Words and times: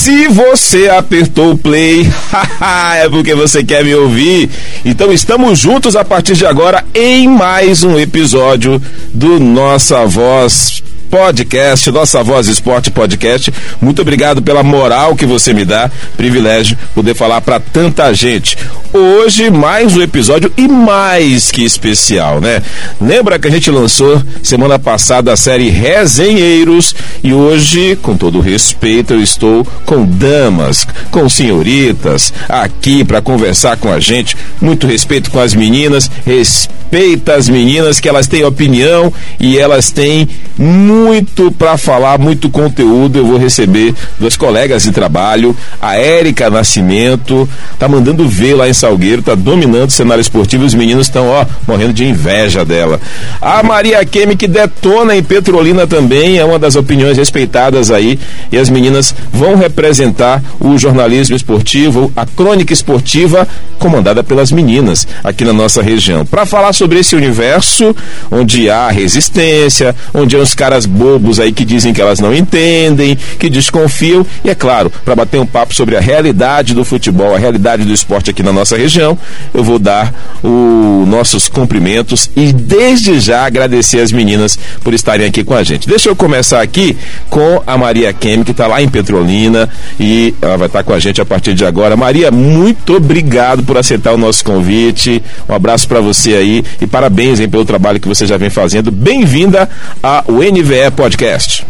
Se 0.00 0.28
você 0.28 0.88
apertou 0.88 1.50
o 1.52 1.58
play, 1.58 2.10
é 3.04 3.06
porque 3.10 3.34
você 3.34 3.62
quer 3.62 3.84
me 3.84 3.94
ouvir. 3.94 4.48
Então 4.82 5.12
estamos 5.12 5.58
juntos 5.58 5.94
a 5.94 6.02
partir 6.02 6.32
de 6.36 6.46
agora 6.46 6.82
em 6.94 7.28
mais 7.28 7.84
um 7.84 7.98
episódio 7.98 8.80
do 9.12 9.38
Nossa 9.38 10.06
Voz 10.06 10.82
podcast, 11.10 11.90
Nossa 11.90 12.22
Voz 12.22 12.46
Esporte 12.46 12.90
Podcast. 12.90 13.52
Muito 13.80 14.00
obrigado 14.00 14.40
pela 14.40 14.62
moral 14.62 15.16
que 15.16 15.26
você 15.26 15.52
me 15.52 15.64
dá. 15.64 15.90
Privilégio 16.16 16.78
poder 16.94 17.14
falar 17.14 17.40
para 17.40 17.58
tanta 17.58 18.14
gente. 18.14 18.56
Hoje, 18.92 19.50
mais 19.50 19.96
um 19.96 20.02
episódio 20.02 20.52
e 20.56 20.68
mais 20.68 21.50
que 21.50 21.64
especial, 21.64 22.40
né? 22.40 22.62
Lembra 23.00 23.38
que 23.38 23.48
a 23.48 23.50
gente 23.50 23.70
lançou 23.70 24.22
semana 24.42 24.78
passada 24.78 25.32
a 25.32 25.36
série 25.36 25.68
Resenheiros 25.68 26.94
e 27.22 27.34
hoje, 27.34 27.96
com 28.00 28.16
todo 28.16 28.40
respeito, 28.40 29.14
eu 29.14 29.20
estou 29.20 29.66
com 29.84 30.04
damas, 30.04 30.86
com 31.10 31.28
senhoritas 31.28 32.32
aqui 32.48 33.04
para 33.04 33.20
conversar 33.20 33.76
com 33.76 33.92
a 33.92 33.98
gente. 33.98 34.36
Muito 34.60 34.86
respeito 34.86 35.30
com 35.30 35.40
as 35.40 35.54
meninas, 35.54 36.10
respeita 36.24 37.34
as 37.34 37.48
meninas 37.48 37.98
que 37.98 38.08
elas 38.08 38.28
têm 38.28 38.44
opinião 38.44 39.12
e 39.38 39.58
elas 39.58 39.90
têm 39.90 40.28
muito 40.56 40.99
muito 41.00 41.50
para 41.50 41.76
falar, 41.76 42.18
muito 42.18 42.50
conteúdo. 42.50 43.18
Eu 43.18 43.26
vou 43.26 43.38
receber 43.38 43.94
duas 44.18 44.36
colegas 44.36 44.82
de 44.82 44.92
trabalho, 44.92 45.56
a 45.80 45.96
Érica 45.96 46.50
Nascimento, 46.50 47.48
tá 47.78 47.88
mandando 47.88 48.28
ver 48.28 48.54
lá 48.54 48.68
em 48.68 48.72
Salgueiro, 48.72 49.22
tá 49.22 49.34
dominando 49.34 49.88
o 49.88 49.92
cenário 49.92 50.20
esportivo. 50.20 50.64
Os 50.64 50.74
meninos 50.74 51.06
estão, 51.06 51.28
ó, 51.28 51.46
morrendo 51.66 51.92
de 51.92 52.04
inveja 52.04 52.64
dela. 52.64 53.00
A 53.40 53.62
Maria 53.62 54.04
Kemi, 54.04 54.36
que 54.36 54.46
detona 54.46 55.16
em 55.16 55.22
Petrolina 55.22 55.86
também, 55.86 56.38
é 56.38 56.44
uma 56.44 56.58
das 56.58 56.76
opiniões 56.76 57.16
respeitadas 57.16 57.90
aí. 57.90 58.18
E 58.52 58.58
as 58.58 58.68
meninas 58.68 59.14
vão 59.32 59.56
representar 59.56 60.42
o 60.60 60.76
jornalismo 60.76 61.34
esportivo, 61.34 62.12
a 62.14 62.26
crônica 62.26 62.72
esportiva, 62.72 63.48
comandada 63.78 64.22
pelas 64.22 64.52
meninas 64.52 65.08
aqui 65.24 65.44
na 65.44 65.52
nossa 65.52 65.82
região. 65.82 66.26
Para 66.26 66.44
falar 66.44 66.72
sobre 66.72 66.98
esse 66.98 67.16
universo, 67.16 67.94
onde 68.30 68.68
há 68.68 68.90
resistência, 68.90 69.94
onde 70.12 70.36
há 70.36 70.38
uns 70.38 70.54
caras 70.54 70.84
bobos 70.90 71.40
aí 71.40 71.52
que 71.52 71.64
dizem 71.64 71.92
que 71.92 72.00
elas 72.00 72.20
não 72.20 72.34
entendem, 72.34 73.16
que 73.38 73.48
desconfiam. 73.48 74.26
E 74.44 74.50
é 74.50 74.54
claro, 74.54 74.92
para 75.04 75.16
bater 75.16 75.40
um 75.40 75.46
papo 75.46 75.74
sobre 75.74 75.96
a 75.96 76.00
realidade 76.00 76.74
do 76.74 76.84
futebol, 76.84 77.34
a 77.34 77.38
realidade 77.38 77.84
do 77.84 77.92
esporte 77.92 78.30
aqui 78.30 78.42
na 78.42 78.52
nossa 78.52 78.76
região, 78.76 79.16
eu 79.54 79.62
vou 79.62 79.78
dar 79.78 80.12
os 80.42 81.08
nossos 81.08 81.48
cumprimentos 81.48 82.30
e 82.36 82.52
desde 82.52 83.20
já 83.20 83.46
agradecer 83.46 84.00
as 84.00 84.12
meninas 84.12 84.58
por 84.82 84.92
estarem 84.92 85.26
aqui 85.26 85.44
com 85.44 85.54
a 85.54 85.62
gente. 85.62 85.88
Deixa 85.88 86.08
eu 86.08 86.16
começar 86.16 86.60
aqui 86.60 86.96
com 87.28 87.62
a 87.66 87.78
Maria 87.78 88.12
Kemi, 88.12 88.44
que 88.44 88.50
está 88.50 88.66
lá 88.66 88.82
em 88.82 88.88
Petrolina 88.88 89.68
e 89.98 90.34
ela 90.42 90.56
vai 90.56 90.66
estar 90.66 90.82
com 90.82 90.92
a 90.92 90.98
gente 90.98 91.20
a 91.20 91.24
partir 91.24 91.54
de 91.54 91.64
agora. 91.64 91.96
Maria, 91.96 92.30
muito 92.30 92.96
obrigado 92.96 93.62
por 93.62 93.76
aceitar 93.76 94.12
o 94.12 94.18
nosso 94.18 94.44
convite. 94.44 95.22
Um 95.48 95.54
abraço 95.54 95.86
para 95.86 96.00
você 96.00 96.34
aí 96.34 96.64
e 96.80 96.86
parabéns 96.86 97.40
hein, 97.40 97.48
pelo 97.48 97.64
trabalho 97.64 98.00
que 98.00 98.08
você 98.08 98.26
já 98.26 98.36
vem 98.36 98.50
fazendo. 98.50 98.90
Bem-vinda 98.90 99.68
ao 100.02 100.24
NVE 100.32 100.79
Podcast. 100.88 101.66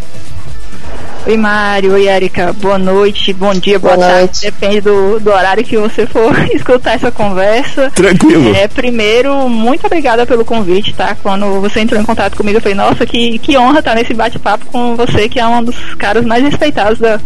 Oi, 1.27 1.37
Mário. 1.37 1.93
Oi, 1.93 2.09
Erika. 2.09 2.53
Boa 2.53 2.79
noite, 2.79 3.33
bom 3.33 3.53
dia, 3.53 3.79
boa, 3.79 3.95
boa 3.95 4.07
tarde. 4.07 4.21
Noite. 4.21 4.41
Depende 4.43 4.81
do, 4.81 5.21
do 5.21 5.31
horário 5.31 5.65
que 5.65 5.77
você 5.77 6.07
for 6.07 6.33
escutar 6.55 6.95
essa 6.95 7.11
conversa. 7.11 7.91
Tranquilo. 7.91 8.55
É, 8.55 8.67
primeiro, 8.67 9.49
muito 9.49 9.87
obrigada 9.87 10.25
pelo 10.25 10.45
convite, 10.45 10.95
tá? 10.95 11.17
Quando 11.23 11.61
você 11.61 11.81
entrou 11.81 12.01
em 12.01 12.05
contato 12.05 12.37
comigo, 12.37 12.59
eu 12.59 12.63
falei, 12.63 12.77
nossa, 12.77 13.05
que, 13.05 13.39
que 13.39 13.57
honra 13.59 13.81
estar 13.81 13.95
nesse 13.95 14.15
bate-papo 14.15 14.67
com 14.67 14.97
você, 14.97 15.29
que 15.29 15.39
é 15.39 15.47
um 15.47 15.63
dos 15.63 15.95
caras 15.95 16.25
mais 16.25 16.43
respeitados 16.43 16.99
da, 16.99 17.21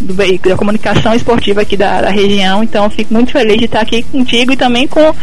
do 0.00 0.14
veículo, 0.14 0.54
da 0.54 0.58
comunicação 0.58 1.14
esportiva 1.14 1.60
aqui 1.62 1.76
da, 1.76 2.02
da, 2.02 2.10
região. 2.10 2.62
Então, 2.62 2.88
fico 2.90 3.12
muito 3.12 3.32
feliz 3.32 3.58
de 3.58 3.66
estar 3.66 3.80
aqui 3.80 4.02
contigo 4.02 4.52
e 4.52 4.56
também 4.56 4.86
com 4.86 5.14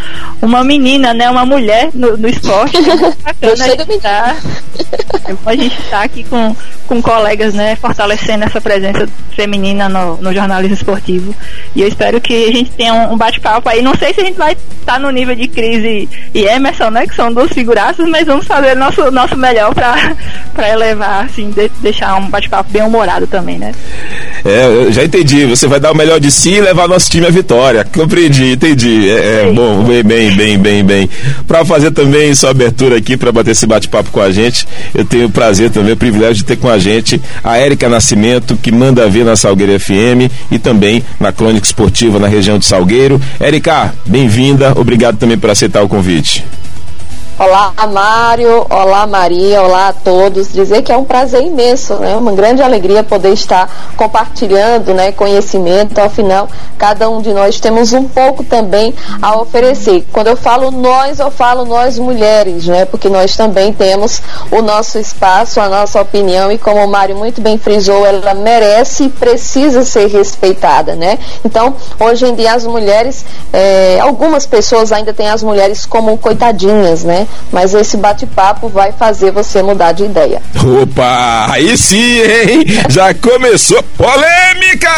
uma 0.41 0.63
menina, 0.63 1.13
né? 1.13 1.29
Uma 1.29 1.45
mulher 1.45 1.89
no, 1.93 2.17
no 2.17 2.27
esporte. 2.27 2.77
É 2.87 3.33
bacana 3.33 3.65
a 3.65 3.69
gente 3.69 3.91
estar 3.91 4.37
a 5.45 5.55
gente 5.55 5.77
tá 5.89 6.03
aqui 6.03 6.23
com, 6.23 6.55
com 6.87 7.01
colegas, 7.01 7.53
né? 7.53 7.75
Fortalecendo 7.75 8.45
essa 8.45 8.61
presença 8.61 9.07
feminina 9.35 9.89
no, 9.89 10.17
no 10.17 10.33
jornalismo 10.33 10.75
esportivo. 10.75 11.35
E 11.75 11.81
eu 11.81 11.87
espero 11.87 12.21
que 12.21 12.45
a 12.45 12.51
gente 12.51 12.71
tenha 12.71 12.93
um, 12.93 13.13
um 13.13 13.17
bate-papo 13.17 13.67
aí. 13.69 13.81
Não 13.81 13.95
sei 13.95 14.13
se 14.13 14.21
a 14.21 14.23
gente 14.23 14.37
vai 14.37 14.53
estar 14.53 14.93
tá 14.93 14.99
no 14.99 15.09
nível 15.09 15.35
de 15.35 15.47
crise 15.47 16.09
e 16.33 16.45
Emerson, 16.45 16.89
né? 16.89 17.07
Que 17.07 17.15
são 17.15 17.33
duas 17.33 17.51
figuraças, 17.51 18.07
mas 18.07 18.25
vamos 18.25 18.45
fazer 18.45 18.75
nosso, 18.75 19.09
nosso 19.11 19.35
melhor 19.35 19.73
para 19.73 20.15
elevar, 20.69 21.25
assim, 21.25 21.49
de, 21.51 21.69
deixar 21.81 22.15
um 22.15 22.29
bate-papo 22.29 22.71
bem 22.71 22.83
humorado 22.83 23.27
também, 23.27 23.57
né? 23.57 23.73
É, 24.47 24.65
eu 24.65 24.91
já 24.93 25.03
entendi. 25.03 25.45
Você 25.45 25.67
vai 25.67 25.77
dar 25.77 25.91
o 25.91 25.95
melhor 25.95 26.21
de 26.21 26.31
si 26.31 26.51
e 26.51 26.61
levar 26.61 26.87
nosso 26.87 27.11
time 27.11 27.27
à 27.27 27.29
vitória. 27.29 27.83
Compreendi, 27.83 28.53
entendi. 28.53 29.09
É, 29.09 29.43
é 29.43 29.51
bom, 29.53 29.83
bem, 29.83 30.01
bem, 30.01 30.31
bem, 30.31 30.57
bem, 30.57 30.83
bem. 30.85 31.09
Para 31.45 31.65
fazer 31.65 31.91
também 31.91 32.33
sua 32.33 32.51
abertura 32.51 32.95
aqui, 32.95 33.17
para 33.17 33.29
bater 33.29 33.51
esse 33.51 33.67
bate-papo 33.67 34.09
com 34.09 34.21
a 34.21 34.31
gente, 34.31 34.65
eu 34.95 35.03
tenho 35.03 35.25
o 35.25 35.29
prazer 35.29 35.69
também, 35.69 35.91
o 35.91 35.97
privilégio 35.97 36.35
de 36.35 36.45
ter 36.45 36.55
com 36.55 36.69
a 36.69 36.79
gente 36.79 37.21
a 37.43 37.57
Érica 37.57 37.89
Nascimento, 37.89 38.55
que 38.55 38.71
manda 38.71 39.09
ver 39.09 39.25
na 39.25 39.35
Salgueiro 39.35 39.77
FM 39.77 40.31
e 40.49 40.57
também 40.57 41.03
na 41.19 41.33
Crônica 41.33 41.65
Esportiva 41.65 42.17
na 42.17 42.27
região 42.27 42.57
de 42.57 42.65
Salgueiro. 42.65 43.19
Érica, 43.41 43.93
bem-vinda. 44.05 44.71
Obrigado 44.77 45.17
também 45.17 45.37
por 45.37 45.49
aceitar 45.49 45.83
o 45.83 45.89
convite. 45.89 46.45
Olá, 47.39 47.71
Mário. 47.87 48.65
Olá, 48.67 49.05
Maria. 49.05 49.61
Olá 49.61 49.89
a 49.89 49.93
todos. 49.93 50.51
Dizer 50.51 50.81
que 50.81 50.91
é 50.91 50.97
um 50.97 51.03
prazer 51.03 51.43
imenso, 51.43 51.93
né? 51.97 52.17
Uma 52.17 52.31
grande 52.31 52.63
alegria 52.63 53.03
poder 53.03 53.31
estar 53.31 53.93
compartilhando, 53.95 54.91
né, 54.91 55.11
conhecimento. 55.11 55.99
Afinal, 55.99 56.49
cada 56.79 57.07
um 57.07 57.21
de 57.21 57.31
nós 57.31 57.59
temos 57.59 57.93
um 57.93 58.05
pouco 58.05 58.43
também 58.43 58.91
a 59.21 59.39
oferecer. 59.39 60.03
Quando 60.11 60.27
eu 60.27 60.35
falo 60.35 60.71
nós, 60.71 61.19
eu 61.19 61.29
falo 61.29 61.63
nós 61.63 61.99
mulheres, 61.99 62.65
né? 62.65 62.85
Porque 62.85 63.07
nós 63.07 63.37
também 63.37 63.71
temos 63.71 64.19
o 64.49 64.63
nosso 64.63 64.97
espaço, 64.97 65.61
a 65.61 65.69
nossa 65.69 66.01
opinião 66.01 66.51
e 66.51 66.57
como 66.57 66.83
o 66.83 66.87
Mário 66.87 67.15
muito 67.15 67.39
bem 67.39 67.59
frisou, 67.59 68.03
ela 68.03 68.33
merece 68.33 69.03
e 69.03 69.09
precisa 69.09 69.85
ser 69.85 70.07
respeitada, 70.07 70.95
né? 70.95 71.19
Então, 71.45 71.75
hoje 71.99 72.25
em 72.25 72.33
dia 72.33 72.53
as 72.53 72.65
mulheres, 72.65 73.23
é, 73.53 73.99
algumas 73.99 74.47
pessoas 74.47 74.91
ainda 74.91 75.13
têm 75.13 75.29
as 75.29 75.43
mulheres 75.43 75.85
como 75.85 76.17
coitadinhas, 76.17 77.03
né? 77.03 77.26
Mas 77.51 77.73
esse 77.73 77.97
bate-papo 77.97 78.69
vai 78.69 78.91
fazer 78.91 79.31
você 79.31 79.63
mudar 79.63 79.91
de 79.93 80.03
ideia. 80.03 80.41
Opa, 80.81 81.47
aí 81.51 81.77
sim, 81.77 82.19
hein? 82.19 82.65
Já 82.89 83.13
começou 83.13 83.81
polêmica! 83.97 84.89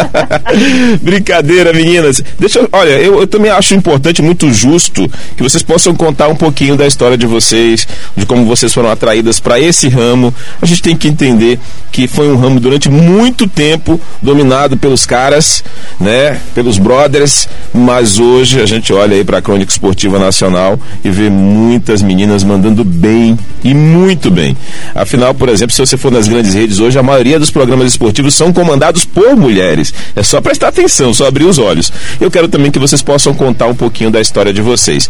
Brincadeira, 1.02 1.72
meninas. 1.72 2.22
Deixa 2.38 2.60
eu, 2.60 2.68
olha, 2.72 2.92
eu, 2.92 3.20
eu 3.20 3.26
também 3.26 3.50
acho 3.50 3.74
importante, 3.74 4.22
muito 4.22 4.52
justo, 4.52 5.08
que 5.36 5.42
vocês 5.42 5.62
possam 5.62 5.94
contar 5.94 6.28
um 6.28 6.36
pouquinho 6.36 6.76
da 6.76 6.86
história 6.86 7.16
de 7.16 7.26
vocês, 7.26 7.86
de 8.16 8.24
como 8.24 8.46
vocês 8.46 8.72
foram 8.72 8.90
atraídas 8.90 9.38
para 9.38 9.60
esse 9.60 9.88
ramo. 9.88 10.34
A 10.60 10.66
gente 10.66 10.82
tem 10.82 10.96
que 10.96 11.08
entender 11.08 11.58
que 11.92 12.08
foi 12.08 12.30
um 12.30 12.36
ramo 12.36 12.60
durante 12.60 12.90
muito 12.90 13.46
tempo 13.46 14.00
dominado 14.20 14.76
pelos 14.76 15.06
caras, 15.06 15.62
né, 16.00 16.40
pelos 16.54 16.78
brothers, 16.78 17.48
mas 17.72 18.18
hoje 18.18 18.60
a 18.60 18.66
gente 18.66 18.92
olha 18.92 19.16
aí 19.16 19.24
para 19.24 19.38
a 19.38 19.42
Crônica 19.42 19.70
Esportiva 19.70 20.18
Nacional 20.18 20.65
e 21.04 21.10
ver 21.10 21.30
muitas 21.30 22.02
meninas 22.02 22.42
mandando 22.42 22.82
bem 22.82 23.38
e 23.62 23.74
muito 23.74 24.30
bem. 24.30 24.56
Afinal, 24.94 25.34
por 25.34 25.48
exemplo, 25.48 25.74
se 25.74 25.80
você 25.80 25.96
for 25.96 26.10
nas 26.10 26.26
grandes 26.26 26.54
redes 26.54 26.80
hoje, 26.80 26.98
a 26.98 27.02
maioria 27.02 27.38
dos 27.38 27.50
programas 27.50 27.86
esportivos 27.88 28.34
são 28.34 28.52
comandados 28.52 29.04
por 29.04 29.36
mulheres. 29.36 29.92
É 30.14 30.22
só 30.22 30.40
prestar 30.40 30.68
atenção, 30.68 31.12
só 31.12 31.26
abrir 31.26 31.44
os 31.44 31.58
olhos. 31.58 31.92
Eu 32.20 32.30
quero 32.30 32.48
também 32.48 32.70
que 32.70 32.78
vocês 32.78 33.02
possam 33.02 33.34
contar 33.34 33.66
um 33.66 33.74
pouquinho 33.74 34.10
da 34.10 34.20
história 34.20 34.52
de 34.52 34.62
vocês. 34.62 35.08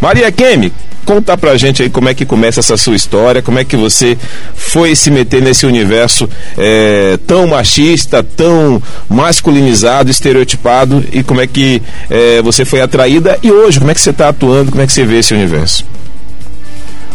Maria 0.00 0.30
Kemi, 0.30 0.72
conta 1.04 1.36
pra 1.36 1.56
gente 1.56 1.82
aí 1.82 1.90
como 1.90 2.08
é 2.08 2.14
que 2.14 2.24
começa 2.24 2.60
essa 2.60 2.76
sua 2.76 2.96
história, 2.96 3.42
como 3.42 3.58
é 3.58 3.64
que 3.64 3.76
você 3.76 4.16
foi 4.54 4.94
se 4.96 5.10
meter 5.10 5.42
nesse 5.42 5.66
universo 5.66 6.28
é, 6.56 7.18
tão 7.26 7.46
machista, 7.46 8.22
tão 8.22 8.82
masculinizado, 9.08 10.10
estereotipado 10.10 11.04
e 11.12 11.22
como 11.22 11.40
é 11.40 11.46
que 11.46 11.82
é, 12.10 12.42
você 12.42 12.64
foi 12.64 12.80
atraída 12.80 13.38
e 13.42 13.50
hoje, 13.50 13.78
como 13.78 13.90
é 13.90 13.94
que 13.94 14.00
você 14.00 14.10
está 14.10 14.28
atuando, 14.28 14.70
como 14.70 14.82
é 14.82 14.86
que 14.86 14.92
você 14.92 15.04
vê 15.04 15.18
esse 15.18 15.34
universo? 15.34 15.84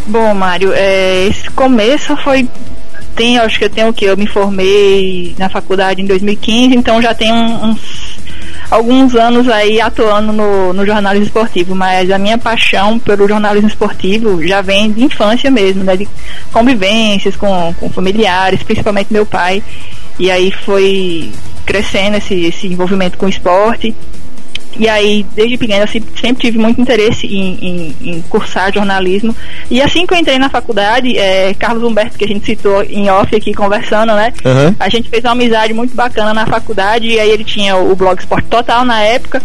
Bom, 0.06 0.34
Mário, 0.34 0.72
é, 0.74 1.28
esse 1.28 1.50
começo 1.52 2.16
foi 2.18 2.48
tem, 3.16 3.38
acho 3.38 3.60
que 3.60 3.66
eu 3.66 3.70
tenho 3.70 3.90
o 3.90 3.94
que? 3.94 4.06
Eu 4.06 4.16
me 4.16 4.26
formei 4.26 5.36
na 5.38 5.50
faculdade 5.50 6.02
em 6.02 6.06
2015, 6.06 6.76
então 6.76 7.02
já 7.02 7.14
tem 7.14 7.34
uns 7.34 8.18
alguns 8.70 9.16
anos 9.16 9.48
aí 9.50 9.82
atuando 9.82 10.32
no, 10.32 10.74
no 10.74 10.86
jornalismo 10.86 11.26
esportivo, 11.26 11.76
mas 11.76 12.12
a 12.12 12.18
minha 12.18 12.38
paixão 12.38 13.00
pelo 13.00 13.28
jornalismo 13.28 13.68
esportivo 13.68 14.46
já 14.46 14.62
vem 14.62 14.92
de 14.92 15.04
infância 15.04 15.50
mesmo, 15.50 15.84
né? 15.84 15.98
De 15.98 16.08
convivências 16.52 17.36
com, 17.36 17.74
com 17.80 17.90
familiares, 17.90 18.64
principalmente 18.64 19.12
meu 19.12 19.26
pai. 19.26 19.64
E 20.18 20.30
aí 20.30 20.52
foi 20.52 21.32
crescendo 21.66 22.18
esse, 22.18 22.46
esse 22.46 22.68
envolvimento 22.68 23.18
com 23.18 23.26
o 23.26 23.30
esporte. 23.30 23.96
E 24.78 24.88
aí, 24.88 25.26
desde 25.36 25.58
pequena, 25.58 25.88
sempre, 25.88 26.20
sempre 26.20 26.42
tive 26.42 26.58
muito 26.58 26.80
interesse 26.80 27.26
em, 27.26 27.58
em, 27.62 27.96
em, 28.02 28.22
cursar 28.24 28.74
jornalismo. 28.74 29.36
E 29.70 29.82
assim 29.82 30.06
que 30.06 30.14
eu 30.14 30.18
entrei 30.18 30.38
na 30.38 30.50
faculdade, 30.50 31.18
é, 31.18 31.54
Carlos 31.54 31.84
Humberto, 31.84 32.18
que 32.18 32.26
a 32.26 32.28
gente 32.28 32.46
citou 32.46 32.84
em 32.84 33.10
off 33.10 33.36
aqui 33.36 33.54
conversando, 33.54 34.14
né? 34.14 34.32
Uhum. 34.46 34.76
A 34.80 34.90
gente 34.90 35.10
fez 35.10 35.24
uma 35.24 35.32
amizade 35.32 35.74
muito 35.74 35.96
bacana 35.96 36.34
na 36.34 36.46
faculdade. 36.46 37.08
E 37.08 37.20
aí 37.20 37.30
ele 37.30 37.44
tinha 37.44 37.76
o 37.76 37.96
blog 37.96 38.20
Esporte 38.20 38.48
Total 38.48 38.86
na 38.86 39.02
época. 39.02 39.42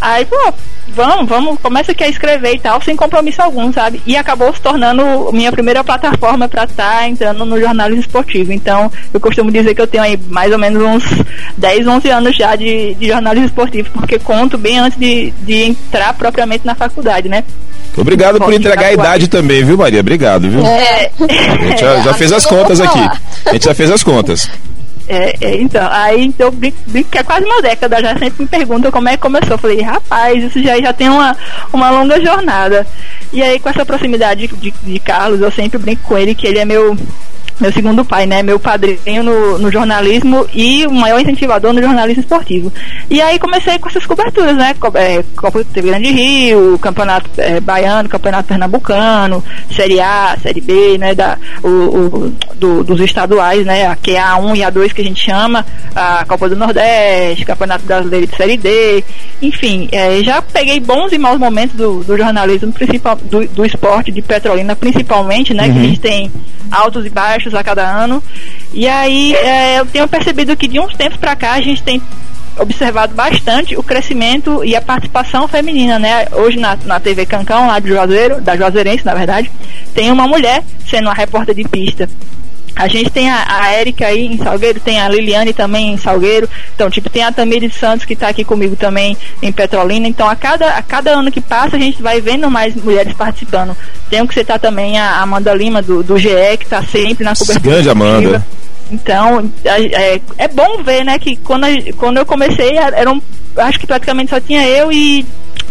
Aí, 0.00 0.24
pô, 0.24 0.54
vamos, 0.94 1.28
vamos, 1.28 1.58
começa 1.60 1.92
aqui 1.92 2.04
a 2.04 2.08
escrever 2.08 2.54
e 2.54 2.58
tal, 2.58 2.80
sem 2.82 2.96
compromisso 2.96 3.42
algum, 3.42 3.72
sabe? 3.72 4.00
E 4.06 4.16
acabou 4.16 4.52
se 4.54 4.60
tornando 4.60 5.30
minha 5.32 5.50
primeira 5.50 5.82
plataforma 5.82 6.48
para 6.48 6.64
estar 6.64 6.98
tá 6.98 7.08
entrando 7.08 7.44
no 7.44 7.60
jornalismo 7.60 8.00
esportivo. 8.00 8.52
Então, 8.52 8.90
eu 9.12 9.20
costumo 9.20 9.50
dizer 9.50 9.74
que 9.74 9.80
eu 9.80 9.86
tenho 9.86 10.04
aí 10.04 10.18
mais 10.28 10.52
ou 10.52 10.58
menos 10.58 10.82
uns 10.82 11.04
10, 11.56 11.86
11 11.86 12.10
anos 12.10 12.36
já 12.36 12.56
de, 12.56 12.94
de 12.94 13.08
jornalismo 13.08 13.46
esportivo, 13.46 13.90
porque 13.92 14.18
conto 14.18 14.58
bem 14.58 14.78
antes 14.78 14.98
de, 14.98 15.32
de 15.42 15.54
entrar 15.64 16.12
propriamente 16.14 16.66
na 16.66 16.74
faculdade, 16.74 17.28
né? 17.28 17.44
Obrigado 17.96 18.38
por 18.38 18.52
entregar 18.52 18.86
a 18.86 18.92
idade 18.92 19.28
também, 19.28 19.64
viu, 19.64 19.76
Maria? 19.76 20.00
Obrigado, 20.00 20.48
viu? 20.48 20.64
É. 20.64 21.10
A 21.18 21.68
gente 21.68 21.80
já, 21.80 22.00
já 22.00 22.14
fez 22.14 22.32
as 22.32 22.46
contas 22.46 22.80
aqui. 22.80 23.00
A 23.46 23.52
gente 23.52 23.64
já 23.64 23.74
fez 23.74 23.90
as 23.90 24.02
contas. 24.02 24.48
É, 25.12 25.34
é, 25.40 25.60
então, 25.60 25.88
aí 25.90 26.24
então, 26.24 26.52
brinco, 26.52 27.10
que 27.10 27.18
é 27.18 27.24
quase 27.24 27.44
uma 27.44 27.60
década, 27.60 28.00
já 28.00 28.16
sempre 28.16 28.44
me 28.44 28.48
perguntam 28.48 28.92
como 28.92 29.08
é 29.08 29.16
que 29.16 29.18
começou. 29.18 29.54
Eu 29.54 29.58
falei, 29.58 29.80
rapaz, 29.80 30.44
isso 30.44 30.62
já, 30.62 30.80
já 30.80 30.92
tem 30.92 31.08
uma, 31.08 31.36
uma 31.72 31.90
longa 31.90 32.24
jornada. 32.24 32.86
E 33.32 33.42
aí, 33.42 33.58
com 33.58 33.68
essa 33.68 33.84
proximidade 33.84 34.46
de, 34.46 34.56
de, 34.56 34.70
de 34.70 34.98
Carlos, 35.00 35.40
eu 35.40 35.50
sempre 35.50 35.80
brinco 35.80 36.04
com 36.04 36.16
ele 36.16 36.32
que 36.32 36.46
ele 36.46 36.60
é 36.60 36.64
meu 36.64 36.96
meu 37.60 37.72
segundo 37.72 38.04
pai, 38.04 38.26
né? 38.26 38.42
Meu 38.42 38.58
padrinho 38.58 39.22
no, 39.22 39.58
no, 39.58 39.70
jornalismo 39.70 40.46
e 40.54 40.86
o 40.86 40.92
maior 40.92 41.20
incentivador 41.20 41.72
no 41.72 41.82
jornalismo 41.82 42.22
esportivo. 42.22 42.72
E 43.08 43.20
aí 43.20 43.38
comecei 43.38 43.78
com 43.78 43.88
essas 43.88 44.06
coberturas, 44.06 44.56
né? 44.56 44.74
É, 44.94 45.22
Copa 45.36 45.62
do 45.62 45.82
Grande 45.82 46.10
Rio, 46.10 46.78
Campeonato 46.78 47.28
é, 47.36 47.60
Baiano, 47.60 48.08
Campeonato 48.08 48.48
Pernambucano, 48.48 49.44
Série 49.70 50.00
A, 50.00 50.36
Série 50.42 50.60
B, 50.60 50.98
né? 50.98 51.14
Da, 51.14 51.36
o, 51.62 51.68
o 51.68 52.32
do, 52.56 52.82
dos 52.82 53.00
estaduais, 53.00 53.66
né? 53.66 53.86
A 53.86 53.96
que 53.96 54.12
é 54.12 54.20
A1 54.20 54.56
e 54.56 54.60
A2 54.60 54.92
que 54.94 55.02
a 55.02 55.04
gente 55.04 55.22
chama, 55.22 55.66
a 55.94 56.24
Copa 56.24 56.48
do 56.48 56.56
Nordeste, 56.56 57.44
Campeonato 57.44 57.84
Brasileiro 57.84 58.26
de 58.26 58.36
Série 58.36 58.56
D, 58.56 59.04
enfim, 59.42 59.88
é, 59.92 60.22
já 60.22 60.42
peguei 60.42 60.80
bons 60.80 61.12
e 61.12 61.18
maus 61.18 61.38
momentos 61.38 61.76
do, 61.76 62.04
do 62.04 62.16
jornalismo, 62.16 62.72
principal, 62.72 63.16
do, 63.16 63.46
do 63.48 63.64
esporte 63.64 64.12
de 64.12 64.22
Petrolina, 64.22 64.76
principalmente, 64.76 65.54
né? 65.54 65.66
Uhum. 65.66 65.72
Que 65.72 65.78
a 65.78 65.82
gente 65.82 66.00
tem 66.00 66.30
altos 66.70 67.04
e 67.04 67.10
baixos 67.10 67.49
a 67.56 67.64
cada 67.64 67.82
ano. 67.82 68.22
E 68.72 68.88
aí 68.88 69.34
é, 69.34 69.80
eu 69.80 69.86
tenho 69.86 70.08
percebido 70.08 70.56
que 70.56 70.68
de 70.68 70.78
uns 70.78 70.94
tempos 70.94 71.16
para 71.18 71.36
cá 71.36 71.52
a 71.52 71.60
gente 71.60 71.82
tem 71.82 72.00
observado 72.58 73.14
bastante 73.14 73.76
o 73.76 73.82
crescimento 73.82 74.64
e 74.64 74.76
a 74.76 74.82
participação 74.82 75.48
feminina, 75.48 75.98
né? 75.98 76.26
Hoje 76.32 76.58
na, 76.58 76.76
na 76.84 77.00
TV 77.00 77.24
Cancão, 77.24 77.66
lá 77.66 77.78
de 77.78 77.88
Juazeiro, 77.88 78.40
da 78.40 78.56
Juazeirense, 78.56 79.04
na 79.04 79.14
verdade, 79.14 79.50
tem 79.94 80.10
uma 80.10 80.26
mulher 80.26 80.62
sendo 80.86 81.08
a 81.08 81.14
repórter 81.14 81.54
de 81.54 81.64
pista. 81.64 82.08
A 82.80 82.88
gente 82.88 83.10
tem 83.10 83.28
a, 83.28 83.44
a 83.46 83.72
Érica 83.72 84.06
aí 84.06 84.24
em 84.24 84.38
Salgueiro, 84.38 84.80
tem 84.80 84.98
a 84.98 85.06
Liliane 85.06 85.52
também 85.52 85.92
em 85.92 85.98
Salgueiro. 85.98 86.48
Então, 86.74 86.88
tipo, 86.88 87.10
tem 87.10 87.22
a 87.22 87.30
Tamires 87.30 87.74
Santos 87.74 88.06
que 88.06 88.14
está 88.14 88.28
aqui 88.28 88.42
comigo 88.42 88.74
também 88.74 89.14
em 89.42 89.52
Petrolina. 89.52 90.08
Então, 90.08 90.26
a 90.26 90.34
cada, 90.34 90.70
a 90.70 90.82
cada 90.82 91.10
ano 91.10 91.30
que 91.30 91.42
passa, 91.42 91.76
a 91.76 91.78
gente 91.78 92.00
vai 92.00 92.22
vendo 92.22 92.50
mais 92.50 92.74
mulheres 92.74 93.12
participando. 93.12 93.76
Tenho 94.08 94.26
que 94.26 94.32
citar 94.32 94.58
também 94.58 94.98
a 94.98 95.20
Amanda 95.20 95.52
Lima 95.52 95.82
do, 95.82 96.02
do 96.02 96.16
GE, 96.16 96.30
que 96.58 96.64
está 96.64 96.82
sempre 96.82 97.22
na 97.22 97.36
cobertura. 97.36 97.60
Grande 97.60 97.90
Amanda. 97.90 98.46
Então, 98.90 99.50
é, 99.62 100.18
é, 100.38 100.48
bom 100.48 100.82
ver, 100.82 101.04
né, 101.04 101.18
que 101.18 101.36
quando, 101.36 101.66
quando 101.98 102.16
eu 102.16 102.24
comecei, 102.24 102.78
eram, 102.78 103.22
acho 103.58 103.78
que 103.78 103.86
praticamente 103.86 104.30
só 104.30 104.40
tinha 104.40 104.66
eu 104.66 104.90
e 104.90 105.26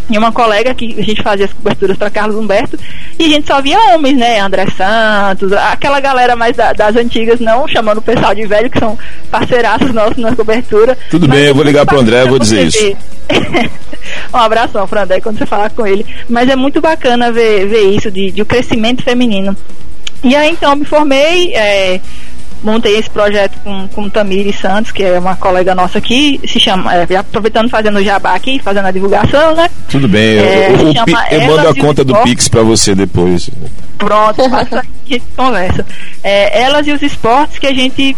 e 0.09 0.17
uma 0.17 0.31
colega 0.31 0.73
que 0.73 0.95
a 0.99 1.03
gente 1.03 1.21
fazia 1.21 1.45
as 1.45 1.53
coberturas 1.53 1.97
para 1.97 2.09
Carlos 2.09 2.35
Humberto 2.35 2.77
e 3.17 3.25
a 3.25 3.29
gente 3.29 3.47
só 3.47 3.61
via 3.61 3.77
homens, 3.93 4.17
né? 4.17 4.39
André 4.39 4.65
Santos, 4.75 5.53
aquela 5.53 5.99
galera 5.99 6.35
mais 6.35 6.55
da, 6.55 6.73
das 6.73 6.95
antigas, 6.95 7.39
não 7.39 7.67
chamando 7.67 7.99
o 7.99 8.01
pessoal 8.01 8.33
de 8.33 8.45
velho, 8.45 8.69
que 8.69 8.79
são 8.79 8.97
parceiraços 9.29 9.93
nossos 9.93 10.17
na 10.17 10.35
cobertura. 10.35 10.97
Tudo 11.09 11.27
bem, 11.27 11.45
eu 11.45 11.55
vou 11.55 11.63
ligar 11.63 11.85
pro 11.85 11.99
André, 11.99 12.25
vou 12.25 12.39
dizer 12.39 12.67
isso. 12.67 12.97
um 14.33 14.37
abração 14.37 14.87
pro 14.87 14.99
André 14.99 15.21
quando 15.21 15.37
você 15.37 15.45
falar 15.45 15.69
com 15.69 15.85
ele. 15.85 16.05
Mas 16.27 16.49
é 16.49 16.55
muito 16.55 16.81
bacana 16.81 17.31
ver, 17.31 17.67
ver 17.67 17.83
isso, 17.91 18.09
de, 18.09 18.31
de 18.31 18.41
o 18.41 18.45
crescimento 18.45 19.03
feminino. 19.03 19.55
E 20.23 20.35
aí 20.35 20.51
então 20.51 20.71
eu 20.71 20.75
me 20.75 20.85
formei, 20.85 21.53
é, 21.55 22.01
montei 22.63 22.97
esse 22.97 23.09
projeto 23.09 23.57
com, 23.63 23.87
com 23.89 24.09
Tamiri 24.09 24.53
Santos, 24.53 24.91
que 24.91 25.03
é 25.03 25.17
uma 25.19 25.35
colega 25.35 25.73
nossa 25.75 25.97
aqui, 25.97 26.39
se 26.45 26.59
chama, 26.59 26.93
é, 26.93 27.15
aproveitando 27.15 27.69
fazendo 27.69 27.97
o 27.97 28.03
jabá 28.03 28.33
aqui, 28.33 28.59
fazendo 28.59 28.85
a 28.85 28.91
divulgação, 28.91 29.55
né? 29.55 29.69
Tudo 29.89 30.07
bem, 30.07 30.37
é, 30.37 30.71
eu, 30.71 31.39
eu 31.39 31.47
mando 31.47 31.69
a 31.69 31.75
conta 31.75 32.03
do 32.03 32.15
Pix 32.17 32.47
para 32.47 32.61
você 32.61 32.93
depois. 32.95 33.49
Pronto, 33.97 34.49
passa 34.49 34.79
aqui 34.79 35.21
conversa. 35.35 35.85
É, 36.23 36.61
elas 36.61 36.87
e 36.87 36.91
os 36.91 37.01
esportes 37.01 37.59
que 37.59 37.67
a 37.67 37.73
gente 37.73 38.15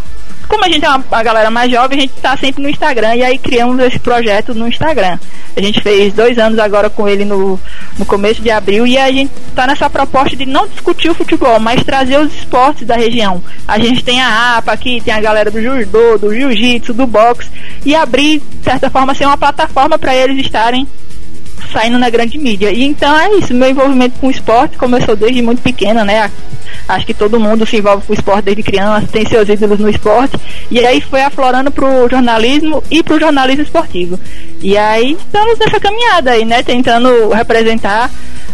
como 0.52 0.66
a 0.66 0.70
gente 0.70 0.84
é 0.84 0.90
uma, 0.90 0.98
uma 0.98 1.24
galera 1.24 1.50
mais 1.50 1.72
jovem, 1.72 1.98
a 1.98 2.02
gente 2.02 2.14
está 2.14 2.36
sempre 2.36 2.62
no 2.62 2.70
Instagram 2.70 3.16
e 3.16 3.24
aí 3.24 3.38
criamos 3.38 3.80
esse 3.80 3.98
projeto 3.98 4.54
no 4.54 4.68
Instagram. 4.68 5.18
A 5.56 5.62
gente 5.62 5.80
fez 5.82 6.14
dois 6.14 6.38
anos 6.38 6.60
agora 6.60 6.90
com 6.90 7.08
ele 7.08 7.24
no, 7.24 7.58
no 7.98 8.06
começo 8.06 8.42
de 8.42 8.52
abril 8.52 8.86
e 8.86 8.98
a 8.98 9.10
gente 9.10 9.32
está 9.48 9.66
nessa 9.66 9.90
proposta 9.90 10.36
de 10.36 10.46
não 10.46 10.68
discutir 10.68 11.10
o 11.10 11.14
futebol, 11.14 11.58
mas 11.58 11.84
trazer 11.86 12.20
os 12.20 12.34
esportes 12.34 12.86
da 12.86 12.98
região. 12.98 13.42
A 13.66 13.80
gente 13.80 14.04
tem 14.04 14.22
a 14.22 14.58
APA 14.58 14.74
aqui, 14.74 15.00
tem 15.00 15.14
a 15.14 15.22
galera 15.22 15.50
do 15.50 15.62
judô, 15.62 16.18
do 16.18 16.36
jiu-jitsu, 16.36 16.94
do 16.94 17.08
boxe 17.08 17.50
e 17.86 17.96
abrir, 17.96 18.40
de 18.40 18.64
certa 18.66 18.90
forma, 18.90 19.16
ser 19.16 19.26
uma 19.26 19.38
plataforma 19.38 19.98
para 19.98 20.14
eles 20.14 20.38
estarem 20.46 20.86
saindo 21.72 21.98
na 21.98 22.10
grande 22.10 22.38
mídia. 22.38 22.72
E 22.72 22.84
então 22.84 23.18
é 23.18 23.36
isso, 23.36 23.54
meu 23.54 23.70
envolvimento 23.70 24.20
com 24.20 24.28
o 24.28 24.32
esporte 24.32 24.78
começou 24.78 25.16
desde 25.16 25.42
muito 25.42 25.62
pequena, 25.62 26.04
né? 26.04 26.30
Acho 26.92 27.06
que 27.06 27.14
todo 27.14 27.40
mundo 27.40 27.66
se 27.66 27.78
envolve 27.78 28.06
com 28.06 28.12
o 28.12 28.16
esporte 28.16 28.46
desde 28.46 28.64
criança, 28.64 29.08
tem 29.08 29.26
seus 29.26 29.48
ídolos 29.48 29.80
no 29.80 29.90
esporte. 29.90 30.38
E 30.70 30.86
aí 30.86 31.00
foi 31.00 31.22
aflorando 31.22 31.72
pro 31.72 32.10
jornalismo 32.10 32.84
e 32.92 33.02
pro 33.02 33.20
jornalismo 33.20 33.64
esportivo. 33.64 34.20
E 34.62 34.78
aí 34.78 35.14
estamos 35.14 35.58
nessa 35.58 35.80
caminhada 35.80 36.32
aí, 36.32 36.44
né? 36.44 36.62
Tentando 36.64 37.30
representar 37.30 38.12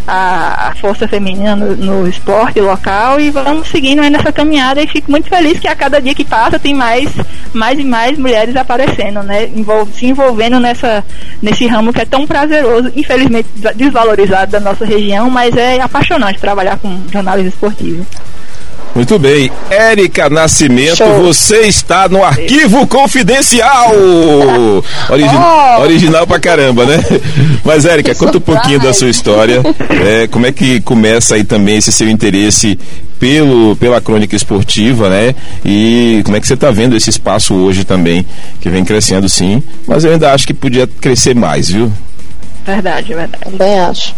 a, 0.07 0.69
a 0.69 0.75
força 0.75 1.05
feminina 1.05 1.53
no, 1.53 1.75
no, 1.75 2.07
esporte 2.07 2.61
local 2.61 3.19
e 3.19 3.29
vamos 3.29 3.67
seguindo 3.67 4.01
nessa 4.01 4.31
caminhada 4.31 4.81
e 4.81 4.87
fico 4.87 5.11
muito 5.11 5.27
feliz 5.27 5.59
que 5.59 5.67
a 5.67 5.75
cada 5.75 6.01
dia 6.01 6.15
que 6.15 6.23
passa 6.23 6.57
tem 6.57 6.73
mais, 6.73 7.11
mais 7.53 7.77
e 7.77 7.83
mais 7.83 8.17
mulheres 8.17 8.55
aparecendo, 8.55 9.21
né? 9.21 9.49
Envol 9.53 9.85
se 9.87 10.05
envolvendo 10.05 10.59
nessa, 10.61 11.03
nesse 11.41 11.67
ramo 11.67 11.91
que 11.91 12.01
é 12.01 12.05
tão 12.05 12.25
prazeroso, 12.25 12.91
infelizmente 12.95 13.49
desvalorizado 13.75 14.51
da 14.53 14.61
nossa 14.61 14.85
região, 14.85 15.29
mas 15.29 15.55
é 15.57 15.81
apaixonante 15.81 16.39
trabalhar 16.39 16.77
com 16.77 17.01
jornalismo 17.11 17.49
esportivo. 17.49 18.05
Muito 18.95 19.19
bem. 19.19 19.51
Érica 19.69 20.29
Nascimento, 20.29 20.97
Show. 20.97 21.23
você 21.23 21.61
está 21.61 22.09
no 22.09 22.23
arquivo 22.23 22.87
confidencial. 22.87 23.91
Origi 25.09 25.35
oh. 25.35 25.81
Original 25.81 26.25
pra 26.25 26.39
caramba, 26.39 26.85
né? 26.85 26.97
Mas, 27.63 27.85
Érica, 27.85 28.15
conta 28.15 28.37
um 28.37 28.41
pouquinho 28.41 28.79
da 28.79 28.93
sua 28.93 29.09
história. 29.09 29.61
É, 30.05 30.27
como 30.27 30.45
é 30.45 30.51
que 30.51 30.81
começa 30.81 31.35
aí 31.35 31.43
também 31.43 31.77
esse 31.77 31.91
seu 31.91 32.09
interesse 32.09 32.77
pelo, 33.19 33.75
pela 33.75 34.01
crônica 34.01 34.35
esportiva, 34.35 35.09
né? 35.09 35.35
E 35.65 36.21
como 36.23 36.37
é 36.37 36.39
que 36.39 36.47
você 36.47 36.53
está 36.53 36.71
vendo 36.71 36.95
esse 36.95 37.09
espaço 37.09 37.53
hoje 37.53 37.83
também, 37.83 38.25
que 38.59 38.69
vem 38.69 38.85
crescendo 38.85 39.27
sim, 39.27 39.61
mas 39.87 40.03
eu 40.03 40.11
ainda 40.11 40.31
acho 40.33 40.47
que 40.47 40.53
podia 40.53 40.87
crescer 40.87 41.35
mais, 41.35 41.69
viu? 41.69 41.91
Verdade, 42.65 43.13
verdade. 43.13 43.43
Também 43.43 43.79
acho. 43.79 44.13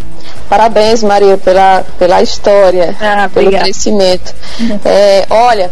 Parabéns, 0.50 1.04
Maria, 1.04 1.38
pela, 1.38 1.86
pela 1.98 2.22
história, 2.22 2.96
ah, 3.00 3.30
pelo 3.32 3.52
crescimento. 3.52 4.34
Uhum. 4.60 4.80
É, 4.84 5.26
olha, 5.30 5.72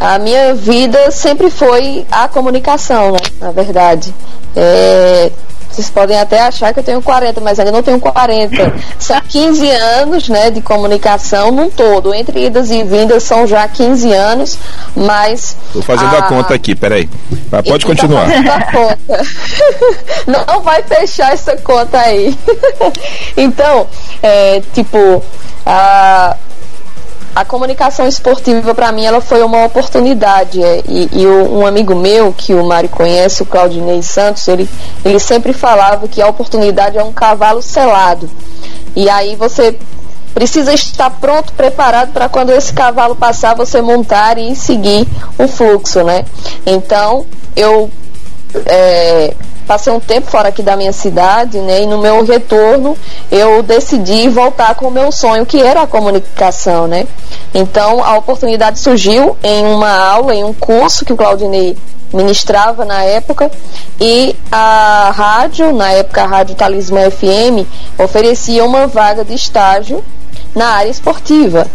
a 0.00 0.18
minha 0.18 0.54
vida 0.54 1.10
sempre 1.10 1.50
foi 1.50 2.06
a 2.10 2.28
comunicação, 2.28 3.12
né? 3.12 3.18
Na 3.40 3.50
verdade. 3.50 4.14
É, 4.56 5.30
vocês 5.70 5.88
podem 5.88 6.18
até 6.18 6.40
achar 6.40 6.72
que 6.72 6.80
eu 6.80 6.84
tenho 6.84 7.00
40, 7.00 7.40
mas 7.40 7.58
ainda 7.58 7.70
não 7.70 7.82
tenho 7.82 8.00
40. 8.00 8.74
São 8.98 9.20
15 9.28 9.70
anos 9.70 10.28
né, 10.28 10.50
de 10.50 10.60
comunicação 10.60 11.52
num 11.52 11.70
todo. 11.70 12.12
Entre 12.12 12.46
idas 12.46 12.70
e 12.70 12.82
vindas 12.82 13.22
são 13.22 13.46
já 13.46 13.66
15 13.68 14.12
anos, 14.12 14.58
mas. 14.96 15.56
Estou 15.66 15.82
fazendo 15.82 16.14
a... 16.16 16.18
a 16.18 16.22
conta 16.22 16.54
aqui, 16.54 16.74
peraí. 16.74 17.08
Mas 17.50 17.62
pode 17.62 17.86
continuar. 17.86 18.26
Tá 18.44 18.56
a 18.56 18.72
conta. 18.72 19.22
Não 20.48 20.60
vai 20.62 20.82
fechar 20.82 21.32
essa 21.32 21.56
conta 21.56 21.98
aí. 21.98 22.36
Então, 23.36 23.86
é, 24.22 24.60
tipo, 24.74 25.22
a 25.64 26.36
a 27.34 27.44
comunicação 27.44 28.06
esportiva 28.06 28.74
para 28.74 28.90
mim 28.92 29.04
ela 29.04 29.20
foi 29.20 29.42
uma 29.42 29.64
oportunidade 29.64 30.62
é, 30.62 30.82
e, 30.88 31.08
e, 31.12 31.26
um 31.26 31.66
amigo 31.66 31.94
meu 31.94 32.32
que 32.32 32.54
o 32.54 32.64
Mário 32.64 32.88
conhece, 32.88 33.42
o 33.42 33.46
Claudinei 33.46 34.02
Santos, 34.02 34.46
ele, 34.48 34.68
ele 35.04 35.18
sempre 35.18 35.52
falava 35.52 36.08
que 36.08 36.20
a 36.20 36.26
oportunidade 36.26 36.98
é 36.98 37.04
um 37.04 37.12
cavalo 37.12 37.62
selado 37.62 38.28
e 38.96 39.08
aí 39.08 39.36
você 39.36 39.78
precisa 40.34 40.72
estar 40.72 41.10
pronto, 41.10 41.52
preparado 41.52 42.12
para 42.12 42.28
quando 42.28 42.50
esse 42.50 42.72
cavalo 42.72 43.14
passar 43.14 43.54
você 43.54 43.80
montar 43.80 44.38
e 44.38 44.54
seguir 44.54 45.06
o 45.38 45.48
fluxo, 45.48 46.02
né? 46.02 46.24
Então 46.64 47.26
eu 47.56 47.90
é, 48.66 49.34
passei 49.70 49.92
um 49.92 50.00
tempo 50.00 50.28
fora 50.28 50.48
aqui 50.48 50.64
da 50.64 50.74
minha 50.74 50.92
cidade, 50.92 51.58
né? 51.58 51.82
E 51.82 51.86
no 51.86 51.98
meu 51.98 52.24
retorno 52.24 52.96
eu 53.30 53.62
decidi 53.62 54.28
voltar 54.28 54.74
com 54.74 54.88
o 54.88 54.90
meu 54.90 55.12
sonho, 55.12 55.46
que 55.46 55.62
era 55.62 55.82
a 55.82 55.86
comunicação, 55.86 56.88
né? 56.88 57.06
Então 57.54 58.02
a 58.02 58.18
oportunidade 58.18 58.80
surgiu 58.80 59.36
em 59.44 59.64
uma 59.64 59.88
aula, 59.88 60.34
em 60.34 60.42
um 60.42 60.52
curso 60.52 61.04
que 61.04 61.12
o 61.12 61.16
Claudinei 61.16 61.78
ministrava 62.12 62.84
na 62.84 63.04
época 63.04 63.48
e 64.00 64.34
a 64.50 65.12
rádio, 65.14 65.72
na 65.72 65.92
época 65.92 66.24
a 66.24 66.26
Rádio 66.26 66.56
Talismã 66.56 67.08
FM, 67.08 67.64
oferecia 67.96 68.64
uma 68.64 68.88
vaga 68.88 69.24
de 69.24 69.34
estágio 69.34 70.02
na 70.52 70.66
área 70.66 70.90
esportiva. 70.90 71.68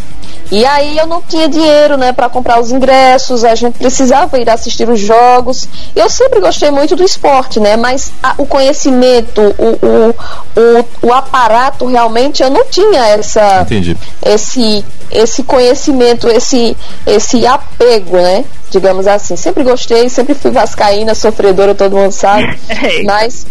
E 0.51 0.65
aí 0.65 0.97
eu 0.97 1.07
não 1.07 1.21
tinha 1.21 1.47
dinheiro, 1.47 1.97
né, 1.97 2.13
para 2.13 2.29
comprar 2.29 2.59
os 2.59 2.71
ingressos, 2.71 3.43
a 3.43 3.55
gente 3.55 3.77
precisava 3.77 4.37
ir 4.39 4.49
assistir 4.49 4.87
os 4.87 4.99
jogos. 4.99 5.67
Eu 5.95 6.09
sempre 6.09 6.39
gostei 6.39 6.69
muito 6.69 6.95
do 6.95 7.03
esporte, 7.03 7.59
né, 7.59 7.75
mas 7.75 8.11
a, 8.21 8.35
o 8.37 8.45
conhecimento, 8.45 9.41
o, 9.41 9.85
o, 9.85 10.15
o, 10.59 11.07
o, 11.07 11.13
aparato 11.13 11.85
realmente 11.85 12.43
eu 12.43 12.49
não 12.49 12.65
tinha 12.65 13.07
essa 13.07 13.61
Entendi. 13.61 13.97
esse 14.23 14.85
esse 15.11 15.43
conhecimento, 15.43 16.27
esse 16.27 16.75
esse 17.05 17.45
apego, 17.45 18.17
né, 18.17 18.45
digamos 18.69 19.07
assim. 19.07 19.35
Sempre 19.35 19.63
gostei, 19.63 20.09
sempre 20.09 20.33
fui 20.33 20.51
vascaína, 20.51 21.15
sofredora, 21.15 21.73
todo 21.73 21.95
mundo 21.95 22.11
sabe. 22.11 22.59
mas 23.05 23.45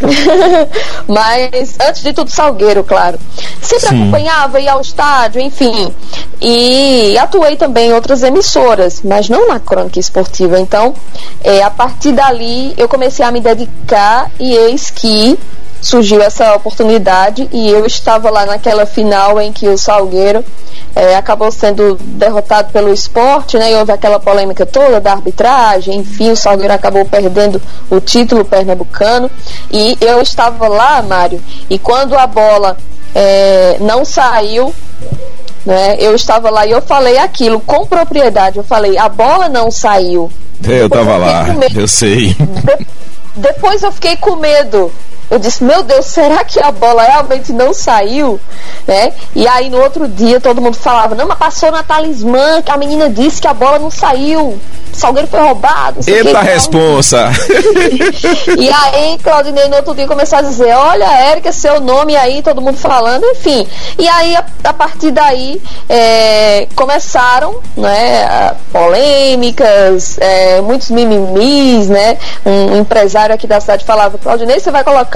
Mas 1.06 1.76
antes 1.80 2.02
de 2.02 2.12
tudo, 2.12 2.30
Salgueiro, 2.30 2.84
claro. 2.84 3.18
Sempre 3.60 3.88
Sim. 3.88 4.02
acompanhava, 4.02 4.60
ia 4.60 4.72
ao 4.72 4.80
estádio, 4.80 5.40
enfim. 5.40 5.92
E 6.40 7.16
atuei 7.18 7.56
também 7.56 7.90
em 7.90 7.92
outras 7.92 8.22
emissoras, 8.22 9.00
mas 9.02 9.28
não 9.28 9.48
na 9.48 9.58
crônica 9.58 9.98
esportiva. 9.98 10.58
Então, 10.58 10.94
é, 11.42 11.62
a 11.62 11.70
partir 11.70 12.12
dali, 12.12 12.74
eu 12.76 12.88
comecei 12.88 13.24
a 13.24 13.30
me 13.30 13.40
dedicar 13.40 14.30
e 14.38 14.52
eis 14.52 14.90
que 14.90 15.38
surgiu 15.84 16.22
essa 16.22 16.54
oportunidade 16.54 17.46
e 17.52 17.68
eu 17.68 17.84
estava 17.84 18.30
lá 18.30 18.46
naquela 18.46 18.86
final 18.86 19.38
em 19.38 19.52
que 19.52 19.68
o 19.68 19.76
Salgueiro 19.76 20.42
é, 20.96 21.14
acabou 21.14 21.50
sendo 21.50 21.96
derrotado 22.00 22.72
pelo 22.72 22.92
esporte, 22.92 23.58
né? 23.58 23.72
E 23.72 23.74
houve 23.74 23.92
aquela 23.92 24.18
polêmica 24.18 24.64
toda 24.64 24.98
da 24.98 25.12
arbitragem, 25.12 25.98
enfim, 25.98 26.30
o 26.30 26.36
Salgueiro 26.36 26.72
acabou 26.72 27.04
perdendo 27.04 27.60
o 27.90 28.00
título 28.00 28.44
pernambucano. 28.44 29.30
E 29.70 29.98
eu 30.00 30.22
estava 30.22 30.68
lá, 30.68 31.02
Mário, 31.02 31.42
e 31.68 31.78
quando 31.78 32.16
a 32.16 32.26
bola 32.26 32.78
é, 33.14 33.76
não 33.78 34.06
saiu, 34.06 34.74
né? 35.66 35.96
Eu 35.98 36.14
estava 36.14 36.48
lá 36.48 36.66
e 36.66 36.70
eu 36.70 36.80
falei 36.80 37.18
aquilo 37.18 37.60
com 37.60 37.86
propriedade. 37.86 38.56
Eu 38.56 38.64
falei, 38.64 38.96
a 38.96 39.08
bola 39.08 39.50
não 39.50 39.70
saiu. 39.70 40.32
Eu 40.66 40.86
estava 40.86 41.18
lá, 41.18 41.44
eu 41.74 41.86
sei. 41.86 42.34
De, 42.34 42.86
depois 43.36 43.82
eu 43.82 43.92
fiquei 43.92 44.16
com 44.16 44.36
medo 44.36 44.90
eu 45.30 45.38
disse, 45.38 45.64
meu 45.64 45.82
Deus, 45.82 46.06
será 46.06 46.44
que 46.44 46.60
a 46.60 46.70
bola 46.70 47.02
realmente 47.02 47.52
não 47.52 47.72
saiu? 47.72 48.40
Né? 48.86 49.12
E 49.34 49.46
aí 49.48 49.70
no 49.70 49.80
outro 49.80 50.06
dia 50.06 50.40
todo 50.40 50.60
mundo 50.60 50.76
falava, 50.76 51.14
não, 51.14 51.26
mas 51.26 51.38
passou 51.38 51.70
na 51.70 51.82
talismã, 51.82 52.62
que 52.62 52.70
a 52.70 52.76
menina 52.76 53.08
disse 53.08 53.40
que 53.40 53.48
a 53.48 53.54
bola 53.54 53.78
não 53.78 53.90
saiu. 53.90 54.58
Salgueiro 54.94 55.28
foi 55.28 55.40
roubado. 55.40 56.00
Eita 56.06 56.40
que, 56.40 56.46
responsa! 56.46 57.30
e 58.56 58.70
aí, 58.70 59.18
Claudinei, 59.22 59.68
no 59.68 59.76
outro 59.76 59.94
dia 59.94 60.06
começou 60.06 60.38
a 60.38 60.42
dizer: 60.42 60.72
Olha, 60.74 61.04
Érica, 61.04 61.52
seu 61.52 61.80
nome 61.80 62.16
aí, 62.16 62.42
todo 62.42 62.62
mundo 62.62 62.78
falando, 62.78 63.24
enfim. 63.24 63.66
E 63.98 64.08
aí, 64.08 64.36
a, 64.36 64.44
a 64.62 64.72
partir 64.72 65.10
daí, 65.10 65.60
é, 65.88 66.68
começaram 66.76 67.60
né, 67.76 68.54
polêmicas, 68.72 70.16
é, 70.18 70.60
muitos 70.60 70.90
mimimis, 70.90 71.88
né? 71.88 72.16
Um 72.46 72.78
empresário 72.78 73.34
aqui 73.34 73.46
da 73.46 73.60
cidade 73.60 73.84
falava: 73.84 74.16
Claudinei, 74.16 74.60
você 74.60 74.70
vai 74.70 74.84
colocar 74.84 75.13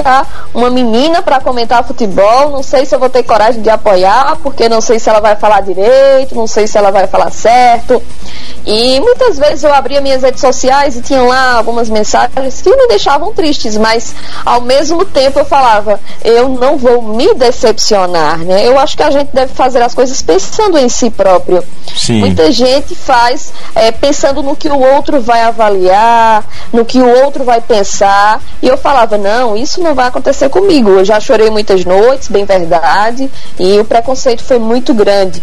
uma 0.54 0.70
menina 0.70 1.22
para 1.22 1.40
comentar 1.40 1.84
futebol, 1.84 2.50
não 2.50 2.62
sei 2.62 2.84
se 2.84 2.94
eu 2.94 2.98
vou 2.98 3.08
ter 3.08 3.22
coragem 3.22 3.62
de 3.62 3.70
apoiar, 3.70 4.36
porque 4.42 4.68
não 4.68 4.80
sei 4.80 4.98
se 4.98 5.08
ela 5.08 5.20
vai 5.20 5.36
falar 5.36 5.60
direito, 5.62 6.34
não 6.34 6.46
sei 6.46 6.66
se 6.66 6.76
ela 6.76 6.90
vai 6.90 7.06
falar 7.06 7.30
certo. 7.30 8.02
E 8.66 9.00
muitas 9.00 9.38
vezes 9.38 9.64
eu 9.64 9.72
abria 9.72 10.00
minhas 10.00 10.22
redes 10.22 10.40
sociais 10.40 10.96
e 10.96 11.00
tinham 11.00 11.26
lá 11.26 11.54
algumas 11.54 11.88
mensagens 11.88 12.60
que 12.60 12.76
me 12.76 12.86
deixavam 12.88 13.32
tristes, 13.32 13.76
mas 13.76 14.14
ao 14.44 14.60
mesmo 14.60 15.04
tempo 15.04 15.38
eu 15.38 15.44
falava, 15.44 15.98
eu 16.22 16.48
não 16.50 16.76
vou 16.76 17.00
me 17.00 17.34
decepcionar, 17.34 18.38
né? 18.38 18.66
Eu 18.66 18.78
acho 18.78 18.96
que 18.96 19.02
a 19.02 19.10
gente 19.10 19.30
deve 19.32 19.54
fazer 19.54 19.80
as 19.82 19.94
coisas 19.94 20.20
pensando 20.20 20.76
em 20.76 20.88
si 20.88 21.08
próprio. 21.08 21.64
Sim. 21.96 22.20
Muita 22.20 22.52
gente 22.52 22.94
faz 22.94 23.52
é, 23.74 23.90
pensando 23.90 24.42
no 24.42 24.54
que 24.54 24.68
o 24.68 24.78
outro 24.78 25.20
vai 25.20 25.42
avaliar, 25.42 26.44
no 26.72 26.84
que 26.84 27.00
o 27.00 27.24
outro 27.24 27.44
vai 27.44 27.60
pensar. 27.60 28.40
E 28.62 28.68
eu 28.68 28.76
falava, 28.76 29.16
não, 29.16 29.56
isso 29.56 29.80
não 29.80 29.87
vai 29.94 30.08
acontecer 30.08 30.48
comigo. 30.48 30.90
Eu 30.90 31.04
já 31.04 31.20
chorei 31.20 31.50
muitas 31.50 31.84
noites, 31.84 32.28
bem 32.28 32.44
verdade, 32.44 33.30
e 33.58 33.78
o 33.78 33.84
preconceito 33.84 34.42
foi 34.42 34.58
muito 34.58 34.94
grande. 34.94 35.42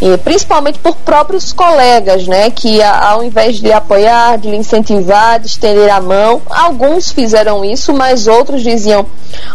E 0.00 0.16
principalmente 0.18 0.78
por 0.78 0.94
próprios 0.96 1.52
colegas, 1.52 2.26
né? 2.28 2.50
Que 2.50 2.80
ao 2.82 3.24
invés 3.24 3.56
de 3.56 3.72
apoiar, 3.72 4.38
de 4.38 4.48
incentivar, 4.54 5.40
de 5.40 5.48
estender 5.48 5.90
a 5.90 6.00
mão, 6.00 6.40
alguns 6.48 7.10
fizeram 7.10 7.64
isso, 7.64 7.92
mas 7.92 8.28
outros 8.28 8.62
diziam: 8.62 9.04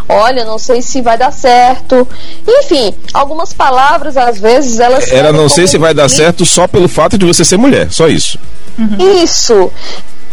Olha, 0.09 0.43
não 0.43 0.57
sei 0.57 0.81
se 0.81 1.01
vai 1.01 1.17
dar 1.17 1.31
certo. 1.31 2.05
Enfim, 2.45 2.93
algumas 3.13 3.53
palavras 3.53 4.17
às 4.17 4.37
vezes 4.37 4.81
elas. 4.81 5.09
Era 5.09 5.31
não 5.31 5.47
sei 5.47 5.65
se 5.65 5.77
vai 5.77 5.93
dar 5.93 6.09
certo 6.09 6.45
só 6.45 6.67
pelo 6.67 6.89
fato 6.89 7.17
de 7.17 7.25
você 7.25 7.45
ser 7.45 7.57
mulher, 7.57 7.89
só 7.89 8.09
isso. 8.09 8.37
Uhum. 8.77 9.23
Isso. 9.23 9.71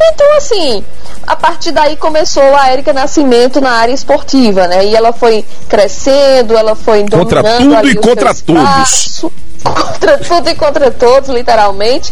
Então, 0.03 0.37
assim, 0.37 0.85
a 1.27 1.37
partir 1.37 1.73
daí 1.73 1.97
começou 1.97 2.43
a 2.57 2.71
Érica 2.71 2.93
Nascimento 2.93 3.61
na 3.61 3.73
área 3.73 3.93
esportiva, 3.93 4.67
né? 4.67 4.85
E 4.87 4.97
ela 4.97 5.13
foi 5.13 5.45
crescendo, 5.69 6.57
ela 6.57 6.75
foi 6.75 7.09
contra 7.09 7.43
tudo 7.43 7.89
e 7.89 7.95
contra 7.97 8.35
todos. 8.35 9.27
Contra 9.63 10.17
tudo 10.17 10.49
e 10.49 10.55
contra 10.55 10.91
todos, 10.91 11.29
literalmente. 11.29 12.11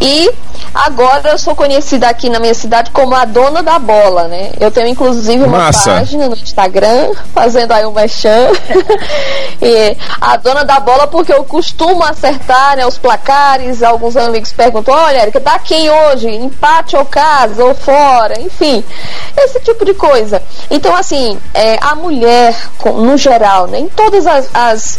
E 0.00 0.28
agora 0.74 1.30
eu 1.30 1.38
sou 1.38 1.54
conhecida 1.54 2.08
aqui 2.08 2.28
na 2.28 2.40
minha 2.40 2.52
cidade 2.54 2.90
como 2.90 3.14
a 3.14 3.24
dona 3.24 3.62
da 3.62 3.78
bola, 3.78 4.26
né? 4.28 4.52
Eu 4.58 4.70
tenho 4.70 4.88
inclusive 4.88 5.44
uma 5.44 5.58
Massa. 5.58 5.94
página 5.94 6.28
no 6.28 6.34
Instagram, 6.34 7.12
fazendo 7.32 7.72
aí 7.72 7.84
uma 7.84 8.08
chan. 8.08 8.48
e 9.62 9.96
a 10.20 10.36
dona 10.36 10.64
da 10.64 10.80
bola 10.80 11.06
porque 11.06 11.32
eu 11.32 11.44
costumo 11.44 12.02
acertar 12.02 12.76
né, 12.76 12.86
os 12.86 12.98
placares. 12.98 13.82
Alguns 13.82 14.16
amigos 14.16 14.52
perguntam: 14.52 14.94
olha, 14.94 15.22
Erika, 15.22 15.40
tá 15.40 15.58
quem 15.58 15.88
hoje? 15.88 16.28
Empate 16.28 16.96
ou 16.96 17.04
casa 17.20 17.62
ou 17.64 17.74
fora? 17.74 18.40
Enfim, 18.40 18.82
esse 19.36 19.60
tipo 19.60 19.84
de 19.84 19.92
coisa. 19.92 20.42
Então, 20.70 20.96
assim, 20.96 21.38
é, 21.52 21.76
a 21.80 21.94
mulher, 21.94 22.56
no 22.84 23.16
geral, 23.18 23.66
né, 23.66 23.78
em 23.80 23.88
todas 23.88 24.26
as, 24.26 24.48
as 24.54 24.98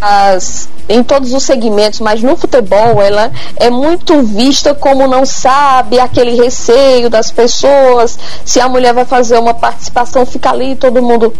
as 0.00 0.68
em 0.88 1.04
todos 1.04 1.32
os 1.32 1.44
segmentos, 1.44 2.00
mas 2.00 2.20
no 2.20 2.36
futebol 2.36 3.00
ela 3.00 3.30
é 3.56 3.70
muito 3.70 4.22
vista 4.22 4.74
como 4.74 5.06
não 5.06 5.24
sabe, 5.24 6.00
aquele 6.00 6.34
receio 6.34 7.08
das 7.08 7.30
pessoas, 7.30 8.18
se 8.44 8.58
a 8.58 8.68
mulher 8.68 8.92
vai 8.92 9.04
fazer 9.04 9.38
uma 9.38 9.54
participação, 9.54 10.26
fica 10.26 10.50
ali 10.50 10.74
todo 10.74 11.00
mundo 11.00 11.32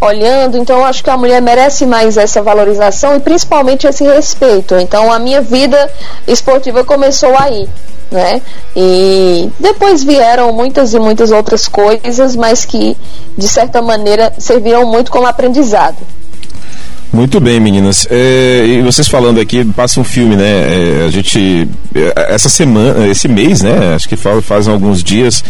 olhando, 0.00 0.58
então 0.58 0.78
eu 0.78 0.84
acho 0.84 1.02
que 1.02 1.10
a 1.10 1.16
mulher 1.16 1.40
merece 1.40 1.86
mais 1.86 2.16
essa 2.16 2.42
valorização 2.42 3.16
e 3.16 3.20
principalmente 3.20 3.86
esse 3.86 4.04
respeito. 4.04 4.74
Então 4.76 5.12
a 5.12 5.18
minha 5.18 5.40
vida 5.40 5.90
esportiva 6.26 6.84
começou 6.84 7.34
aí, 7.38 7.68
né? 8.10 8.42
E 8.76 9.50
depois 9.58 10.04
vieram 10.04 10.52
muitas 10.52 10.94
e 10.94 10.98
muitas 10.98 11.30
outras 11.30 11.68
coisas, 11.68 12.36
mas 12.36 12.64
que 12.64 12.96
de 13.36 13.48
certa 13.48 13.80
maneira 13.80 14.32
serviram 14.38 14.86
muito 14.86 15.10
como 15.10 15.26
aprendizado. 15.26 15.98
Muito 17.12 17.38
bem, 17.38 17.60
meninas. 17.60 18.08
É, 18.10 18.64
e 18.66 18.82
vocês 18.82 19.06
falando 19.06 19.40
aqui, 19.40 19.64
passa 19.64 20.00
um 20.00 20.04
filme, 20.04 20.34
né? 20.34 21.02
É, 21.02 21.04
a 21.06 21.10
gente. 21.12 21.68
É, 21.94 22.34
essa 22.34 22.48
semana, 22.48 23.06
esse 23.06 23.28
mês, 23.28 23.62
né? 23.62 23.94
Acho 23.94 24.08
que 24.08 24.16
fazem 24.16 24.72
alguns 24.72 25.00
dias 25.00 25.44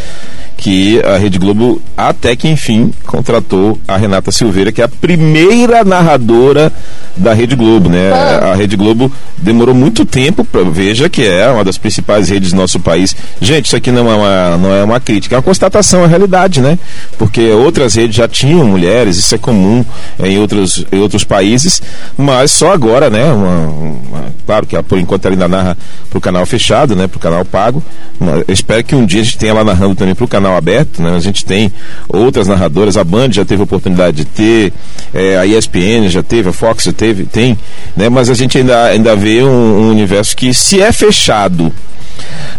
que 0.56 1.00
a 1.02 1.16
Rede 1.16 1.38
Globo, 1.38 1.80
até 1.96 2.34
que 2.34 2.48
enfim, 2.48 2.92
contratou 3.06 3.78
a 3.86 3.96
Renata 3.96 4.30
Silveira, 4.30 4.72
que 4.72 4.80
é 4.80 4.84
a 4.84 4.88
primeira 4.88 5.84
narradora 5.84 6.72
da 7.16 7.32
Rede 7.32 7.54
Globo, 7.54 7.88
né? 7.88 8.10
Ah. 8.12 8.52
A 8.52 8.54
Rede 8.54 8.76
Globo 8.76 9.10
demorou 9.38 9.74
muito 9.74 10.04
tempo 10.04 10.46
veja 10.70 11.08
que 11.08 11.26
é 11.26 11.48
uma 11.48 11.64
das 11.64 11.78
principais 11.78 12.28
redes 12.28 12.50
do 12.50 12.56
nosso 12.56 12.80
país. 12.80 13.14
Gente, 13.40 13.66
isso 13.66 13.76
aqui 13.76 13.90
não 13.90 14.10
é 14.10 14.14
uma, 14.14 14.56
não 14.56 14.72
é 14.72 14.84
uma 14.84 15.00
crítica, 15.00 15.34
é 15.34 15.38
uma 15.38 15.42
constatação, 15.42 16.00
é 16.00 16.02
uma 16.02 16.08
realidade, 16.08 16.60
né? 16.60 16.78
Porque 17.18 17.50
outras 17.50 17.94
redes 17.94 18.16
já 18.16 18.28
tinham 18.28 18.66
mulheres, 18.66 19.16
isso 19.16 19.34
é 19.34 19.38
comum 19.38 19.84
em 20.18 20.38
outros, 20.38 20.84
em 20.90 20.98
outros 21.00 21.24
países, 21.24 21.82
mas 22.16 22.52
só 22.52 22.72
agora, 22.72 23.10
né? 23.10 23.24
Uma, 23.32 23.58
uma, 23.68 24.24
claro 24.46 24.66
que 24.66 24.80
por 24.82 24.98
enquanto 24.98 25.26
ela 25.26 25.34
ainda 25.34 25.48
narra 25.48 25.78
para 26.10 26.18
o 26.18 26.20
canal 26.20 26.46
fechado, 26.46 26.94
né? 26.94 27.06
Para 27.06 27.18
o 27.18 27.20
canal 27.20 27.44
pago. 27.44 27.82
Eu 28.20 28.52
espero 28.52 28.82
que 28.84 28.94
um 28.94 29.04
dia 29.04 29.20
a 29.20 29.24
gente 29.24 29.38
tenha 29.38 29.52
ela 29.52 29.64
narrando 29.64 29.94
também 29.94 30.14
para 30.14 30.24
o 30.24 30.28
canal 30.28 30.43
aberto, 30.52 31.00
né? 31.00 31.14
A 31.16 31.20
gente 31.20 31.44
tem 31.44 31.72
outras 32.08 32.48
narradoras, 32.48 32.96
a 32.96 33.04
Band 33.04 33.30
já 33.32 33.44
teve 33.44 33.62
a 33.62 33.64
oportunidade 33.64 34.18
de 34.18 34.24
ter, 34.24 34.72
é, 35.12 35.36
a 35.36 35.46
ESPN 35.46 36.08
já 36.08 36.22
teve, 36.22 36.48
a 36.48 36.52
Fox 36.52 36.84
já 36.84 36.92
teve, 36.92 37.24
tem, 37.24 37.58
né? 37.96 38.08
Mas 38.08 38.28
a 38.28 38.34
gente 38.34 38.58
ainda, 38.58 38.84
ainda 38.84 39.16
vê 39.16 39.42
um, 39.42 39.48
um 39.48 39.90
universo 39.90 40.36
que 40.36 40.52
se 40.52 40.80
é 40.80 40.92
fechado 40.92 41.72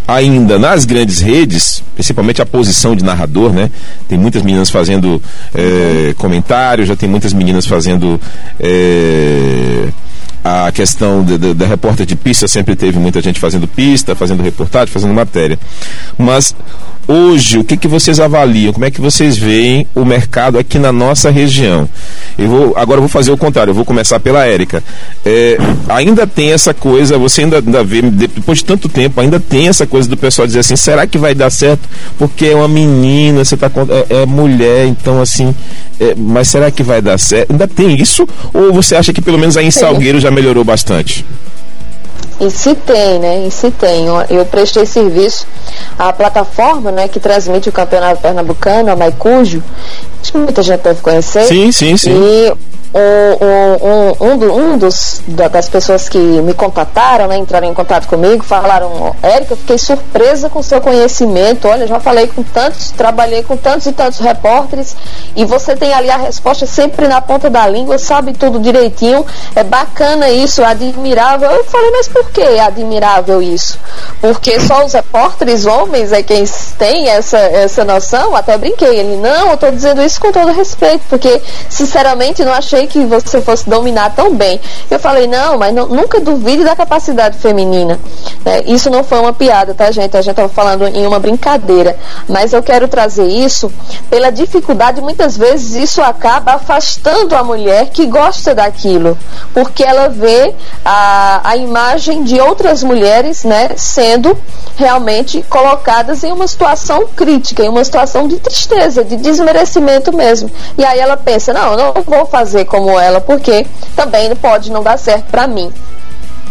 ainda 0.07 0.59
nas 0.59 0.85
grandes 0.85 1.19
redes, 1.19 1.83
principalmente 1.93 2.41
a 2.41 2.45
posição 2.45 2.95
de 2.95 3.03
narrador, 3.03 3.51
né? 3.51 3.69
Tem 4.07 4.17
muitas 4.17 4.41
meninas 4.41 4.69
fazendo 4.69 5.21
é, 5.53 6.13
comentários, 6.17 6.87
já 6.87 6.95
tem 6.95 7.09
muitas 7.09 7.33
meninas 7.33 7.65
fazendo 7.65 8.19
é, 8.59 9.87
a 10.43 10.71
questão 10.71 11.25
da 11.55 11.65
repórter 11.65 12.05
de 12.05 12.15
pista 12.15 12.47
sempre 12.47 12.75
teve 12.75 12.99
muita 12.99 13.19
gente 13.19 13.39
fazendo 13.39 13.67
pista, 13.67 14.13
fazendo 14.13 14.43
reportagem, 14.43 14.93
fazendo 14.93 15.11
matéria. 15.11 15.57
Mas 16.19 16.55
hoje, 17.07 17.57
o 17.57 17.63
que, 17.63 17.77
que 17.77 17.87
vocês 17.87 18.19
avaliam? 18.19 18.73
Como 18.73 18.85
é 18.85 18.91
que 18.91 19.01
vocês 19.01 19.37
veem 19.37 19.87
o 19.95 20.03
mercado 20.03 20.57
aqui 20.57 20.79
na 20.79 20.91
nossa 20.91 21.29
região? 21.29 21.87
Eu 22.37 22.47
vou, 22.47 22.73
agora 22.75 22.97
eu 22.97 23.01
vou 23.01 23.09
fazer 23.09 23.31
o 23.31 23.37
contrário, 23.37 23.71
eu 23.71 23.75
vou 23.75 23.85
começar 23.85 24.19
pela 24.19 24.45
Érica. 24.45 24.83
É, 25.25 25.57
ainda 25.87 26.25
tem 26.27 26.51
essa 26.51 26.73
coisa, 26.73 27.17
você 27.17 27.41
ainda, 27.41 27.57
ainda 27.57 27.83
vê, 27.83 28.01
depois 28.01 28.59
de 28.59 28.65
tanto 28.65 28.89
tempo, 28.89 29.19
ainda 29.21 29.39
tem 29.39 29.67
essa 29.67 29.85
coisa 29.87 30.07
do 30.07 30.17
pessoal 30.17 30.47
dizer 30.47 30.59
assim, 30.59 30.75
será 30.75 31.05
que 31.07 31.17
vai 31.17 31.33
dar 31.33 31.49
certo? 31.49 31.87
Porque 32.17 32.47
é 32.47 32.55
uma 32.55 32.67
menina, 32.67 33.43
você 33.43 33.55
tá 33.55 33.71
é, 34.09 34.21
é 34.21 34.25
mulher, 34.25 34.87
então 34.87 35.21
assim, 35.21 35.53
é, 35.99 36.13
mas 36.15 36.47
será 36.47 36.71
que 36.71 36.83
vai 36.83 37.01
dar 37.01 37.17
certo? 37.17 37.51
Ainda 37.51 37.67
tem 37.67 37.99
isso? 37.99 38.27
Ou 38.53 38.73
você 38.73 38.95
acha 38.95 39.13
que 39.13 39.21
pelo 39.21 39.37
menos 39.37 39.57
aí 39.57 39.65
em 39.65 39.71
Salgueiro 39.71 40.19
já 40.19 40.31
melhorou 40.31 40.63
bastante? 40.63 41.25
E 42.39 42.51
se 42.51 42.75
tem, 42.75 43.19
né? 43.19 43.47
E 43.47 43.51
se 43.51 43.71
tem. 43.71 44.07
Eu 44.29 44.45
prestei 44.45 44.85
serviço 44.85 45.47
à 45.97 46.11
plataforma 46.11 46.91
né, 46.91 47.07
que 47.07 47.19
transmite 47.19 47.69
o 47.69 47.71
Campeonato 47.71 48.21
Pernambucano, 48.21 48.91
a 48.91 48.95
Maicujo. 48.95 49.63
Acho 50.21 50.31
que 50.31 50.37
muita 50.37 50.61
gente 50.61 50.81
deve 50.81 51.01
conhecer. 51.01 51.45
Sim, 51.45 51.71
sim, 51.71 51.95
sim. 51.95 52.11
E 52.11 52.53
um, 52.95 54.25
um, 54.25 54.73
um, 54.73 54.77
dos, 54.77 55.21
das 55.27 55.67
pessoas 55.67 56.07
que 56.07 56.17
me 56.17 56.53
contataram, 56.53 57.27
né, 57.27 57.37
entraram 57.37 57.67
em 57.67 57.73
contato 57.73 58.07
comigo, 58.07 58.41
falaram, 58.41 59.13
Érica, 59.21 59.53
eu 59.53 59.57
fiquei 59.57 59.77
surpresa 59.77 60.49
com 60.49 60.63
seu 60.63 60.79
conhecimento, 60.79 61.67
olha, 61.67 61.85
já 61.87 61.99
falei 61.99 62.27
com 62.27 62.41
tantos, 62.41 62.91
trabalhei 62.91 63.43
com 63.43 63.57
tantos 63.57 63.87
e 63.87 63.91
tantos 63.91 64.19
repórteres, 64.19 64.95
e 65.35 65.43
você 65.43 65.75
tem 65.75 65.93
ali 65.93 66.09
a 66.09 66.15
resposta 66.15 66.65
sempre 66.65 67.07
na 67.07 67.19
ponta 67.19 67.49
da 67.49 67.67
língua, 67.67 67.97
sabe 67.97 68.31
tudo 68.31 68.59
direitinho, 68.59 69.25
é 69.53 69.63
bacana 69.63 70.29
isso, 70.29 70.61
é 70.61 70.65
admirável. 70.65 71.51
Eu 71.51 71.65
falei, 71.65 71.91
mas 71.91 72.07
por 72.07 72.31
que 72.31 72.41
é 72.41 72.61
admirável 72.61 73.41
isso? 73.41 73.77
Porque 74.21 74.57
só 74.61 74.85
os 74.85 74.93
repórteres 74.93 75.65
homens 75.65 76.13
é 76.13 76.23
quem 76.23 76.45
tem 76.77 77.09
essa, 77.09 77.37
essa 77.37 77.83
noção? 77.83 78.35
Até 78.35 78.57
brinquei, 78.57 78.99
ele, 78.99 79.17
não, 79.17 79.49
eu 79.49 79.55
estou 79.55 79.71
dizendo 79.71 80.01
isso 80.01 80.19
com 80.21 80.31
todo 80.31 80.53
respeito, 80.53 81.03
porque 81.09 81.41
sinceramente 81.69 82.43
não 82.45 82.53
achei 82.53 82.84
que 82.87 83.05
você 83.05 83.41
fosse 83.41 83.69
dominar 83.69 84.13
tão 84.15 84.33
bem. 84.33 84.59
Eu 84.89 84.99
falei, 84.99 85.27
não, 85.27 85.57
mas 85.57 85.73
não, 85.73 85.87
nunca 85.87 86.19
duvide 86.19 86.63
da 86.63 86.75
capacidade 86.75 87.37
feminina. 87.37 87.99
Né? 88.43 88.63
Isso 88.65 88.89
não 88.89 89.03
foi 89.03 89.19
uma 89.19 89.33
piada, 89.33 89.73
tá, 89.73 89.91
gente? 89.91 90.15
A 90.15 90.21
gente 90.21 90.31
estava 90.31 90.49
falando 90.49 90.87
em 90.87 91.05
uma 91.05 91.19
brincadeira. 91.19 91.97
Mas 92.27 92.53
eu 92.53 92.61
quero 92.61 92.87
trazer 92.87 93.25
isso 93.25 93.71
pela 94.09 94.31
dificuldade, 94.31 95.01
muitas 95.01 95.37
vezes 95.37 95.75
isso 95.75 96.01
acaba 96.01 96.53
afastando 96.53 97.35
a 97.35 97.43
mulher 97.43 97.89
que 97.89 98.05
gosta 98.05 98.53
daquilo. 98.53 99.17
Porque 99.53 99.83
ela 99.83 100.09
vê 100.09 100.53
a, 100.83 101.41
a 101.43 101.57
imagem 101.57 102.23
de 102.23 102.39
outras 102.39 102.83
mulheres 102.83 103.43
né, 103.43 103.71
sendo 103.75 104.37
realmente 104.75 105.43
colocadas 105.49 106.23
em 106.23 106.31
uma 106.31 106.47
situação 106.47 107.07
crítica, 107.15 107.63
em 107.63 107.69
uma 107.69 107.83
situação 107.83 108.27
de 108.27 108.37
tristeza, 108.39 109.03
de 109.03 109.15
desmerecimento 109.15 110.15
mesmo. 110.15 110.51
E 110.77 110.83
aí 110.83 110.99
ela 110.99 111.17
pensa, 111.17 111.53
não, 111.53 111.71
eu 111.71 111.77
não 111.77 112.03
vou 112.03 112.25
fazer 112.25 112.65
como 112.75 112.99
ela, 112.99 113.21
porque 113.21 113.65
também 113.95 114.35
pode 114.35 114.69
não 114.69 114.83
dar 114.83 114.99
certo 114.99 115.25
para 115.31 115.47
mim. 115.47 115.71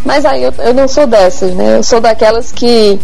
Mas 0.05 0.25
aí 0.25 0.43
eu, 0.43 0.55
eu 0.59 0.73
não 0.73 0.89
sou 0.89 1.07
dessas, 1.07 1.55
né? 1.55 1.77
Eu 1.77 1.83
sou 1.83 2.01
daquelas 2.01 2.51
que 2.51 2.99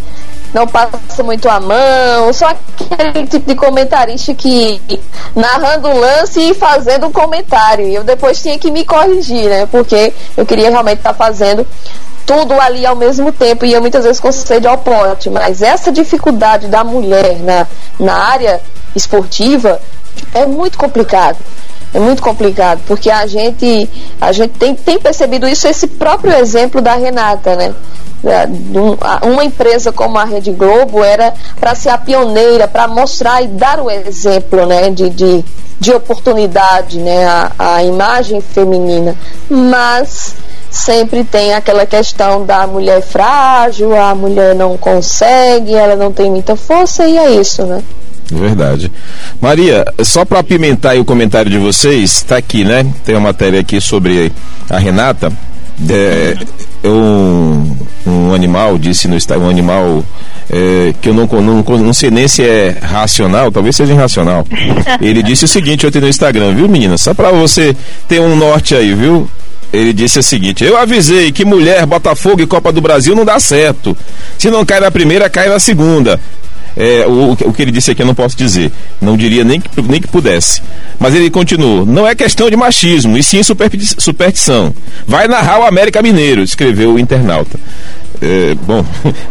não 0.53 0.67
passa 0.67 1.23
muito 1.23 1.47
a 1.47 1.59
mão, 1.59 2.33
sou 2.33 2.47
aquele 2.47 3.27
tipo 3.27 3.47
de 3.47 3.55
comentarista 3.55 4.33
que 4.33 4.81
narrando 5.35 5.87
o 5.87 5.99
lance 5.99 6.39
e 6.39 6.53
fazendo 6.53 7.07
um 7.07 7.11
comentário. 7.11 7.87
E 7.87 7.95
eu 7.95 8.03
depois 8.03 8.41
tinha 8.41 8.57
que 8.57 8.71
me 8.71 8.83
corrigir, 8.83 9.49
né? 9.49 9.67
Porque 9.67 10.13
eu 10.35 10.45
queria 10.45 10.69
realmente 10.71 10.97
estar 10.97 11.13
tá 11.13 11.25
fazendo 11.25 11.65
tudo 12.25 12.59
ali 12.59 12.85
ao 12.85 12.95
mesmo 12.95 13.31
tempo 13.31 13.65
e 13.65 13.73
eu 13.73 13.81
muitas 13.81 14.03
vezes 14.03 14.19
com 14.19 14.31
sede 14.31 14.67
ao 14.67 14.79
pote. 14.79 15.29
Mas 15.29 15.61
essa 15.61 15.91
dificuldade 15.91 16.67
da 16.67 16.83
mulher 16.83 17.37
na, 17.39 17.67
na 17.99 18.15
área 18.15 18.61
esportiva 18.95 19.79
é 20.33 20.45
muito 20.45 20.77
complicado. 20.77 21.37
É 21.93 21.99
muito 21.99 22.21
complicado, 22.21 22.81
porque 22.87 23.11
a 23.11 23.25
gente, 23.25 23.89
a 24.19 24.31
gente 24.31 24.51
tem, 24.51 24.73
tem 24.73 24.97
percebido 24.97 25.47
isso, 25.47 25.67
esse 25.67 25.87
próprio 25.87 26.33
exemplo 26.33 26.81
da 26.81 26.93
Renata, 26.95 27.55
né? 27.55 27.75
Uma 29.23 29.43
empresa 29.43 29.91
como 29.91 30.17
a 30.17 30.23
Rede 30.23 30.51
Globo 30.51 31.03
era 31.03 31.33
para 31.59 31.75
ser 31.75 31.89
a 31.89 31.97
pioneira, 31.97 32.67
para 32.67 32.87
mostrar 32.87 33.41
e 33.41 33.47
dar 33.47 33.79
o 33.79 33.89
exemplo 33.89 34.65
né, 34.65 34.89
de, 34.91 35.09
de, 35.09 35.43
de 35.79 35.91
oportunidade, 35.91 36.99
né, 36.99 37.25
a, 37.25 37.51
a 37.57 37.83
imagem 37.83 38.39
feminina. 38.39 39.15
Mas 39.49 40.35
sempre 40.69 41.23
tem 41.23 41.53
aquela 41.53 41.85
questão 41.85 42.45
da 42.45 42.65
mulher 42.67 43.01
frágil, 43.01 43.99
a 43.99 44.15
mulher 44.15 44.55
não 44.55 44.77
consegue, 44.77 45.73
ela 45.73 45.95
não 45.95 46.13
tem 46.13 46.29
muita 46.29 46.55
força, 46.55 47.07
e 47.07 47.17
é 47.17 47.31
isso, 47.31 47.65
né? 47.65 47.83
Verdade. 48.31 48.91
Maria, 49.41 49.85
só 50.03 50.23
para 50.23 50.39
apimentar 50.39 50.97
o 50.97 51.03
comentário 51.03 51.51
de 51.51 51.57
vocês, 51.57 52.15
está 52.15 52.37
aqui, 52.37 52.63
né? 52.63 52.85
Tem 53.03 53.13
uma 53.13 53.27
matéria 53.27 53.59
aqui 53.59 53.81
sobre 53.81 54.31
a 54.69 54.79
Renata. 54.79 55.31
É, 55.89 56.37
é 56.83 56.87
um, 56.87 57.75
um 58.05 58.33
animal, 58.33 58.77
disse 58.77 59.07
no 59.07 59.15
Instagram, 59.15 59.47
um 59.47 59.49
animal 59.49 60.05
é, 60.49 60.93
que 61.01 61.09
eu 61.09 61.13
não, 61.13 61.25
não, 61.25 61.63
não 61.77 61.93
sei 61.93 62.09
nem 62.09 62.27
se 62.27 62.43
é 62.43 62.77
racional, 62.81 63.51
talvez 63.51 63.75
seja 63.75 63.93
irracional. 63.93 64.45
Ele 65.01 65.21
disse 65.21 65.45
o 65.45 65.47
seguinte 65.47 65.85
ontem 65.85 65.99
no 65.99 66.07
Instagram, 66.07 66.53
viu, 66.53 66.69
menina? 66.69 66.97
Só 66.97 67.13
para 67.13 67.31
você 67.31 67.75
ter 68.07 68.21
um 68.21 68.35
norte 68.35 68.75
aí, 68.75 68.93
viu? 68.93 69.29
Ele 69.73 69.93
disse 69.93 70.19
o 70.19 70.23
seguinte: 70.23 70.63
Eu 70.63 70.77
avisei 70.77 71.31
que 71.31 71.45
mulher, 71.45 71.85
Botafogo 71.85 72.41
e 72.41 72.47
Copa 72.47 72.71
do 72.71 72.81
Brasil 72.81 73.15
não 73.15 73.23
dá 73.23 73.39
certo. 73.39 73.95
Se 74.37 74.49
não 74.49 74.65
cai 74.65 74.81
na 74.81 74.91
primeira, 74.91 75.29
cai 75.29 75.47
na 75.47 75.59
segunda. 75.59 76.19
É, 76.75 77.05
o, 77.07 77.33
o, 77.33 77.53
que 77.53 77.61
ele 77.61 77.71
disse 77.71 77.91
aqui 77.91 78.01
eu 78.01 78.05
não 78.05 78.15
posso 78.15 78.37
dizer. 78.37 78.71
Não 79.01 79.17
diria 79.17 79.43
nem 79.43 79.59
que, 79.59 79.69
nem 79.81 80.01
que 80.01 80.07
pudesse. 80.07 80.61
Mas 80.99 81.13
ele 81.13 81.29
continuou: 81.29 81.85
não 81.85 82.07
é 82.07 82.15
questão 82.15 82.49
de 82.49 82.55
machismo, 82.55 83.17
e 83.17 83.23
sim 83.23 83.41
superstição. 83.43 84.73
Vai 85.07 85.27
narrar 85.27 85.59
o 85.59 85.63
América 85.63 86.01
Mineiro, 86.01 86.41
escreveu 86.41 86.93
o 86.93 86.99
internauta. 86.99 87.59
É, 88.21 88.55
bom, 88.55 88.85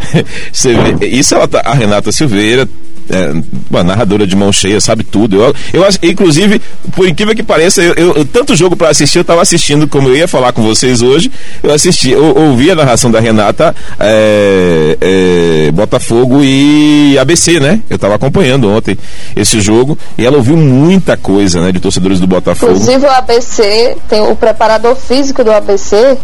isso 1.02 1.34
ela 1.34 1.46
tá, 1.46 1.62
a 1.64 1.74
Renata 1.74 2.10
Silveira 2.10 2.68
é, 3.10 3.32
uma 3.70 3.82
narradora 3.82 4.26
de 4.26 4.36
mão 4.36 4.52
cheia, 4.52 4.80
sabe 4.80 5.04
tudo. 5.04 5.42
Eu, 5.42 5.54
eu 5.72 5.84
inclusive, 6.02 6.60
por 6.94 7.06
incrível 7.08 7.34
que 7.34 7.42
pareça, 7.42 7.82
eu, 7.82 8.14
eu 8.14 8.24
tanto 8.24 8.54
jogo 8.56 8.76
para 8.76 8.88
assistir, 8.88 9.18
eu 9.18 9.22
estava 9.22 9.42
assistindo, 9.42 9.86
como 9.88 10.08
eu 10.08 10.16
ia 10.16 10.28
falar 10.28 10.52
com 10.52 10.62
vocês 10.62 11.02
hoje, 11.02 11.30
eu 11.62 11.72
assisti, 11.72 12.10
eu, 12.10 12.36
ouvi 12.36 12.70
a 12.70 12.74
narração 12.74 13.10
da 13.10 13.20
Renata, 13.20 13.74
é, 13.98 14.98
é, 15.00 15.70
Botafogo 15.72 16.42
e 16.42 17.18
ABC, 17.18 17.60
né? 17.60 17.80
Eu 17.90 17.96
estava 17.96 18.14
acompanhando 18.14 18.68
ontem 18.68 18.96
esse 19.34 19.60
jogo 19.60 19.98
e 20.16 20.24
ela 20.24 20.36
ouviu 20.36 20.56
muita 20.56 21.16
coisa, 21.16 21.60
né, 21.60 21.72
de 21.72 21.80
torcedores 21.80 22.20
do 22.20 22.26
Botafogo. 22.26 22.72
Inclusive 22.72 23.06
o 23.06 23.10
ABC, 23.10 23.96
tem 24.08 24.20
o 24.22 24.36
preparador 24.36 24.94
físico 24.96 25.42
do 25.42 25.50
ABC, 25.50 26.16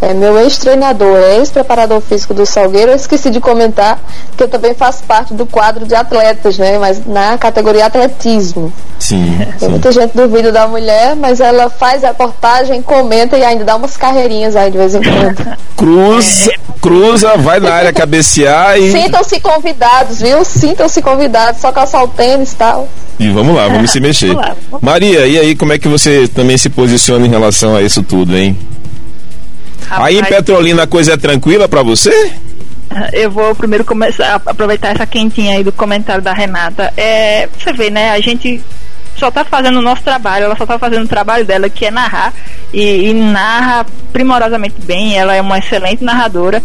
é 0.00 0.14
meu 0.14 0.38
ex-treinador, 0.38 1.16
é 1.18 1.36
ex-preparador 1.36 2.00
físico 2.00 2.32
do 2.32 2.46
Salgueiro. 2.46 2.92
Eu 2.92 2.96
esqueci 2.96 3.28
de 3.28 3.38
comentar 3.38 3.98
que 4.36 4.42
eu 4.42 4.48
também 4.48 4.72
faço 4.74 5.02
parte 5.04 5.34
do 5.34 5.44
quadro 5.44 5.86
de 5.86 5.94
atletas, 5.94 6.56
né? 6.56 6.78
Mas 6.78 7.04
na 7.06 7.36
categoria 7.36 7.86
atletismo. 7.86 8.72
Sim. 8.98 9.36
Tem 9.38 9.58
sim. 9.58 9.68
muita 9.68 9.92
gente 9.92 10.16
duvido 10.16 10.50
da 10.52 10.66
mulher, 10.66 11.14
mas 11.16 11.40
ela 11.40 11.68
faz 11.68 12.02
reportagem, 12.02 12.80
comenta 12.80 13.36
e 13.36 13.44
ainda 13.44 13.64
dá 13.64 13.76
umas 13.76 13.96
carreirinhas 13.96 14.56
aí 14.56 14.70
de 14.70 14.78
vez 14.78 14.94
em 14.94 15.02
quando. 15.02 15.58
Cruza, 15.76 16.52
cruza, 16.80 17.36
vai 17.38 17.58
na 17.58 17.72
área 17.72 17.92
cabecear 17.92 18.78
e. 18.78 18.92
Sintam-se 18.92 19.40
convidados, 19.40 20.20
viu? 20.20 20.44
Sintam-se 20.44 21.00
convidados, 21.00 21.60
só 21.60 21.72
calçar 21.72 22.02
o 22.04 22.08
tênis 22.08 22.52
e 22.52 22.56
tal. 22.56 22.88
E 23.18 23.30
vamos 23.30 23.54
lá, 23.54 23.68
vamos 23.68 23.90
se 23.90 23.98
mexer. 24.00 24.36
Maria, 24.80 25.26
e 25.26 25.38
aí 25.38 25.54
como 25.54 25.72
é 25.72 25.78
que 25.78 25.88
você 25.88 26.28
também 26.28 26.58
se 26.58 26.68
posiciona 26.68 27.26
em 27.26 27.30
relação 27.30 27.74
a 27.74 27.82
isso 27.82 28.02
tudo, 28.02 28.36
hein? 28.36 28.56
Aí 29.90 30.18
em 30.18 30.24
Petrolina 30.24 30.84
a 30.84 30.86
coisa 30.86 31.14
é 31.14 31.16
tranquila 31.16 31.68
para 31.68 31.82
você? 31.82 32.32
Eu 33.12 33.30
vou 33.30 33.54
primeiro 33.54 33.84
começar 33.84 34.34
a 34.34 34.50
aproveitar 34.50 34.88
essa 34.88 35.06
quentinha 35.06 35.56
aí 35.56 35.64
do 35.64 35.72
comentário 35.72 36.22
da 36.22 36.32
Renata. 36.32 36.92
É, 36.96 37.48
você 37.48 37.72
vê, 37.72 37.90
né? 37.90 38.10
A 38.10 38.20
gente 38.20 38.62
só 39.20 39.30
tá 39.30 39.44
fazendo 39.44 39.78
o 39.78 39.82
nosso 39.82 40.02
trabalho, 40.02 40.46
ela 40.46 40.56
só 40.56 40.64
tá 40.64 40.78
fazendo 40.78 41.04
o 41.04 41.08
trabalho 41.08 41.44
dela, 41.44 41.68
que 41.68 41.84
é 41.84 41.90
narrar, 41.90 42.32
e, 42.72 43.10
e, 43.10 43.14
narra 43.14 43.84
primorosamente 44.12 44.76
bem, 44.82 45.16
ela 45.16 45.34
é 45.34 45.40
uma 45.40 45.58
excelente 45.58 46.02
narradora, 46.02 46.62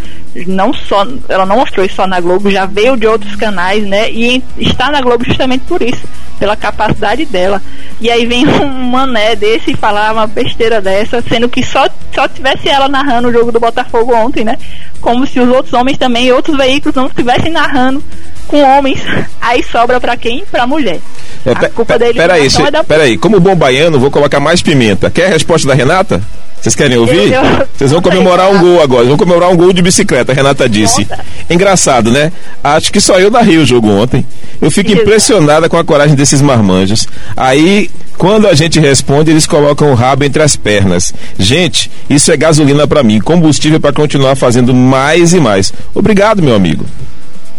não 0.47 0.73
só, 0.73 1.05
ela 1.27 1.45
não 1.45 1.57
mostrou 1.57 1.85
isso 1.85 1.95
só 1.95 2.07
na 2.07 2.19
Globo, 2.21 2.49
já 2.49 2.65
veio 2.65 2.95
de 2.95 3.05
outros 3.05 3.35
canais, 3.35 3.83
né, 3.83 4.09
e 4.09 4.41
está 4.57 4.89
na 4.89 5.01
Globo 5.01 5.25
justamente 5.25 5.65
por 5.65 5.81
isso, 5.81 6.07
pela 6.39 6.55
capacidade 6.55 7.25
dela. 7.25 7.61
E 7.99 8.09
aí 8.09 8.25
vem 8.25 8.47
um 8.63 8.67
mané 8.89 9.35
desse 9.35 9.75
falar 9.75 10.13
uma 10.13 10.25
besteira 10.25 10.81
dessa, 10.81 11.21
sendo 11.21 11.49
que 11.49 11.61
só, 11.61 11.87
só 12.13 12.27
tivesse 12.27 12.69
ela 12.69 12.87
narrando 12.87 13.27
o 13.27 13.33
jogo 13.33 13.51
do 13.51 13.59
Botafogo 13.59 14.15
ontem, 14.15 14.45
né, 14.45 14.57
como 15.01 15.27
se 15.27 15.39
os 15.41 15.49
outros 15.49 15.73
homens 15.73 15.97
também, 15.97 16.31
outros 16.31 16.55
veículos 16.57 16.95
não 16.95 17.07
estivessem 17.07 17.51
narrando 17.51 18.01
com 18.45 18.61
homens, 18.61 18.99
aí 19.41 19.63
sobra 19.63 19.99
para 19.99 20.15
quem? 20.17 20.43
Para 20.49 20.65
mulher. 20.65 20.99
É, 21.45 21.51
a 21.51 21.69
culpa 21.69 21.99
dele 21.99 22.13
peraí, 22.13 22.47
é 22.47 22.71
da... 22.71 22.83
peraí, 22.83 23.17
como 23.17 23.39
bom 23.39 23.55
baiano, 23.55 23.99
vou 23.99 24.09
colocar 24.09 24.39
mais 24.39 24.61
pimenta. 24.61 25.09
Quer 25.09 25.27
a 25.27 25.29
resposta 25.29 25.67
da 25.67 25.73
Renata? 25.73 26.21
Vocês 26.65 26.73
querem 26.73 26.97
ouvir? 26.97 27.31
Vocês 27.77 27.91
vão 27.91 28.01
comemorar 28.01 28.51
um 28.51 28.59
gol 28.59 28.81
agora. 28.81 29.05
Vão 29.05 29.17
comemorar 29.17 29.51
um 29.51 29.55
gol 29.55 29.71
de 29.71 29.83
bicicleta, 29.83 30.31
a 30.31 30.35
Renata 30.35 30.67
disse. 30.67 31.07
Engraçado, 31.47 32.09
né? 32.09 32.31
Acho 32.63 32.91
que 32.91 32.99
só 32.99 33.19
eu 33.19 33.29
narrei 33.29 33.57
o 33.57 33.65
jogo 33.65 33.87
ontem. 33.87 34.25
Eu 34.59 34.71
fico 34.71 34.91
impressionada 34.91 35.69
com 35.69 35.77
a 35.77 35.83
coragem 35.83 36.15
desses 36.15 36.41
marmanjos. 36.41 37.07
Aí, 37.37 37.91
quando 38.17 38.47
a 38.47 38.55
gente 38.55 38.79
responde, 38.79 39.29
eles 39.29 39.45
colocam 39.45 39.91
o 39.91 39.93
rabo 39.93 40.23
entre 40.23 40.41
as 40.41 40.55
pernas. 40.55 41.13
Gente, 41.37 41.91
isso 42.09 42.31
é 42.31 42.37
gasolina 42.37 42.87
para 42.87 43.03
mim, 43.03 43.19
combustível 43.19 43.79
para 43.79 43.93
continuar 43.93 44.35
fazendo 44.35 44.73
mais 44.73 45.33
e 45.33 45.39
mais. 45.39 45.71
Obrigado, 45.93 46.41
meu 46.41 46.55
amigo. 46.55 46.83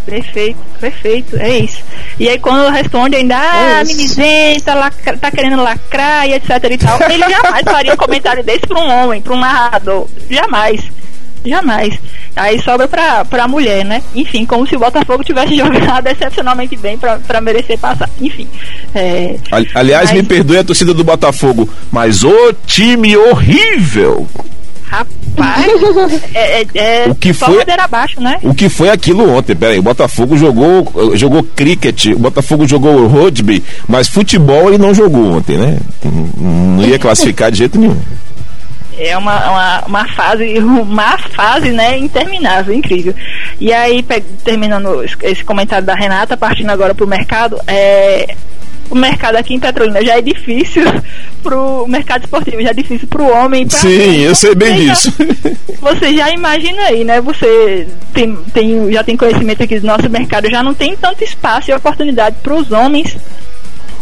Perfeito, 0.06 0.58
perfeito, 0.80 1.36
é 1.36 1.58
isso. 1.58 1.82
E 2.18 2.28
aí 2.28 2.38
quando 2.38 2.70
responde 2.70 3.16
ainda, 3.16 3.36
ah, 3.36 3.80
é 3.80 3.84
mimizenta, 3.84 4.72
lacra, 4.72 5.18
tá 5.18 5.32
querendo 5.32 5.60
lacrar 5.60 6.28
e 6.28 6.34
etc 6.34 6.50
e 6.70 6.78
tal, 6.78 6.98
ele 7.10 7.28
jamais 7.28 7.64
faria 7.64 7.92
um 7.92 7.96
comentário 7.96 8.44
desse 8.44 8.60
pra 8.60 8.78
um 8.78 8.88
homem, 8.88 9.20
pra 9.20 9.34
um 9.34 9.40
narrador. 9.40 10.06
Jamais. 10.30 10.80
Jamais. 11.44 11.98
Aí 12.34 12.60
sobra 12.60 12.86
pra, 12.88 13.24
pra 13.24 13.48
mulher, 13.48 13.84
né? 13.84 14.02
Enfim, 14.14 14.44
como 14.44 14.66
se 14.66 14.76
o 14.76 14.78
Botafogo 14.78 15.24
tivesse 15.24 15.54
jogado 15.58 16.06
excepcionalmente 16.06 16.76
bem 16.76 16.98
pra, 16.98 17.18
pra 17.18 17.40
merecer 17.40 17.78
passar. 17.78 18.10
Enfim. 18.20 18.48
É, 18.94 19.36
Aliás, 19.74 20.10
mas... 20.10 20.20
me 20.20 20.22
perdoe 20.22 20.58
a 20.58 20.64
torcida 20.64 20.92
do 20.92 21.04
Botafogo, 21.04 21.68
mas 21.90 22.22
o 22.22 22.52
time 22.66 23.16
horrível! 23.16 24.28
Rapaz, 24.86 25.66
é, 26.32 26.62
é, 26.62 26.66
é, 26.74 27.08
o 27.08 27.14
que 27.14 27.32
foi 27.32 27.64
abaixo, 27.78 28.20
né? 28.20 28.38
O 28.42 28.54
que 28.54 28.68
foi 28.68 28.88
aquilo 28.88 29.36
ontem? 29.36 29.54
Peraí, 29.54 29.78
o 29.78 29.82
Botafogo 29.82 30.36
jogou, 30.36 31.16
jogou 31.16 31.42
cricket, 31.42 32.06
o 32.06 32.18
Botafogo 32.18 32.66
jogou 32.66 33.06
rugby, 33.06 33.62
mas 33.88 34.08
futebol 34.08 34.68
ele 34.68 34.78
não 34.78 34.94
jogou 34.94 35.36
ontem, 35.36 35.58
né? 35.58 35.78
Não 36.04 36.84
ia 36.84 36.98
classificar 36.98 37.50
de 37.50 37.58
jeito 37.58 37.78
nenhum. 37.78 38.00
É 38.98 39.16
uma, 39.18 39.50
uma, 39.50 39.84
uma 39.86 40.08
fase, 40.08 40.58
uma 40.58 41.18
fase, 41.18 41.70
né, 41.70 41.98
interminável, 41.98 42.72
incrível. 42.72 43.14
E 43.60 43.70
aí, 43.72 44.02
terminando 44.42 45.04
esse 45.22 45.44
comentário 45.44 45.84
da 45.84 45.94
Renata, 45.94 46.34
partindo 46.34 46.70
agora 46.70 46.94
para 46.94 47.04
o 47.04 47.08
mercado, 47.08 47.60
é, 47.66 48.34
o 48.90 48.94
mercado 48.94 49.36
aqui 49.36 49.54
em 49.54 49.60
Petrolina 49.60 50.04
já 50.04 50.18
é 50.18 50.22
difícil 50.22 50.84
pro 51.42 51.86
mercado 51.86 52.24
esportivo, 52.24 52.62
já 52.62 52.70
é 52.70 52.74
difícil 52.74 53.08
pro 53.08 53.26
homem. 53.26 53.68
Sim, 53.68 53.88
mim. 53.88 54.20
eu 54.20 54.34
sei 54.34 54.54
bem 54.54 54.76
disso. 54.76 55.12
você 55.80 56.16
já 56.16 56.30
imagina 56.30 56.82
aí, 56.82 57.04
né? 57.04 57.20
Você 57.20 57.86
tem, 58.12 58.36
tem, 58.52 58.92
já 58.92 59.02
tem 59.02 59.16
conhecimento 59.16 59.62
aqui 59.62 59.80
do 59.80 59.86
nosso 59.86 60.08
mercado, 60.08 60.50
já 60.50 60.62
não 60.62 60.74
tem 60.74 60.96
tanto 60.96 61.22
espaço 61.22 61.70
e 61.70 61.74
oportunidade 61.74 62.36
para 62.42 62.54
os 62.54 62.72
homens. 62.72 63.16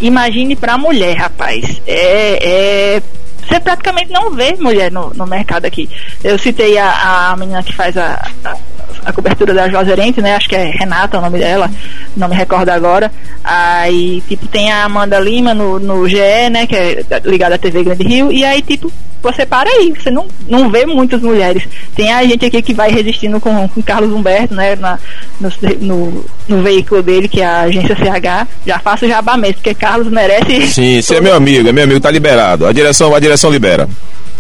Imagine 0.01 0.57
para 0.57 0.75
a 0.75 0.79
mulher, 0.79 1.17
rapaz. 1.17 1.81
É, 1.87 2.39
é 2.43 3.03
você 3.47 3.61
praticamente 3.61 4.11
não 4.11 4.31
vê 4.31 4.57
mulher 4.59 4.91
no, 4.91 5.13
no 5.15 5.27
mercado 5.27 5.67
aqui. 5.67 5.89
Eu 6.23 6.39
citei 6.39 6.79
a, 6.79 7.31
a 7.31 7.37
menina 7.37 7.63
que 7.63 7.75
faz 7.75 7.97
a, 7.97 8.27
a, 8.45 8.57
a 9.05 9.13
cobertura 9.13 9.53
da 9.53 9.69
Joserente, 9.69 10.21
né? 10.21 10.35
Acho 10.35 10.49
que 10.49 10.57
é 10.57 10.71
Renata 10.71 11.19
o 11.19 11.21
nome 11.21 11.39
dela, 11.39 11.71
não 12.17 12.29
me 12.29 12.35
recordo 12.35 12.71
agora. 12.71 13.11
Aí, 13.43 14.23
tipo, 14.29 14.47
tem 14.47 14.73
a 14.73 14.85
Amanda 14.85 15.19
Lima 15.19 15.55
no, 15.55 15.79
no 15.79 16.09
GE, 16.09 16.49
né? 16.51 16.67
Que 16.67 16.77
é 16.77 17.05
ligada 17.25 17.55
à 17.55 17.59
TV 17.59 17.85
Grande 17.85 18.05
Rio. 18.05 18.33
E 18.33 18.45
aí, 18.45 18.63
tipo, 18.63 18.91
você 19.25 19.47
para 19.47 19.71
aí, 19.71 19.91
você 19.91 20.11
não, 20.11 20.27
não 20.47 20.71
vê 20.71 20.85
muitas 20.85 21.23
mulheres. 21.23 21.63
Tem 21.97 22.13
a 22.13 22.23
gente 22.25 22.45
aqui 22.45 22.61
que 22.61 22.75
vai 22.75 22.91
resistindo 22.91 23.41
com, 23.41 23.67
com 23.69 23.83
Carlos 23.83 24.13
Humberto, 24.13 24.55
né, 24.55 24.77
na, 24.77 24.99
no, 25.41 25.51
no, 25.81 26.25
no, 26.47 26.63
veículo 26.63 27.03
dele, 27.03 27.27
que 27.27 27.41
é 27.41 27.47
a 27.47 27.61
agência 27.63 27.97
CH. 27.97 28.47
Já 28.67 28.79
faço 28.79 29.09
jabá 29.09 29.37
mesmo, 29.37 29.55
porque 29.55 29.75
Carlos 29.75 30.09
merece. 30.09 30.69
Sim, 30.69 31.01
você 31.01 31.17
é 31.17 31.21
meu 31.23 31.35
amigo, 31.35 31.69
é 31.69 31.73
meu 31.73 31.85
amigo, 31.85 32.01
tá 32.01 32.11
liberado. 32.11 32.67
A 32.67 32.73
direção, 32.73 33.15
a 33.15 33.19
direção 33.19 33.51
libera. 33.51 33.89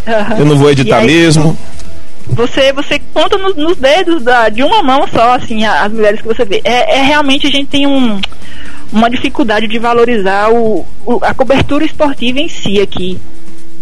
Uhum. 0.07 0.38
Eu 0.38 0.44
não 0.44 0.57
vou 0.57 0.70
editar 0.70 0.98
aí, 0.98 1.07
mesmo. 1.07 1.57
Você, 2.28 2.72
você 2.72 2.98
conta 3.12 3.37
nos, 3.37 3.54
nos 3.54 3.76
dedos 3.76 4.22
da, 4.22 4.48
de 4.48 4.62
uma 4.62 4.82
mão 4.82 5.06
só, 5.06 5.34
assim, 5.34 5.64
as 5.64 5.92
mulheres 5.92 6.20
que 6.20 6.26
você 6.26 6.44
vê. 6.44 6.60
É, 6.64 6.98
é 6.98 7.02
realmente 7.02 7.46
a 7.46 7.50
gente 7.50 7.68
tem 7.68 7.87
um, 7.87 8.20
uma 8.92 9.10
dificuldade 9.10 9.68
de 9.68 9.78
valorizar 9.78 10.50
o, 10.50 10.87
o, 11.04 11.18
a 11.22 11.34
cobertura 11.34 11.84
esportiva 11.84 12.40
em 12.40 12.48
si 12.48 12.80
aqui. 12.80 13.20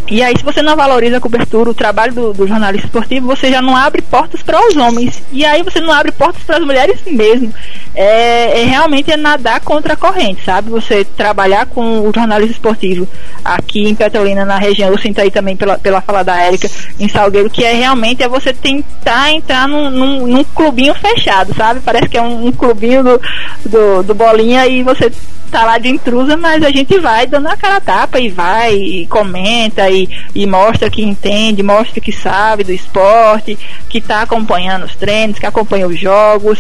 E 0.09 0.23
aí, 0.23 0.37
se 0.37 0.45
você 0.45 0.61
não 0.61 0.77
valoriza 0.77 1.17
a 1.17 1.21
cobertura, 1.21 1.71
o 1.71 1.75
trabalho 1.75 2.13
do, 2.13 2.33
do 2.33 2.47
jornalista 2.47 2.87
esportivo, 2.87 3.27
você 3.27 3.51
já 3.51 3.63
não 3.63 3.77
abre 3.77 4.03
portas 4.03 4.43
para 4.43 4.61
os 4.67 4.77
homens. 4.77 5.23
E 5.31 5.45
aí 5.45 5.63
você 5.63 5.81
não 5.81 5.93
abre 5.93 6.13
portas 6.13 6.43
para 6.43 6.59
as 6.59 6.65
mulheres 6.65 7.01
mesmo. 7.07 7.53
É, 7.95 8.63
é, 8.63 8.65
realmente 8.65 9.13
é 9.13 9.17
nadar 9.17 9.61
contra 9.61 9.95
a 9.95 9.97
corrente, 9.97 10.45
sabe? 10.45 10.71
Você 10.71 11.05
trabalhar 11.05 11.67
com 11.67 12.01
o 12.01 12.13
jornalismo 12.13 12.53
esportivo 12.53 13.07
aqui 13.45 13.89
em 13.89 13.95
Petrolina, 13.95 14.45
na 14.45 14.59
região, 14.59 14.91
eu 14.91 14.99
sinto 14.99 15.21
aí 15.21 15.31
também 15.31 15.57
pela, 15.57 15.79
pela 15.79 16.01
fala 16.01 16.23
da 16.23 16.41
Érica, 16.41 16.71
em 16.99 17.09
Salgueiro, 17.09 17.51
que 17.51 17.65
é 17.65 17.73
realmente 17.73 18.23
é 18.23 18.29
você 18.29 18.53
tentar 18.53 19.33
entrar 19.33 19.69
num, 19.69 19.91
num, 19.91 20.27
num 20.27 20.45
clubinho 20.45 20.95
fechado, 20.95 21.55
sabe? 21.55 21.81
Parece 21.81 22.09
que 22.09 22.19
é 22.19 22.23
um, 22.23 22.47
um 22.47 22.53
clubinho 22.53 23.03
do, 23.05 23.21
do, 23.65 24.03
do 24.03 24.15
bolinha 24.15 24.67
e 24.67 24.83
você 24.83 25.13
tá 25.53 25.67
lá 25.67 25.77
de 25.77 25.91
intrusa, 25.91 26.35
mas 26.35 26.63
a 26.65 26.71
gente 26.71 26.99
vai 26.99 27.27
dando 27.27 27.47
a 27.47 27.57
cara 27.57 27.77
a 27.77 27.81
tapa 27.81 28.19
e 28.19 28.31
vai 28.31 28.75
e 28.75 29.07
comenta 29.07 29.91
e, 29.93 30.09
e 30.35 30.47
mostra 30.47 30.91
que 30.91 31.03
entende, 31.03 31.63
mostra 31.63 32.01
que 32.01 32.13
sabe 32.13 32.65
do 32.65 32.73
esporte, 32.73 33.59
que 33.89 33.99
está 33.99 34.23
acompanhando 34.23 34.85
os 34.85 34.95
treinos, 34.97 35.39
que 35.39 35.47
acompanha 35.47 35.87
os 35.87 35.99
jogos. 35.99 36.59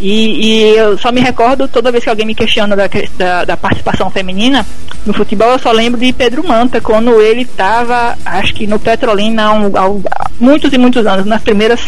E, 0.00 0.72
e, 0.72 0.76
eu 0.76 0.98
só 0.98 1.12
me 1.12 1.20
recordo, 1.20 1.68
toda 1.68 1.92
vez 1.92 2.04
que 2.04 2.10
alguém 2.10 2.26
me 2.26 2.34
questiona 2.34 2.74
da, 2.74 2.88
da, 3.16 3.44
da 3.44 3.56
participação 3.56 4.10
feminina 4.10 4.66
no 5.04 5.12
futebol, 5.12 5.50
eu 5.50 5.58
só 5.58 5.72
lembro 5.72 6.00
de 6.00 6.12
Pedro 6.12 6.46
Manta, 6.46 6.80
quando 6.80 7.20
ele 7.20 7.42
estava, 7.42 8.16
acho 8.24 8.54
que 8.54 8.66
no 8.66 8.78
Petrolina 8.78 9.44
há, 9.44 9.52
um, 9.52 10.02
há 10.10 10.30
muitos 10.38 10.72
e 10.72 10.78
muitos 10.78 11.06
anos, 11.06 11.26
nas 11.26 11.42
primeiras 11.42 11.80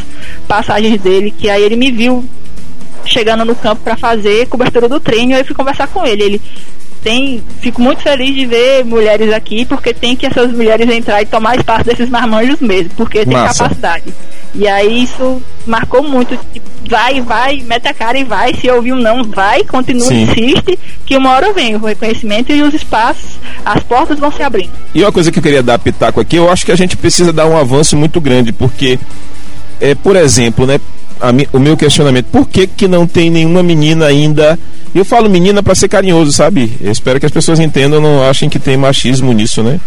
passagens 0.47 1.01
dele, 1.01 1.31
que 1.31 1.49
aí 1.49 1.63
ele 1.63 1.77
me 1.77 1.91
viu 1.91 2.25
chegando 3.05 3.45
no 3.45 3.55
campo 3.55 3.83
para 3.83 3.97
fazer 3.97 4.47
cobertura 4.47 4.89
do 4.89 5.01
treino, 5.01 5.35
eu 5.35 5.45
fui 5.45 5.55
conversar 5.55 5.89
com 5.89 6.07
ele. 6.07 6.23
Ele 6.23 6.43
tem, 7.03 7.43
fico 7.61 7.83
muito 7.83 8.01
feliz 8.01 8.35
de 8.35 8.47
ver 8.47 8.85
mulheres 8.85 9.33
aqui, 9.33 9.65
porque 9.65 9.93
tem 9.93 10.15
que 10.15 10.27
essas 10.27 10.53
mulheres 10.53 10.89
entrar 10.89 11.21
e 11.21 11.27
tomar 11.27 11.57
espaço 11.57 11.85
desses 11.85 12.09
marmanjos 12.09 12.61
mesmo, 12.61 12.91
porque 12.97 13.25
tem 13.25 13.37
Massa. 13.37 13.65
capacidade. 13.65 14.05
E 14.55 14.69
aí 14.69 15.03
isso 15.03 15.43
marcou 15.67 16.03
muito. 16.03 16.39
Tipo, 16.53 16.67
vai, 16.89 17.21
vai, 17.21 17.63
mete 17.67 17.89
a 17.89 17.95
cara 17.95 18.19
e 18.19 18.25
vai. 18.25 18.55
Se 18.55 18.71
ouvir 18.71 18.93
um 18.93 19.01
não, 19.01 19.25
vai, 19.25 19.65
continua, 19.65 20.07
Sim. 20.07 20.23
insiste, 20.23 20.79
que 21.07 21.17
uma 21.17 21.31
hora 21.31 21.53
vem 21.53 21.75
o 21.75 21.85
reconhecimento 21.85 22.53
e 22.53 22.63
os 22.63 22.75
espaços, 22.75 23.39
as 23.65 23.83
portas 23.83 24.19
vão 24.19 24.31
se 24.31 24.43
abrindo. 24.43 24.71
E 24.95 25.03
uma 25.03 25.11
coisa 25.11 25.33
que 25.33 25.39
eu 25.39 25.43
queria 25.43 25.63
dar 25.63 25.79
pitaco 25.79 26.21
aqui, 26.21 26.37
eu 26.37 26.51
acho 26.51 26.65
que 26.65 26.73
a 26.73 26.77
gente 26.77 26.97
precisa 26.97 27.33
dar 27.33 27.47
um 27.47 27.57
avanço 27.57 27.97
muito 27.97 28.21
grande, 28.21 28.53
porque, 28.53 28.99
é, 29.81 29.95
por 29.95 30.15
exemplo, 30.17 30.67
né, 30.67 30.79
mi, 31.31 31.47
o 31.53 31.59
meu 31.59 31.77
questionamento. 31.77 32.27
Por 32.33 32.49
que, 32.49 32.67
que 32.67 32.89
não 32.89 33.07
tem 33.07 33.31
nenhuma 33.31 33.63
menina 33.63 34.07
ainda? 34.07 34.59
Eu 34.95 35.05
falo 35.05 35.29
menina 35.31 35.63
para 35.63 35.75
ser 35.75 35.89
carinhoso, 35.89 36.33
sabe? 36.33 36.73
Eu 36.81 36.91
espero 36.91 37.21
que 37.21 37.27
as 37.27 37.33
pessoas 37.33 37.61
entendam, 37.61 38.01
não 38.01 38.29
achem 38.29 38.49
que 38.49 38.59
tem 38.59 38.77
machismo 38.77 39.33
nisso, 39.33 39.63
né? 39.63 39.81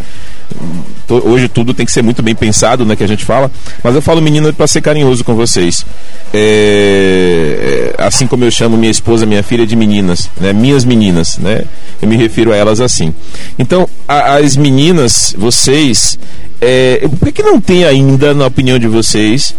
Hoje 1.08 1.48
tudo 1.48 1.74
tem 1.74 1.86
que 1.86 1.92
ser 1.92 2.02
muito 2.02 2.24
bem 2.24 2.34
pensado, 2.34 2.86
né? 2.86 2.96
Que 2.96 3.04
a 3.04 3.08
gente 3.08 3.24
fala. 3.24 3.52
Mas 3.84 3.94
eu 3.94 4.02
falo 4.02 4.22
menina 4.22 4.52
para 4.52 4.66
ser 4.66 4.82
carinhoso 4.82 5.24
com 5.24 5.36
vocês. 5.36 5.86
É, 6.34 7.94
é, 7.98 8.04
assim 8.04 8.26
como 8.26 8.44
eu 8.44 8.52
chamo 8.52 8.76
minha 8.76 8.92
esposa, 8.92 9.26
minha 9.26 9.44
filha 9.44 9.68
de 9.68 9.76
meninas, 9.76 10.30
né? 10.40 10.54
Minhas 10.54 10.84
meninas, 10.84 11.38
né? 11.38 11.64
Eu 12.02 12.08
me 12.08 12.16
refiro 12.18 12.52
a 12.52 12.56
elas 12.56 12.82
assim. 12.82 13.14
Então, 13.60 13.88
a, 14.08 14.38
as 14.38 14.56
meninas, 14.56 15.36
vocês, 15.38 16.18
é, 16.60 17.08
por 17.20 17.26
que, 17.28 17.32
que 17.34 17.44
não 17.44 17.62
tem 17.62 17.86
ainda, 17.86 18.34
na 18.34 18.48
opinião 18.48 18.80
de 18.80 18.88
vocês, 18.88 19.54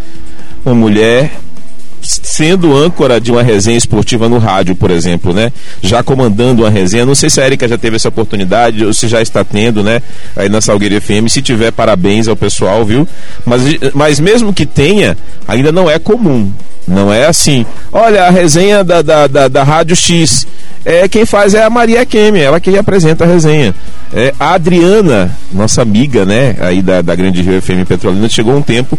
uma 0.65 0.75
mulher 0.75 1.31
sendo 2.07 2.77
âncora 2.77 3.21
de 3.21 3.33
uma 3.33 3.43
resenha 3.43 3.77
esportiva 3.77 4.29
no 4.29 4.39
rádio, 4.39 4.77
por 4.77 4.91
exemplo, 4.91 5.35
né? 5.35 5.53
Já 5.83 6.03
comandando 6.03 6.63
uma 6.63 6.71
resenha. 6.71 7.05
Não 7.05 7.15
sei 7.15 7.29
se 7.29 7.41
a 7.41 7.47
Erika 7.47 7.67
já 7.67 7.77
teve 7.77 7.97
essa 7.97 8.09
oportunidade 8.09 8.85
ou 8.85 8.93
se 8.93 9.09
já 9.09 9.21
está 9.21 9.45
tendo, 9.45 9.83
né? 9.83 10.01
Aí 10.37 10.49
na 10.49 10.61
Salgueira 10.61 11.01
FM. 11.01 11.29
Se 11.29 11.43
tiver, 11.43 11.73
parabéns 11.73 12.29
ao 12.29 12.37
pessoal, 12.37 12.85
viu? 12.85 13.07
Mas, 13.45 13.63
mas 13.93 14.21
mesmo 14.21 14.53
que 14.53 14.65
tenha, 14.65 15.17
ainda 15.47 15.73
não 15.73 15.91
é 15.91 15.99
comum. 15.99 16.53
Não 16.87 17.13
é 17.13 17.27
assim. 17.27 17.67
Olha, 17.93 18.25
a 18.25 18.31
resenha 18.31 18.85
da, 18.85 19.03
da, 19.03 19.27
da, 19.27 19.49
da 19.49 19.65
Rádio 19.65 19.97
X 19.97 20.47
é, 20.87 21.09
quem 21.09 21.27
faz 21.27 21.53
é 21.53 21.65
a 21.65 21.69
Maria 21.69 22.07
Kemi, 22.07 22.39
ela 22.39 22.61
que 22.61 22.79
apresenta 22.79 23.25
a 23.25 23.27
resenha. 23.27 23.75
É, 24.15 24.33
a 24.39 24.55
Adriana, 24.55 25.37
nossa 25.53 25.83
amiga, 25.83 26.25
né, 26.25 26.55
aí 26.61 26.81
da, 26.81 27.03
da 27.03 27.13
Grande 27.17 27.43
Rio 27.43 27.61
FM 27.61 27.85
Petrolina, 27.89 28.29
chegou 28.29 28.55
um 28.55 28.63
tempo 28.63 28.97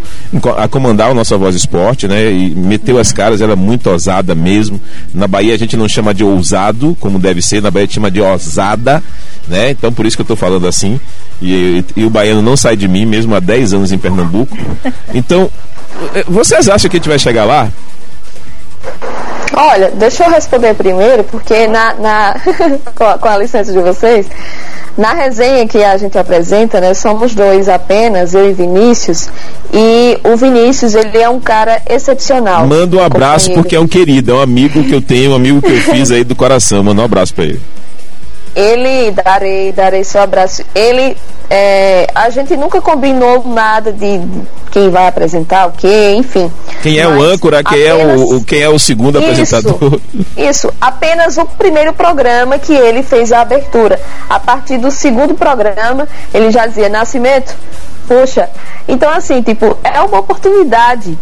a 0.57 0.67
comandar 0.67 1.09
o 1.09 1.13
Nossa 1.13 1.37
Voz 1.37 1.55
Esporte, 1.55 2.05
né, 2.05 2.29
e 2.29 2.49
meteu 2.53 2.99
as 2.99 3.13
caras, 3.13 3.39
ela 3.39 3.53
é 3.53 3.55
muito 3.55 3.89
ousada 3.89 4.35
mesmo. 4.35 4.81
Na 5.13 5.29
Bahia 5.29 5.53
a 5.53 5.57
gente 5.57 5.77
não 5.77 5.87
chama 5.87 6.13
de 6.13 6.25
ousado, 6.25 6.97
como 6.99 7.17
deve 7.17 7.41
ser, 7.41 7.61
na 7.61 7.71
Bahia 7.71 7.85
a 7.85 7.87
gente 7.87 7.95
chama 7.95 8.11
de 8.11 8.19
ousada, 8.19 9.01
né, 9.47 9.69
então 9.69 9.89
por 9.93 10.05
isso 10.05 10.17
que 10.17 10.21
eu 10.21 10.25
estou 10.25 10.35
falando 10.35 10.67
assim. 10.67 10.99
E, 11.41 11.85
e, 11.95 12.01
e 12.01 12.03
o 12.03 12.09
baiano 12.09 12.41
não 12.41 12.57
sai 12.57 12.75
de 12.75 12.89
mim, 12.89 13.05
mesmo 13.05 13.33
há 13.33 13.39
10 13.39 13.71
anos 13.71 13.91
em 13.93 13.97
Pernambuco. 13.97 14.57
Então, 15.13 15.49
é, 16.13 16.25
vocês 16.27 16.67
acham 16.67 16.89
que 16.89 16.97
a 16.97 16.99
gente 16.99 17.07
vai 17.07 17.17
chegar 17.17 17.45
lá? 17.45 17.71
Olha, 19.53 19.91
deixa 19.91 20.25
eu 20.25 20.29
responder 20.29 20.73
primeiro, 20.73 21.23
porque 21.23 21.67
na, 21.67 21.93
na 21.95 22.35
com, 22.93 23.03
a, 23.03 23.17
com, 23.17 23.27
a, 23.27 23.37
licença 23.37 23.71
de 23.71 23.79
vocês, 23.79 24.27
na 24.97 25.13
resenha 25.13 25.67
que 25.67 25.83
a 25.83 25.97
gente 25.97 26.17
apresenta, 26.17 26.79
né, 26.81 26.93
somos 26.93 27.33
dois 27.33 27.69
apenas, 27.69 28.33
eu 28.33 28.49
e 28.49 28.53
Vinícius, 28.53 29.29
e 29.73 30.19
o 30.23 30.35
Vinícius, 30.35 30.95
ele 30.95 31.17
é 31.17 31.29
um 31.29 31.39
cara 31.39 31.81
excepcional. 31.89 32.67
Manda 32.67 32.97
um 32.97 33.03
abraço 33.03 33.51
porque 33.53 33.75
é 33.75 33.79
um 33.79 33.87
querido, 33.87 34.31
é 34.31 34.33
um 34.35 34.41
amigo 34.41 34.83
que 34.83 34.93
eu 34.93 35.01
tenho, 35.01 35.31
um 35.31 35.35
amigo 35.35 35.61
que 35.61 35.71
eu 35.71 35.81
fiz 35.81 36.11
aí 36.11 36.23
do 36.23 36.35
coração, 36.35 36.83
manda 36.83 37.01
um 37.01 37.05
abraço 37.05 37.33
para 37.33 37.45
ele. 37.45 37.61
Ele, 38.57 39.11
darei, 39.11 39.71
darei 39.71 40.03
seu 40.03 40.19
abraço. 40.19 40.63
Ele, 40.73 41.15
é, 41.47 42.07
a 42.15 42.29
gente 42.31 42.57
nunca 42.57 42.81
combinou 42.81 43.47
nada 43.47 43.93
de, 43.93 44.17
de 44.17 44.41
quem 44.71 44.89
vai 44.89 45.07
apresentar 45.07 45.67
o 45.67 45.73
quê, 45.73 46.15
enfim. 46.17 46.51
Quem 46.81 46.97
é 46.97 47.07
o 47.07 47.21
âncora, 47.21 47.63
quem 47.63 47.83
é 47.83 47.93
o, 47.93 48.43
quem 48.43 48.61
é 48.61 48.69
o 48.69 48.79
segundo 48.79 49.19
isso, 49.19 49.27
apresentador. 49.27 50.01
Isso, 50.35 50.73
apenas 50.81 51.37
o 51.37 51.45
primeiro 51.45 51.93
programa 51.93 52.57
que 52.57 52.73
ele 52.73 53.03
fez 53.03 53.31
a 53.31 53.41
abertura. 53.41 54.01
A 54.27 54.39
partir 54.39 54.79
do 54.79 54.89
segundo 54.89 55.35
programa, 55.35 56.07
ele 56.33 56.49
já 56.49 56.65
dizia, 56.65 56.89
Nascimento, 56.89 57.55
Poxa, 58.07 58.49
então 58.87 59.09
assim, 59.09 59.41
tipo, 59.41 59.77
é 59.83 59.99
uma 59.99 60.19
oportunidade 60.19 61.17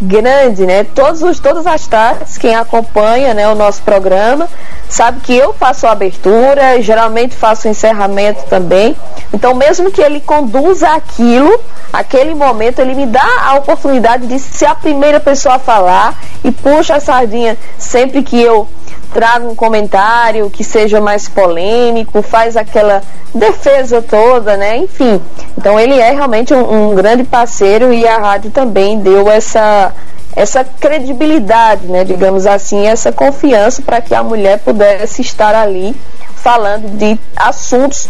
grande, 0.00 0.64
né? 0.66 0.84
Todos 0.84 1.22
os, 1.22 1.40
todas 1.40 1.66
as 1.66 1.86
tardes, 1.86 2.38
quem 2.38 2.54
acompanha 2.54 3.34
né, 3.34 3.48
o 3.48 3.54
nosso 3.54 3.82
programa 3.82 4.48
sabe 4.88 5.20
que 5.20 5.36
eu 5.36 5.52
faço 5.52 5.86
a 5.86 5.92
abertura, 5.92 6.80
geralmente 6.80 7.34
faço 7.34 7.68
o 7.68 7.70
encerramento 7.70 8.44
também. 8.48 8.96
Então, 9.32 9.54
mesmo 9.54 9.90
que 9.90 10.00
ele 10.00 10.20
conduza 10.20 10.88
aquilo, 10.88 11.60
aquele 11.92 12.34
momento, 12.34 12.78
ele 12.78 12.94
me 12.94 13.06
dá 13.06 13.28
a 13.44 13.54
oportunidade 13.54 14.26
de 14.26 14.38
ser 14.38 14.66
a 14.66 14.74
primeira 14.74 15.20
pessoa 15.20 15.56
a 15.56 15.58
falar 15.58 16.18
e 16.42 16.50
puxa 16.50 16.96
a 16.96 17.00
sardinha 17.00 17.56
sempre 17.76 18.22
que 18.22 18.40
eu 18.40 18.66
trago 19.12 19.48
um 19.48 19.54
comentário 19.54 20.50
que 20.50 20.62
seja 20.62 21.00
mais 21.00 21.28
polêmico, 21.28 22.22
faz 22.22 22.56
aquela 22.56 23.02
defesa 23.34 24.02
toda, 24.02 24.56
né? 24.56 24.76
Enfim. 24.78 25.20
Então 25.56 25.78
ele 25.78 25.98
é 25.98 26.12
realmente 26.12 26.54
um, 26.54 26.90
um 26.90 26.94
grande 26.94 27.24
parceiro 27.24 27.92
e 27.92 28.06
a 28.06 28.18
rádio 28.18 28.50
também 28.50 29.00
deu 29.00 29.30
essa 29.30 29.92
essa 30.36 30.62
credibilidade, 30.62 31.86
né, 31.86 32.04
digamos 32.04 32.46
assim, 32.46 32.86
essa 32.86 33.10
confiança 33.10 33.82
para 33.82 34.00
que 34.00 34.14
a 34.14 34.22
mulher 34.22 34.60
pudesse 34.60 35.20
estar 35.20 35.52
ali 35.52 35.96
falando 36.36 36.96
de 36.96 37.18
assuntos 37.34 38.08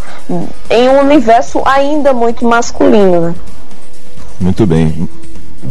em 0.68 0.88
um 0.90 1.00
universo 1.00 1.62
ainda 1.64 2.12
muito 2.12 2.44
masculino. 2.44 3.28
Né? 3.28 3.34
Muito 4.38 4.66
bem. 4.66 5.08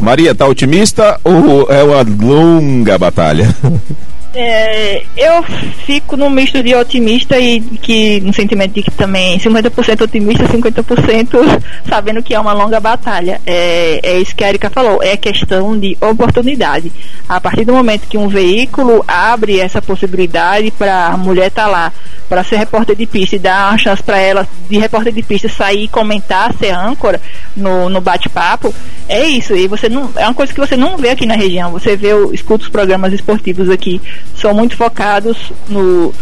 Maria, 0.01 0.33
tá 0.33 0.47
otimista 0.47 1.19
ou 1.23 1.71
é 1.71 1.83
uma 1.83 2.01
longa 2.01 2.97
batalha? 2.97 3.55
É, 4.39 5.04
eu 5.17 5.41
fico 5.84 6.15
no 6.15 6.30
misto 6.30 6.62
de 6.62 6.76
otimista 6.76 7.39
e 7.39 7.60
que 7.60 8.21
no 8.21 8.32
sentimento 8.32 8.71
de 8.71 8.84
que 8.84 8.91
também 8.91 9.39
50% 9.39 10.02
otimista, 10.02 10.43
50% 10.43 11.63
sabendo 11.89 12.21
que 12.21 12.36
é 12.36 12.39
uma 12.39 12.54
longa 12.54 12.80
batalha. 12.80 13.41
É, 13.47 14.00
é 14.04 14.19
isso 14.19 14.36
que 14.36 14.43
a 14.43 14.50
Erika 14.50 14.69
falou, 14.69 15.02
é 15.02 15.17
questão 15.17 15.76
de 15.80 15.97
oportunidade. 16.00 16.91
A 17.28 17.41
partir 17.41 17.65
do 17.65 17.73
momento 17.73 18.08
que 18.08 18.15
um 18.15 18.28
veículo 18.28 19.04
abre 19.08 19.60
essa 19.60 19.82
possibilidade 19.82 20.69
para 20.69 21.08
a 21.08 21.17
mulher 21.17 21.47
estar 21.47 21.63
tá 21.63 21.67
lá, 21.67 21.93
para 22.30 22.43
ser 22.43 22.58
repórter 22.58 22.95
de 22.95 23.08
pista 23.08 23.38
e 23.38 23.39
dar 23.39 23.71
uma 23.71 23.78
chance 23.80 24.04
para 24.04 24.19
ela 24.19 24.47
de 24.69 24.78
repórter 24.78 25.13
de 25.13 25.23
pista 25.23 25.50
sair 25.50 25.86
e 25.86 25.88
comentar, 25.88 26.54
ser 26.54 26.76
âncora 26.76 27.19
no, 27.56 27.89
no 27.89 28.02
bate-papo, 28.02 28.71
é 29.10 29.26
isso. 29.26 29.56
E 29.56 29.67
você 29.67 29.89
não 29.89 30.12
é 30.15 30.26
uma 30.26 30.34
coisa 30.36 30.54
que 30.54 30.60
você 30.60 30.78
não 30.78 30.95
vê 30.95 31.10
aqui 31.10 31.26
na 31.26 31.36
região. 31.36 31.71
Você 31.71 31.95
vê, 31.97 32.10
escuta 32.34 32.65
os 32.65 32.69
programas 32.69 33.13
esportivos 33.13 33.67
aqui 33.69 34.00
são 34.35 34.53
muito 34.53 34.75
focados 34.75 35.51
no, 35.67 36.13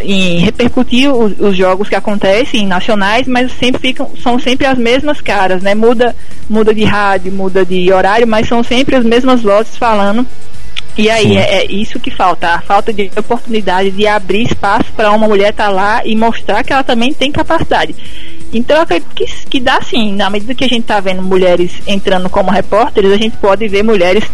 em 0.00 0.38
repercutir 0.38 1.12
os, 1.12 1.38
os, 1.38 1.56
jogos 1.56 1.88
que 1.88 1.94
acontecem 1.94 2.66
nacionais, 2.66 3.26
mas 3.26 3.52
sempre 3.52 3.80
ficam, 3.80 4.10
são 4.22 4.38
sempre 4.38 4.66
as 4.66 4.78
mesmas 4.78 5.20
caras, 5.20 5.62
né? 5.62 5.74
Muda, 5.74 6.14
muda 6.48 6.74
de 6.74 6.84
rádio, 6.84 7.32
muda 7.32 7.64
de 7.64 7.92
horário, 7.92 8.26
mas 8.26 8.46
são 8.46 8.62
sempre 8.62 8.96
as 8.96 9.04
mesmas 9.04 9.42
vozes 9.42 9.76
falando. 9.76 10.26
E 10.98 11.08
aí 11.08 11.36
é, 11.36 11.62
é, 11.62 11.72
isso 11.72 11.98
que 11.98 12.10
falta, 12.10 12.48
a 12.48 12.60
falta 12.60 12.92
de 12.92 13.10
oportunidade 13.16 13.90
de 13.90 14.06
abrir 14.06 14.42
espaço 14.42 14.92
para 14.94 15.10
uma 15.12 15.26
mulher 15.26 15.50
estar 15.50 15.66
tá 15.66 15.70
lá 15.70 16.02
e 16.04 16.14
mostrar 16.14 16.62
que 16.62 16.72
ela 16.72 16.82
também 16.82 17.14
tem 17.14 17.32
capacidade. 17.32 17.94
Então 18.52 18.76
eu 18.76 18.82
acredito 18.82 19.14
que, 19.14 19.24
que 19.48 19.60
dá 19.60 19.80
sim, 19.80 20.14
na 20.14 20.28
medida 20.28 20.54
que 20.54 20.64
a 20.64 20.68
gente 20.68 20.82
está 20.82 21.00
vendo 21.00 21.22
mulheres 21.22 21.72
entrando 21.86 22.28
como 22.28 22.50
repórteres, 22.50 23.12
a 23.12 23.16
gente 23.16 23.36
pode 23.36 23.66
ver 23.68 23.82
mulheres 23.82 24.24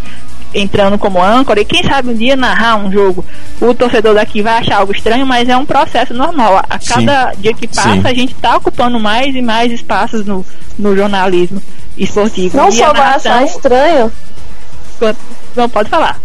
entrando 0.56 0.98
como 0.98 1.22
âncora 1.22 1.60
e 1.60 1.64
quem 1.64 1.82
sabe 1.82 2.10
um 2.10 2.14
dia 2.14 2.34
narrar 2.34 2.76
um 2.76 2.90
jogo. 2.90 3.24
O 3.60 3.74
torcedor 3.74 4.14
daqui 4.14 4.42
vai 4.42 4.58
achar 4.58 4.78
algo 4.78 4.92
estranho, 4.92 5.26
mas 5.26 5.48
é 5.48 5.56
um 5.56 5.66
processo 5.66 6.14
normal. 6.14 6.58
A 6.68 6.78
cada 6.78 7.32
Sim. 7.32 7.40
dia 7.40 7.54
que 7.54 7.68
passa, 7.68 7.92
Sim. 7.92 8.02
a 8.04 8.14
gente 8.14 8.32
está 8.32 8.56
ocupando 8.56 8.98
mais 8.98 9.34
e 9.34 9.42
mais 9.42 9.70
espaços 9.70 10.24
no, 10.24 10.44
no 10.78 10.96
jornalismo 10.96 11.62
esportivo. 11.96 12.56
Não 12.56 12.68
e 12.68 12.72
só 12.72 12.92
vai 12.92 13.14
achar 13.14 13.44
estranho. 13.44 14.10
Não 15.54 15.68
pode 15.68 15.90
falar. 15.90 16.20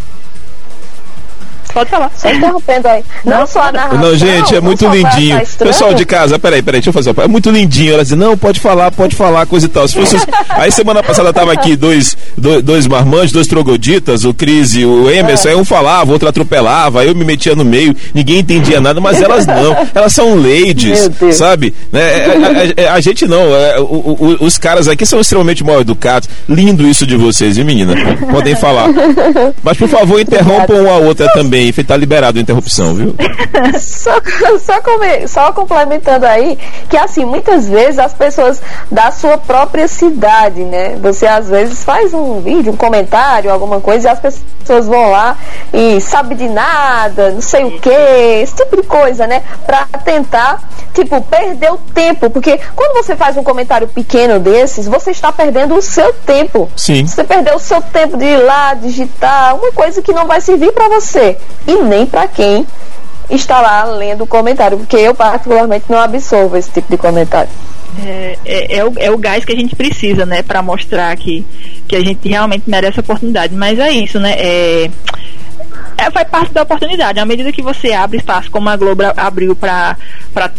Pode 1.74 1.90
falar. 1.90 2.12
Só 2.16 2.32
interrompendo 2.32 2.88
aí. 2.88 3.04
Não, 3.24 3.40
não 3.40 3.48
só 3.48 3.62
a 3.62 3.72
narração. 3.72 4.00
Não, 4.00 4.16
gente, 4.16 4.56
é 4.56 4.62
muito 4.62 4.88
lindinho. 4.88 5.42
Pessoal 5.58 5.94
de 5.94 6.06
casa, 6.06 6.38
peraí, 6.38 6.62
peraí, 6.62 6.80
deixa 6.80 6.90
eu 6.90 6.94
fazer 6.94 7.12
uma... 7.12 7.24
É 7.24 7.28
muito 7.28 7.50
lindinho. 7.50 7.94
Ela 7.94 8.04
diz, 8.04 8.12
não, 8.14 8.38
pode 8.38 8.60
falar, 8.60 8.92
pode 8.92 9.16
falar, 9.16 9.46
coisa 9.46 9.66
e 9.66 9.70
tal. 9.70 9.88
Se 9.88 9.96
fosse... 9.96 10.18
aí 10.50 10.72
semana 10.72 11.02
passada 11.02 11.32
tava 11.32 11.54
aqui 11.54 11.76
dois, 11.76 12.18
dois, 12.38 12.62
dois 12.64 12.88
marmanjos, 12.88 13.32
dois 13.32 13.48
trogoditas, 13.48 14.26
o 14.26 14.34
Cris 14.34 14.76
e 14.76 14.86
o 14.86 15.10
Emerson. 15.10 15.50
É. 15.50 15.52
Aí 15.52 15.58
um 15.58 15.66
falava, 15.66 16.10
o 16.10 16.14
outro 16.14 16.28
atropelava, 16.28 17.06
eu 17.06 17.16
me 17.16 17.24
metia 17.24 17.56
no 17.56 17.64
meio, 17.64 17.96
ninguém 18.14 18.40
entendia 18.40 18.82
nada, 18.82 19.00
mas 19.00 19.22
elas 19.22 19.46
não. 19.46 19.76
Elas 19.94 20.14
são 20.14 20.36
ladies, 20.36 21.10
sabe? 21.34 21.74
Né? 21.92 22.02
A, 22.02 22.04
é, 22.04 22.26
a, 22.26 22.84
é, 22.84 22.88
a, 22.88 22.94
a, 22.94 23.02
gente 23.02 23.26
não. 23.26 23.56
É, 23.56 23.80
o, 23.80 23.84
o, 23.84 24.38
os 24.42 24.58
caras 24.58 24.88
aqui 24.88 25.06
são 25.06 25.20
extremamente 25.20 25.64
mal 25.64 25.82
educados. 25.82 26.30
Lindo 26.48 26.88
isso 26.88 27.06
de 27.06 27.16
vocês, 27.16 27.56
viu, 27.56 27.66
menina? 27.66 27.94
Podem 28.32 28.56
falar. 28.56 28.90
Mas, 29.64 29.78
por 29.78 29.88
favor, 29.88 30.20
interrompam 30.22 30.82
uma 30.82 30.92
a 30.92 30.98
outra 30.98 31.32
também 31.34 31.61
aí, 31.62 31.84
tá 31.84 31.96
liberado 31.96 32.38
a 32.38 32.42
interrupção, 32.42 32.94
viu? 32.94 33.16
só, 33.80 34.12
só, 34.60 34.82
come, 34.82 35.28
só 35.28 35.52
complementando 35.52 36.26
aí, 36.26 36.58
que 36.90 36.98
assim, 36.98 37.26
muitas 37.26 37.68
vezes 37.68 38.00
as 38.00 38.14
pessoas 38.14 38.62
da 38.92 39.12
sua 39.12 39.38
própria 39.38 39.88
cidade, 39.88 40.62
né? 40.62 40.98
Você 41.02 41.28
às 41.28 41.50
vezes 41.50 41.84
faz 41.84 42.14
um 42.14 42.42
vídeo, 42.42 42.74
um 42.74 42.78
comentário, 42.78 43.52
alguma 43.52 43.80
coisa, 43.80 44.10
e 44.10 44.12
as 44.12 44.20
pessoas 44.20 44.88
vão 44.88 45.12
lá 45.12 45.38
e 45.74 46.00
sabe 46.02 46.36
de 46.36 46.48
nada, 46.48 47.32
não 47.32 47.42
sei 47.42 47.64
o 47.64 47.80
que, 47.80 47.90
esse 47.90 48.56
tipo 48.56 48.76
de 48.76 48.84
coisa, 48.84 49.28
né? 49.28 49.44
Pra 49.66 49.86
tentar, 50.04 50.62
tipo, 50.94 51.22
perder 51.22 51.72
o 51.72 51.78
tempo. 51.78 52.30
Porque 52.30 52.60
quando 52.76 52.94
você 52.94 53.16
faz 53.16 53.38
um 53.38 53.44
comentário 53.44 53.88
pequeno 53.88 54.40
desses, 54.40 54.88
você 54.88 55.12
está 55.12 55.32
perdendo 55.32 55.76
o 55.76 55.82
seu 55.82 56.14
tempo. 56.14 56.70
Sim. 56.76 57.06
Você 57.06 57.24
perdeu 57.24 57.56
o 57.56 57.60
seu 57.60 57.82
tempo 57.82 58.18
de 58.18 58.26
ir 58.26 58.38
lá, 58.38 58.74
digitar, 58.74 59.56
uma 59.56 59.72
coisa 59.72 60.02
que 60.02 60.14
não 60.14 60.28
vai 60.28 60.42
servir 60.42 60.72
para 60.72 60.88
você 60.90 61.38
e 61.68 61.76
nem 61.84 62.06
para 62.06 62.28
quem 62.28 62.66
está 63.30 63.62
lá 63.62 63.84
lendo 63.86 64.24
o 64.24 64.28
comentário, 64.28 64.78
porque 64.78 64.98
eu 64.98 65.16
particularmente 65.16 65.86
não 65.90 66.00
absorvo 66.00 66.58
esse 66.58 66.70
tipo 66.72 66.90
de 66.90 66.98
comentário. 66.98 67.50
É, 68.06 68.38
é, 68.46 68.78
é, 68.78 68.86
o, 68.86 68.94
é 68.98 69.12
o 69.12 69.18
gás 69.18 69.44
que 69.44 69.52
a 69.52 69.56
gente 69.56 69.76
precisa, 69.76 70.26
né, 70.26 70.42
para 70.42 70.62
mostrar 70.62 71.16
que, 71.18 71.46
que 71.88 71.96
a 71.96 72.02
gente 72.02 72.28
realmente 72.28 72.64
merece 72.68 73.00
a 73.00 73.02
oportunidade. 73.02 73.54
Mas 73.54 73.80
é 73.80 73.92
isso, 73.92 74.20
né? 74.20 74.36
É, 74.38 74.90
é, 76.02 76.12
faz 76.12 76.28
parte 76.28 76.54
da 76.54 76.64
oportunidade. 76.64 77.20
À 77.20 77.26
medida 77.26 77.52
que 77.52 77.62
você 77.62 77.94
abre 77.94 78.18
espaço, 78.18 78.50
como 78.50 78.70
a 78.70 78.76
Globo 78.76 79.04
abriu 79.16 79.56
para 79.56 79.98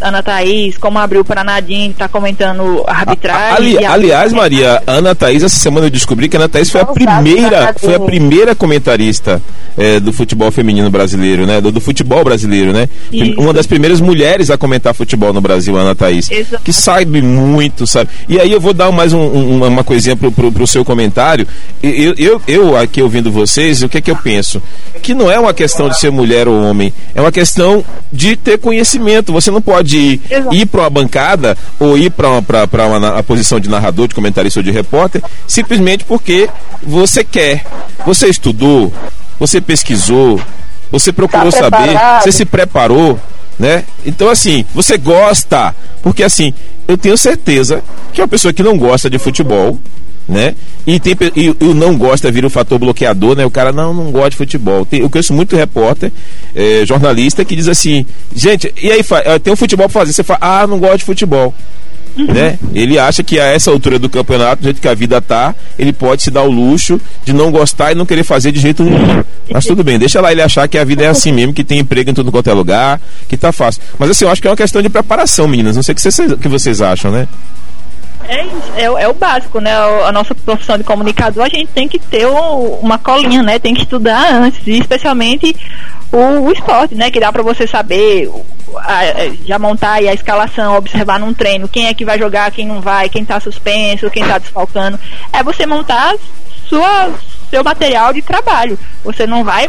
Ana 0.01 0.23
Thaís, 0.23 0.79
como 0.79 0.99
abriu 0.99 1.25
para 1.25 1.43
Nadine, 1.43 1.91
está 1.91 2.09
comentando 2.09 2.85
arbitragem. 2.87 3.77
Ali, 3.77 3.85
aliás, 3.85 4.33
Maria, 4.33 4.83
Ana 4.87 5.15
Thaís, 5.15 5.43
essa 5.43 5.57
semana 5.57 5.87
eu 5.87 5.91
descobri 5.91 6.29
que 6.29 6.37
a 6.37 6.41
Ana 6.41 6.49
Thaís 6.49 6.71
foi 6.71 6.81
a 6.81 6.87
primeira, 6.87 7.75
foi 7.79 7.95
a 7.95 8.01
primeira 8.01 8.55
comentarista 8.55 9.43
é, 9.77 9.99
do 9.99 10.13
futebol 10.13 10.51
feminino 10.53 10.91
brasileiro, 10.91 11.47
né? 11.47 11.61
Do, 11.61 11.73
do 11.73 11.81
futebol 11.81 12.23
brasileiro, 12.23 12.73
né? 12.73 12.89
Isso. 13.11 13.41
Uma 13.41 13.53
das 13.53 13.67
primeiras 13.67 14.01
mulheres 14.01 14.51
a 14.51 14.57
comentar 14.57 14.95
futebol 14.95 15.33
no 15.33 15.41
Brasil, 15.41 15.77
Ana 15.77 15.95
Thaís. 15.95 16.31
Exato. 16.31 16.63
Que 16.63 16.73
sabe 16.73 17.21
muito, 17.21 17.87
sabe? 17.87 18.11
E 18.29 18.39
aí 18.39 18.53
eu 18.53 18.61
vou 18.61 18.73
dar 18.73 18.93
mais 18.93 19.13
um, 19.13 19.21
um, 19.21 19.67
uma 19.67 19.85
coisinha 19.85 20.15
pro, 20.15 20.31
pro, 20.31 20.53
pro 20.53 20.67
seu 20.67 20.85
comentário. 20.85 21.47
Eu, 21.83 22.15
eu, 22.17 22.43
eu 22.47 22.77
aqui 22.77 23.03
ouvindo 23.03 23.33
vocês, 23.33 23.83
o 23.83 23.89
que 23.89 23.99
é 23.99 24.01
que 24.01 24.11
eu 24.11 24.17
penso? 24.17 24.63
Que 25.03 25.15
não 25.15 25.31
é 25.31 25.32
é 25.33 25.39
uma 25.39 25.55
questão 25.55 25.89
de 25.89 25.99
ser 25.99 26.11
mulher 26.11 26.47
ou 26.47 26.63
homem, 26.63 26.93
é 27.15 27.21
uma 27.21 27.33
questão 27.33 27.85
de 28.13 28.37
ter 28.37 28.59
conhecimento. 28.59 29.33
Você 29.33 29.51
não 29.51 29.63
pode 29.63 29.97
ir, 29.97 30.21
ir 30.53 30.67
para 30.67 30.83
uma 30.83 30.91
bancada 30.91 31.57
ou 31.79 31.97
ir 31.97 32.11
para 32.11 32.29
uma, 32.29 33.23
posição 33.23 33.59
de 33.59 33.69
narrador, 33.69 34.09
de 34.09 34.15
comentarista 34.15 34.61
ou 34.61 34.65
de 34.65 34.71
repórter, 34.71 35.23
simplesmente 35.47 36.05
porque 36.05 36.49
você 36.83 37.25
quer. 37.25 37.65
Você 38.05 38.29
estudou, 38.29 38.93
você 39.39 39.61
pesquisou, 39.61 40.41
você 40.91 41.13
procurou 41.13 41.51
tá 41.51 41.59
saber, 41.59 41.99
você 42.21 42.33
se 42.33 42.45
preparou, 42.45 43.19
né? 43.59 43.85
Então 44.05 44.29
assim, 44.29 44.65
você 44.75 44.99
gosta, 44.99 45.75
porque 46.03 46.23
assim, 46.23 46.53
eu 46.87 46.99
tenho 46.99 47.17
certeza 47.17 47.83
que 48.13 48.21
uma 48.21 48.29
pessoa 48.29 48.53
que 48.53 48.63
não 48.63 48.77
gosta 48.77 49.09
de 49.09 49.19
futebol, 49.19 49.79
né? 50.29 50.55
E, 50.87 50.99
tem, 50.99 51.17
e, 51.37 51.51
o 51.65 51.75
não 51.75 51.97
gosta 51.97 52.31
vira 52.31 52.47
o 52.47 52.51
fator 52.51 52.79
bloqueador, 52.79 53.37
né? 53.37 53.45
O 53.45 53.51
cara 53.51 53.73
não, 53.73 53.93
não 53.93 54.11
gosta 54.11 54.31
de 54.31 54.37
futebol. 54.37 54.85
Tem, 54.85 55.01
eu 55.01 55.11
conheço 55.11 55.33
muito 55.33 55.57
repórter, 55.57 56.13
é, 56.55 56.85
jornalista, 56.87 57.45
que 57.45 57.57
diz 57.57 57.69
assim, 57.69 58.07
gente, 58.35 58.73
e 58.81 58.91
aí 58.91 59.01
eh, 59.25 59.39
tem 59.39 59.53
um 59.53 59.57
futebol 59.57 59.89
pra 59.89 60.01
fazer, 60.01 60.13
você 60.13 60.23
fala, 60.23 60.39
ah, 60.43 60.67
não 60.67 60.79
gosto 60.79 60.99
de 60.99 61.05
futebol. 61.05 61.55
Uhum. 62.17 62.27
Né? 62.27 62.59
Ele 62.75 62.99
acha 62.99 63.23
que 63.23 63.41
a 63.41 63.47
essa 63.47 63.71
altura 63.71 63.99
do 63.99 64.09
campeonato, 64.09 64.61
do 64.61 64.65
jeito 64.65 64.81
que 64.81 64.89
a 64.89 64.95
vida 64.95 65.21
tá, 65.21 65.55
ele 65.79 65.93
pode 65.93 66.23
se 66.23 66.31
dar 66.31 66.43
o 66.43 66.51
luxo 66.51 67.01
de 67.25 67.33
não 67.33 67.51
gostar 67.51 67.93
e 67.93 67.95
não 67.95 68.05
querer 68.05 68.23
fazer 68.23 68.53
de 68.53 68.61
jeito 68.61 68.83
nenhum. 68.83 69.25
Mas 69.51 69.65
tudo 69.65 69.83
bem, 69.83 69.99
deixa 69.99 70.21
lá 70.21 70.31
ele 70.31 70.43
achar 70.43 70.69
que 70.69 70.77
a 70.77 70.85
vida 70.85 71.05
é 71.05 71.09
assim 71.09 71.33
mesmo, 71.33 71.55
que 71.55 71.65
tem 71.65 71.79
emprego 71.79 72.11
em 72.11 72.15
tudo 72.15 72.31
quanto 72.31 72.51
é 72.51 72.53
lugar, 72.53 73.01
que 73.29 73.37
tá 73.37 73.51
fácil. 73.51 73.81
Mas 73.99 74.11
assim, 74.11 74.25
eu 74.25 74.31
acho 74.31 74.43
que 74.43 74.49
é 74.49 74.51
uma 74.51 74.57
questão 74.57 74.83
de 74.83 74.91
preparação, 74.91 75.49
meninas. 75.49 75.77
Não 75.77 75.83
sei 75.83 75.93
o 75.93 75.97
que 75.97 76.03
vocês, 76.03 76.33
que 76.35 76.49
vocês 76.49 76.81
acham, 76.83 77.11
né? 77.11 77.27
É, 78.29 78.83
é, 78.83 78.85
é, 78.85 79.09
o 79.09 79.15
básico, 79.15 79.61
né? 79.61 79.73
A 79.75 80.13
nossa 80.13 80.35
profissão 80.35 80.79
de 80.79 80.85
comunicador, 80.85 81.45
a 81.45 81.49
gente 81.49 81.69
tem 81.69 81.89
que 81.89 81.99
ter 81.99 82.27
uma 82.27 82.99
colinha, 82.99 83.43
né? 83.43 83.59
Tem 83.59 83.75
que 83.75 83.83
estudar 83.83 84.33
antes, 84.33 84.67
e 84.67 84.79
especialmente 84.79 85.55
o, 86.11 86.47
o 86.47 86.53
esporte, 86.53 86.95
né? 86.95 87.11
Que 87.11 87.21
dá 87.21 87.33
para 87.33 87.43
você 87.43 87.67
saber 87.67 88.31
a, 88.79 89.03
já 89.45 89.59
montar 89.59 89.95
a 89.95 90.15
escalação, 90.15 90.77
observar 90.77 91.19
num 91.19 91.35
treino 91.35 91.69
quem 91.69 91.87
é 91.87 91.95
que 91.95 92.05
vai 92.05 92.19
jogar, 92.19 92.51
quem 92.51 92.67
não 92.67 92.81
vai, 92.81 93.09
quem 93.09 93.25
tá 93.25 93.41
suspenso, 93.41 94.11
quem 94.11 94.27
tá 94.27 94.39
desfalcando. 94.39 94.99
É 95.33 95.43
você 95.43 95.67
montar 95.67 96.15
sua, 96.69 97.11
seu 97.51 97.63
material 97.65 98.13
de 98.13 98.23
trabalho. 98.23 98.79
Você 99.05 99.27
não 99.27 99.45
vai 99.45 99.69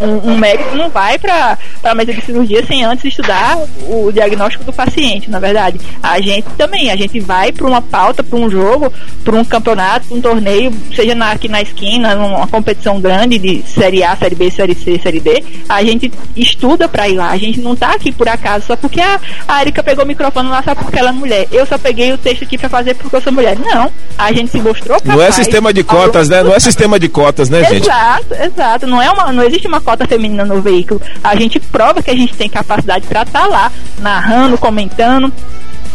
um, 0.00 0.30
um 0.30 0.38
médico 0.38 0.74
não 0.74 0.88
vai 0.88 1.18
para 1.18 1.58
a 1.82 1.94
mesa 1.94 2.12
de 2.12 2.20
cirurgia 2.22 2.64
sem 2.66 2.84
antes 2.84 3.04
estudar 3.04 3.58
o 3.86 4.10
diagnóstico 4.12 4.64
do 4.64 4.72
paciente, 4.72 5.30
na 5.30 5.38
verdade. 5.38 5.80
A 6.02 6.20
gente 6.20 6.48
também, 6.56 6.90
a 6.90 6.96
gente 6.96 7.20
vai 7.20 7.52
para 7.52 7.66
uma 7.66 7.82
pauta, 7.82 8.22
para 8.22 8.38
um 8.38 8.50
jogo, 8.50 8.92
para 9.22 9.36
um 9.36 9.44
campeonato, 9.44 10.14
um 10.14 10.20
torneio, 10.20 10.72
seja 10.94 11.14
na, 11.14 11.32
aqui 11.32 11.48
na 11.48 11.60
esquina, 11.60 12.14
numa 12.14 12.46
competição 12.46 13.00
grande 13.00 13.38
de 13.38 13.62
Série 13.62 14.02
A, 14.02 14.16
Série 14.16 14.34
B, 14.34 14.50
Série 14.50 14.74
C, 14.74 14.98
Série 14.98 15.20
D, 15.20 15.44
a 15.68 15.82
gente 15.82 16.10
estuda 16.36 16.88
para 16.88 17.08
ir 17.08 17.16
lá. 17.16 17.30
A 17.30 17.36
gente 17.36 17.60
não 17.60 17.76
tá 17.76 17.92
aqui 17.92 18.12
por 18.12 18.28
acaso 18.28 18.66
só 18.66 18.76
porque 18.76 19.00
a, 19.00 19.20
a 19.46 19.60
Erika 19.62 19.82
pegou 19.82 20.04
o 20.04 20.08
microfone 20.08 20.48
lá 20.48 20.62
só 20.62 20.74
porque 20.74 20.98
ela 20.98 21.10
é 21.10 21.12
mulher. 21.12 21.46
Eu 21.52 21.66
só 21.66 21.78
peguei 21.78 22.12
o 22.12 22.18
texto 22.18 22.44
aqui 22.44 22.56
para 22.56 22.68
fazer 22.68 22.94
porque 22.94 23.14
eu 23.14 23.20
sou 23.20 23.32
mulher. 23.32 23.58
Não, 23.58 23.90
a 24.16 24.32
gente 24.32 24.50
se 24.50 24.60
mostrou 24.60 24.98
capaz. 24.98 25.16
Não 25.16 25.22
é 25.22 25.30
sistema 25.30 25.72
de 25.72 25.84
cotas, 25.84 26.28
né? 26.28 26.42
Não 26.42 26.54
é 26.54 26.60
sistema 26.60 26.98
de 26.98 27.08
cotas, 27.08 27.50
né, 27.50 27.64
gente? 27.64 27.84
Exato, 27.84 28.34
exato. 28.34 28.86
Não, 28.86 29.00
é 29.00 29.10
uma, 29.10 29.32
não 29.32 29.42
existe 29.42 29.66
uma 29.66 29.80
cota 29.90 30.06
feminina 30.06 30.44
no 30.44 30.62
veículo. 30.62 31.00
A 31.22 31.34
gente 31.34 31.58
prova 31.58 32.02
que 32.02 32.10
a 32.10 32.14
gente 32.14 32.34
tem 32.34 32.48
capacidade 32.48 33.06
para 33.06 33.22
estar 33.22 33.42
tá 33.42 33.46
lá, 33.46 33.72
narrando, 33.98 34.56
comentando, 34.56 35.32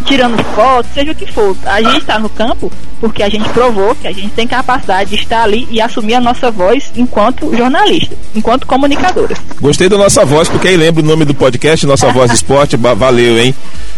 tirando 0.04 0.44
fotos, 0.56 0.92
seja 0.94 1.12
o 1.12 1.16
que 1.16 1.32
for. 1.32 1.56
A 1.66 1.82
gente 1.82 2.00
está 2.00 2.20
no 2.20 2.30
campo 2.30 2.72
porque 3.00 3.22
a 3.22 3.30
gente 3.30 3.48
provou 3.50 3.96
que 3.96 4.08
a 4.08 4.12
gente 4.12 4.30
tem 4.30 4.48
capacidade 4.48 5.12
de 5.12 5.16
estar 5.16 5.44
ali 5.44 5.68
e 5.70 5.80
assumir 5.80 6.16
a 6.16 6.22
nossa 6.22 6.50
voz 6.50 6.92
enquanto 6.96 7.56
jornalista, 7.56 8.16
enquanto 8.34 8.66
comunicadora. 8.66 9.36
Gostei 9.62 9.90
da 9.90 9.98
nossa 9.98 10.26
voz, 10.26 10.50
porque 10.50 10.68
aí 10.68 10.78
lembra 10.78 11.04
o 11.04 11.06
nome 11.06 11.26
do 11.26 11.34
podcast, 11.34 11.86
Nossa 11.86 12.12
Voz 12.12 12.32
de 12.32 12.38
Esporte. 12.38 12.76
Valeu, 12.76 13.38
hein? 13.38 13.54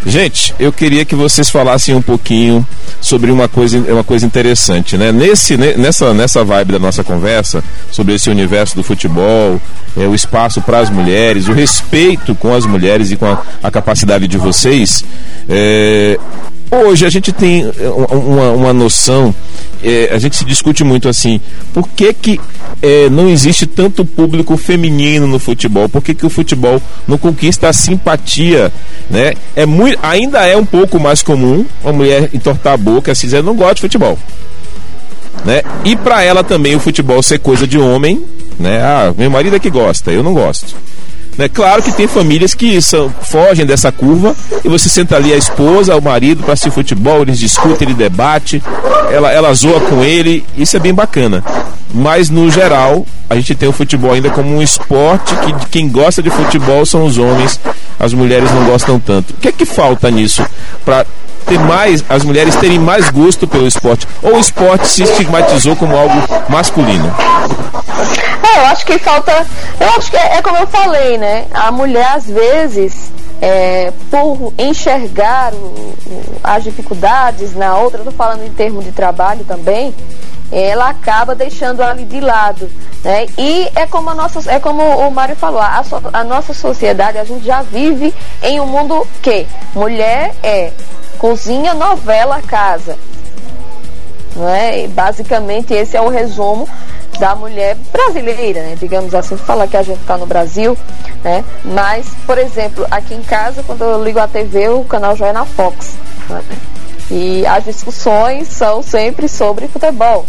Gente, 0.06 0.54
eu 0.58 0.72
queria 0.72 1.04
que 1.04 1.14
vocês 1.14 1.50
falassem 1.50 1.94
um 1.94 2.02
pouquinho 2.02 2.66
sobre 3.00 3.30
uma 3.30 3.48
coisa, 3.48 3.78
uma 3.78 4.04
coisa 4.04 4.26
interessante, 4.26 4.96
né? 4.96 5.12
Nesse, 5.12 5.56
nessa, 5.56 6.14
nessa 6.14 6.44
vibe 6.44 6.72
da 6.72 6.78
nossa 6.78 7.02
conversa, 7.02 7.62
sobre 7.90 8.14
esse 8.14 8.30
universo 8.30 8.76
do 8.76 8.82
futebol, 8.82 9.60
é, 9.96 10.06
o 10.06 10.14
espaço 10.14 10.60
para 10.60 10.78
as 10.78 10.90
mulheres, 10.90 11.48
o 11.48 11.52
respeito 11.52 12.34
com 12.34 12.54
as 12.54 12.64
mulheres 12.64 13.10
e 13.10 13.16
com 13.16 13.26
a, 13.26 13.42
a 13.62 13.70
capacidade 13.70 14.28
de 14.28 14.38
vocês, 14.38 15.04
é, 15.48 15.87
Hoje 16.70 17.06
a 17.06 17.10
gente 17.10 17.32
tem 17.32 17.62
eh, 17.64 17.88
uma, 18.10 18.50
uma 18.50 18.72
noção, 18.74 19.34
é, 19.82 20.10
a 20.12 20.18
gente 20.18 20.36
se 20.36 20.44
discute 20.44 20.84
muito 20.84 21.08
assim, 21.08 21.40
por 21.72 21.88
que, 21.88 22.12
que 22.12 22.40
é, 22.82 23.08
não 23.08 23.26
existe 23.26 23.66
tanto 23.66 24.04
público 24.04 24.54
feminino 24.58 25.26
no 25.26 25.38
futebol? 25.38 25.88
Por 25.88 26.02
que, 26.02 26.14
que 26.14 26.26
o 26.26 26.30
futebol 26.30 26.80
não 27.06 27.16
conquista 27.16 27.70
a 27.70 27.72
simpatia? 27.72 28.70
Né? 29.08 29.32
É 29.56 29.64
muito, 29.64 29.98
ainda 30.02 30.46
é 30.46 30.58
um 30.58 30.64
pouco 30.64 31.00
mais 31.00 31.22
comum 31.22 31.64
uma 31.82 31.92
mulher 31.92 32.28
entortar 32.34 32.74
a 32.74 32.76
boca 32.76 33.14
se 33.14 33.26
dizer 33.26 33.42
não 33.42 33.56
gosta 33.56 33.76
de 33.76 33.80
futebol. 33.80 34.18
Né? 35.46 35.62
E 35.86 35.96
para 35.96 36.22
ela 36.22 36.44
também 36.44 36.76
o 36.76 36.80
futebol 36.80 37.22
ser 37.22 37.38
coisa 37.38 37.66
de 37.66 37.78
homem, 37.78 38.22
né? 38.58 38.82
Ah, 38.82 39.14
meu 39.16 39.30
marido 39.30 39.56
é 39.56 39.58
que 39.58 39.70
gosta, 39.70 40.10
eu 40.10 40.22
não 40.22 40.34
gosto. 40.34 40.76
Né? 41.38 41.48
Claro 41.48 41.80
que 41.82 41.92
tem 41.92 42.08
famílias 42.08 42.52
que 42.52 42.82
são, 42.82 43.08
fogem 43.22 43.64
dessa 43.64 43.92
curva 43.92 44.34
e 44.64 44.68
você 44.68 44.88
senta 44.88 45.14
ali 45.14 45.32
a 45.32 45.36
esposa, 45.36 45.96
o 45.96 46.02
marido 46.02 46.42
para 46.42 46.54
assistir 46.54 46.72
futebol, 46.72 47.22
eles 47.22 47.38
discutem, 47.38 47.86
ele 47.86 47.94
debate, 47.94 48.60
ela, 49.10 49.30
ela 49.30 49.54
zoa 49.54 49.80
com 49.82 50.02
ele, 50.02 50.44
isso 50.56 50.76
é 50.76 50.80
bem 50.80 50.92
bacana. 50.92 51.44
Mas 51.94 52.28
no 52.28 52.50
geral, 52.50 53.06
a 53.30 53.36
gente 53.36 53.54
tem 53.54 53.68
o 53.68 53.72
futebol 53.72 54.12
ainda 54.12 54.30
como 54.30 54.54
um 54.54 54.60
esporte 54.60 55.34
que 55.36 55.68
quem 55.70 55.88
gosta 55.88 56.20
de 56.20 56.28
futebol 56.28 56.84
são 56.84 57.04
os 57.04 57.16
homens, 57.16 57.58
as 58.00 58.12
mulheres 58.12 58.50
não 58.52 58.64
gostam 58.64 58.98
tanto. 58.98 59.30
O 59.30 59.36
que 59.36 59.48
é 59.48 59.52
que 59.52 59.64
falta 59.64 60.10
nisso 60.10 60.44
para 60.84 61.06
ter 61.48 61.58
mais, 61.58 62.04
as 62.08 62.24
mulheres 62.24 62.54
terem 62.56 62.78
mais 62.78 63.10
gosto 63.10 63.46
pelo 63.46 63.66
esporte? 63.66 64.06
Ou 64.22 64.36
o 64.36 64.38
esporte 64.38 64.86
se 64.86 65.02
estigmatizou 65.02 65.74
como 65.74 65.96
algo 65.96 66.14
masculino? 66.48 67.12
É, 68.42 68.60
eu 68.60 68.66
acho 68.66 68.84
que 68.84 68.98
falta. 68.98 69.46
Eu 69.80 69.88
acho 69.96 70.10
que 70.10 70.16
é, 70.16 70.36
é 70.36 70.42
como 70.42 70.56
eu 70.58 70.66
falei, 70.66 71.18
né? 71.18 71.46
A 71.52 71.70
mulher, 71.72 72.12
às 72.14 72.26
vezes, 72.26 73.10
é, 73.40 73.92
por 74.10 74.52
enxergar 74.58 75.52
o, 75.54 75.56
o, 75.56 75.96
as 76.42 76.64
dificuldades 76.64 77.54
na 77.54 77.76
outra, 77.76 78.00
estou 78.00 78.12
falando 78.12 78.44
em 78.44 78.50
termos 78.50 78.84
de 78.84 78.92
trabalho 78.92 79.44
também, 79.44 79.94
ela 80.50 80.88
acaba 80.88 81.34
deixando 81.34 81.82
ali 81.82 82.04
de 82.04 82.20
lado. 82.20 82.70
Né? 83.04 83.26
E 83.36 83.70
é 83.74 83.86
como, 83.86 84.10
a 84.10 84.14
nossa, 84.14 84.50
é 84.50 84.58
como 84.58 84.82
o 84.82 85.10
Mário 85.10 85.36
falou, 85.36 85.60
a, 85.60 85.82
a 86.12 86.24
nossa 86.24 86.52
sociedade, 86.54 87.18
a 87.18 87.24
gente 87.24 87.44
já 87.44 87.62
vive 87.62 88.14
em 88.42 88.60
um 88.60 88.66
mundo 88.66 89.06
que 89.22 89.46
mulher 89.74 90.34
é 90.42 90.72
cozinha, 91.18 91.74
novela, 91.74 92.40
casa. 92.42 92.96
É? 94.36 94.84
E 94.84 94.88
basicamente 94.88 95.74
esse 95.74 95.96
é 95.96 96.00
o 96.00 96.08
resumo 96.08 96.68
da 97.18 97.34
mulher 97.34 97.76
brasileira, 97.92 98.60
né? 98.60 98.76
digamos 98.78 99.14
assim, 99.14 99.36
falar 99.36 99.66
que 99.66 99.76
a 99.76 99.82
gente 99.82 100.00
está 100.00 100.16
no 100.16 100.26
Brasil, 100.26 100.78
né? 101.24 101.44
mas, 101.64 102.06
por 102.24 102.38
exemplo, 102.38 102.86
aqui 102.90 103.14
em 103.14 103.22
casa, 103.22 103.62
quando 103.64 103.82
eu 103.82 104.04
ligo 104.04 104.20
a 104.20 104.28
TV, 104.28 104.68
o 104.68 104.84
canal 104.84 105.16
já 105.16 105.26
é 105.26 105.32
na 105.32 105.44
Fox. 105.44 105.96
Né? 106.28 106.42
E 107.10 107.46
as 107.46 107.64
discussões 107.64 108.48
são 108.48 108.82
sempre 108.82 109.28
sobre 109.28 109.66
futebol. 109.68 110.26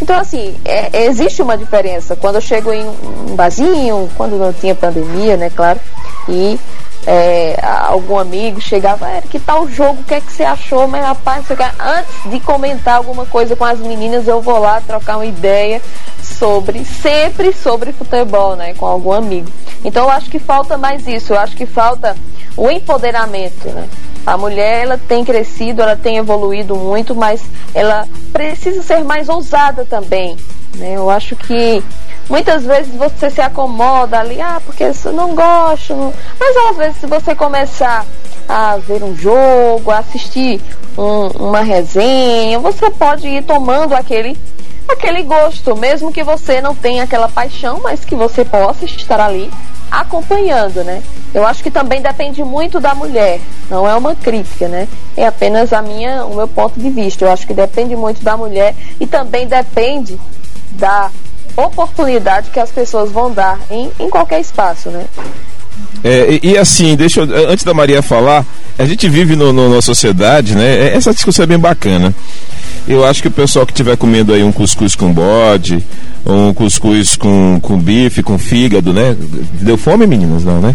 Então, 0.00 0.18
assim, 0.18 0.56
é, 0.64 1.04
existe 1.04 1.42
uma 1.42 1.56
diferença. 1.56 2.16
Quando 2.16 2.36
eu 2.36 2.40
chego 2.40 2.72
em 2.72 2.86
um 2.88 3.36
barzinho, 3.36 4.10
quando 4.16 4.36
não 4.36 4.52
tinha 4.52 4.74
pandemia, 4.74 5.36
né, 5.36 5.50
claro, 5.50 5.78
e 6.28 6.58
é, 7.06 7.58
algum 7.62 8.18
amigo 8.18 8.60
chegava, 8.60 9.08
é, 9.08 9.20
que 9.20 9.38
tal 9.38 9.68
jogo, 9.68 10.00
o 10.00 10.04
que 10.04 10.14
é 10.14 10.20
que 10.20 10.32
você 10.32 10.44
achou? 10.44 10.86
Mas 10.86 11.04
rapaz, 11.04 11.44
antes 11.50 12.30
de 12.30 12.40
comentar 12.40 12.96
alguma 12.96 13.26
coisa 13.26 13.56
com 13.56 13.64
as 13.64 13.78
meninas, 13.80 14.26
eu 14.28 14.40
vou 14.40 14.58
lá 14.58 14.80
trocar 14.80 15.16
uma 15.16 15.26
ideia 15.26 15.80
sobre, 16.20 16.84
sempre 16.84 17.52
sobre 17.52 17.92
futebol, 17.92 18.56
né? 18.56 18.74
Com 18.74 18.86
algum 18.86 19.12
amigo. 19.12 19.48
Então 19.84 20.04
eu 20.04 20.10
acho 20.10 20.30
que 20.30 20.38
falta 20.38 20.78
mais 20.78 21.06
isso, 21.06 21.32
eu 21.32 21.38
acho 21.38 21.56
que 21.56 21.66
falta 21.66 22.16
o 22.56 22.70
empoderamento, 22.70 23.68
né? 23.68 23.88
A 24.24 24.36
mulher 24.36 24.84
ela 24.84 24.98
tem 24.98 25.24
crescido, 25.24 25.82
ela 25.82 25.96
tem 25.96 26.16
evoluído 26.16 26.76
muito, 26.76 27.14
mas 27.14 27.42
ela 27.74 28.08
precisa 28.32 28.82
ser 28.82 29.02
mais 29.02 29.28
ousada 29.28 29.84
também. 29.84 30.36
Né? 30.76 30.94
Eu 30.96 31.10
acho 31.10 31.34
que 31.34 31.82
muitas 32.28 32.64
vezes 32.64 32.94
você 32.94 33.28
se 33.30 33.40
acomoda 33.40 34.20
ali, 34.20 34.40
ah, 34.40 34.60
porque 34.64 34.84
eu 34.84 35.12
não 35.12 35.34
gosto. 35.34 35.94
Não... 35.94 36.14
Mas 36.38 36.56
às 36.70 36.76
vezes 36.76 36.96
se 36.98 37.06
você 37.06 37.34
começar 37.34 38.06
a 38.48 38.76
ver 38.76 39.02
um 39.02 39.14
jogo, 39.16 39.90
a 39.90 39.98
assistir 39.98 40.60
um, 40.96 41.26
uma 41.48 41.62
resenha, 41.62 42.58
você 42.58 42.90
pode 42.90 43.26
ir 43.26 43.42
tomando 43.42 43.94
aquele 43.94 44.38
aquele 44.88 45.22
gosto, 45.22 45.74
mesmo 45.74 46.12
que 46.12 46.22
você 46.22 46.60
não 46.60 46.74
tenha 46.74 47.04
aquela 47.04 47.28
paixão, 47.28 47.80
mas 47.82 48.04
que 48.04 48.14
você 48.14 48.44
possa 48.44 48.84
estar 48.84 49.20
ali 49.20 49.50
acompanhando, 49.92 50.82
né? 50.82 51.02
Eu 51.34 51.46
acho 51.46 51.62
que 51.62 51.70
também 51.70 52.00
depende 52.00 52.42
muito 52.42 52.80
da 52.80 52.94
mulher, 52.94 53.38
não 53.68 53.86
é 53.86 53.94
uma 53.94 54.14
crítica, 54.14 54.66
né? 54.66 54.88
É 55.14 55.26
apenas 55.26 55.70
a 55.72 55.82
minha, 55.82 56.24
o 56.24 56.34
meu 56.34 56.48
ponto 56.48 56.80
de 56.80 56.88
vista. 56.88 57.26
Eu 57.26 57.30
acho 57.30 57.46
que 57.46 57.52
depende 57.52 57.94
muito 57.94 58.22
da 58.24 58.34
mulher 58.34 58.74
e 58.98 59.06
também 59.06 59.46
depende 59.46 60.18
da 60.70 61.10
oportunidade 61.54 62.50
que 62.50 62.58
as 62.58 62.70
pessoas 62.70 63.12
vão 63.12 63.30
dar 63.30 63.60
em, 63.70 63.90
em 64.00 64.08
qualquer 64.08 64.40
espaço, 64.40 64.88
né? 64.88 65.04
É, 66.02 66.38
e, 66.42 66.52
e, 66.52 66.58
assim, 66.58 66.96
deixa 66.96 67.20
eu, 67.20 67.50
antes 67.50 67.64
da 67.64 67.74
Maria 67.74 68.02
falar, 68.02 68.46
a 68.78 68.84
gente 68.86 69.08
vive 69.08 69.36
no, 69.36 69.52
no, 69.52 69.74
na 69.74 69.82
sociedade, 69.82 70.54
né? 70.54 70.88
É, 70.88 70.96
essa 70.96 71.12
discussão 71.12 71.42
é 71.42 71.46
bem 71.46 71.58
bacana. 71.58 72.14
Eu 72.88 73.04
acho 73.04 73.20
que 73.20 73.28
o 73.28 73.32
pessoal 73.32 73.66
que 73.66 73.72
estiver 73.72 73.96
comendo 73.96 74.32
aí 74.32 74.42
um 74.42 74.50
cuscuz 74.50 74.96
com 74.96 75.12
bode, 75.12 75.84
um 76.24 76.54
cuscuz 76.54 77.16
com, 77.16 77.58
com 77.60 77.78
bife, 77.78 78.22
com 78.22 78.38
fígado, 78.38 78.92
né? 78.92 79.16
Deu 79.60 79.76
fome, 79.76 80.06
meninas? 80.06 80.44
Não, 80.44 80.60
né? 80.60 80.74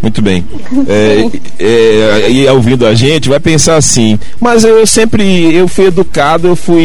Muito 0.00 0.22
bem. 0.22 0.44
É, 0.88 1.28
é, 1.58 2.30
e 2.30 2.48
ouvindo 2.48 2.86
a 2.86 2.94
gente, 2.94 3.28
vai 3.28 3.40
pensar 3.40 3.76
assim, 3.76 4.18
mas 4.40 4.64
eu 4.64 4.86
sempre, 4.86 5.54
eu 5.54 5.66
fui 5.66 5.86
educado, 5.86 6.48
eu 6.48 6.56
fui, 6.56 6.82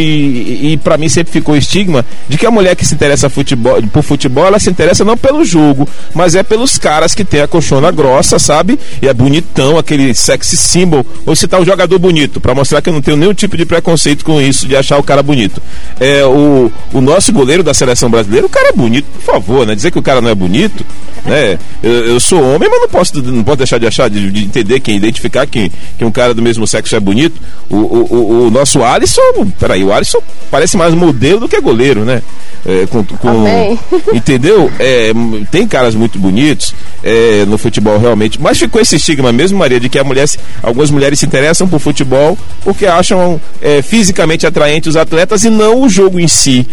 e 0.62 0.80
para 0.84 0.98
mim 0.98 1.10
sempre 1.10 1.32
ficou 1.34 1.56
estigma 1.56 2.06
de 2.28 2.38
que 2.38 2.46
a 2.46 2.52
mulher 2.52 2.76
que 2.76 2.86
se 2.86 2.94
interessa 2.94 3.30
futebol, 3.30 3.82
por 3.92 4.04
futebol, 4.04 4.46
ela 4.46 4.60
se 4.60 4.70
interessa 4.70 5.04
não 5.04 5.18
pelo 5.18 5.44
jogo, 5.44 5.88
mas 6.14 6.36
é 6.36 6.44
pelos 6.44 6.78
caras 6.78 7.14
que 7.14 7.24
tem 7.24 7.42
a 7.42 7.48
colchona 7.48 7.92
grossa, 7.92 8.40
sabe? 8.40 8.80
E 9.02 9.08
é 9.08 9.14
bonitão, 9.14 9.78
aquele 9.78 10.14
sexy 10.14 10.58
symbol, 10.58 11.06
ou 11.26 11.36
se 11.36 11.48
tá 11.48 11.60
um 11.60 11.66
jogador 11.66 12.00
bonito, 12.00 12.40
para 12.40 12.56
mostrar 12.56 12.82
que 12.82 12.90
eu 12.90 12.94
não 12.94 13.02
tenho 13.02 13.18
nenhum 13.18 13.34
tipo 13.34 13.58
de 13.58 13.66
preconceito 13.66 14.24
com 14.24 14.40
isso, 14.42 14.68
de 14.68 14.76
achar 14.76 14.98
o 14.98 15.04
cara 15.04 15.22
bonito. 15.22 15.62
É, 16.00 16.24
o, 16.26 16.72
o 16.94 17.02
nosso 17.02 17.34
goleiro 17.34 17.64
da 17.64 17.74
seleção 17.74 17.99
seleção 18.00 18.10
brasileira, 18.10 18.46
o 18.46 18.50
cara 18.50 18.70
é 18.70 18.72
bonito, 18.72 19.06
por 19.14 19.22
favor, 19.22 19.68
né? 19.68 19.76
Dizer 19.76 19.92
que 19.92 20.00
o 20.00 20.02
cara 20.02 20.22
não 20.22 20.30
é 20.30 20.36
bonito, 20.36 20.86
né? 21.26 21.60
Eu, 21.84 22.06
eu 22.06 22.20
sou 22.20 22.42
homem, 22.42 22.70
mas 22.70 22.80
não 22.80 22.88
posso, 22.88 23.22
não 23.22 23.44
posso 23.44 23.58
deixar 23.58 23.78
de 23.78 23.86
achar, 23.86 24.10
de, 24.10 24.32
de 24.32 24.46
entender 24.46 24.80
quem, 24.80 24.96
identificar 24.96 25.46
quem, 25.46 25.72
que 25.98 26.06
um 26.06 26.12
cara 26.12 26.34
do 26.34 26.42
mesmo 26.42 26.66
sexo 26.66 26.96
é 26.96 27.00
bonito. 27.00 27.40
O, 27.70 27.76
o, 27.76 28.48
o 28.48 28.52
nosso 28.52 28.84
Alisson, 28.84 29.22
peraí, 29.60 29.84
o 29.84 29.92
Alisson 29.92 30.22
parece 30.50 30.78
mais 30.78 30.94
modelo 30.94 31.42
do 31.42 31.50
que 31.50 31.60
goleiro, 31.60 32.06
né? 32.06 32.22
É, 32.66 32.86
com, 32.88 33.04
com 33.04 33.78
entendeu? 34.14 34.72
É, 34.80 35.12
tem 35.52 35.68
caras 35.68 35.96
muito 35.96 36.18
bonitos 36.18 36.74
é, 37.04 37.46
no 37.46 37.58
futebol 37.58 37.98
realmente, 37.98 38.42
mas 38.42 38.58
ficou 38.58 38.82
esse 38.82 38.96
estigma 38.96 39.32
mesmo, 39.32 39.58
Maria, 39.58 39.80
de 39.80 39.90
que 39.90 40.00
a 40.00 40.04
mulher, 40.04 40.28
algumas 40.64 40.90
mulheres 40.90 41.20
se 41.20 41.26
interessam 41.26 41.68
por 41.68 41.80
futebol 41.80 42.38
porque 42.64 42.86
acham 42.86 43.40
é, 43.62 43.82
fisicamente 43.82 44.46
atraentes 44.46 44.90
os 44.90 44.96
atletas 44.96 45.44
e 45.44 45.50
não 45.50 45.82
o 45.82 45.90
jogo 45.90 46.20
em 46.20 46.28
si. 46.28 46.68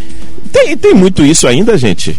Tem, 0.52 0.76
tem 0.76 0.94
muito 0.94 1.24
isso 1.24 1.46
ainda, 1.46 1.76
gente? 1.76 2.18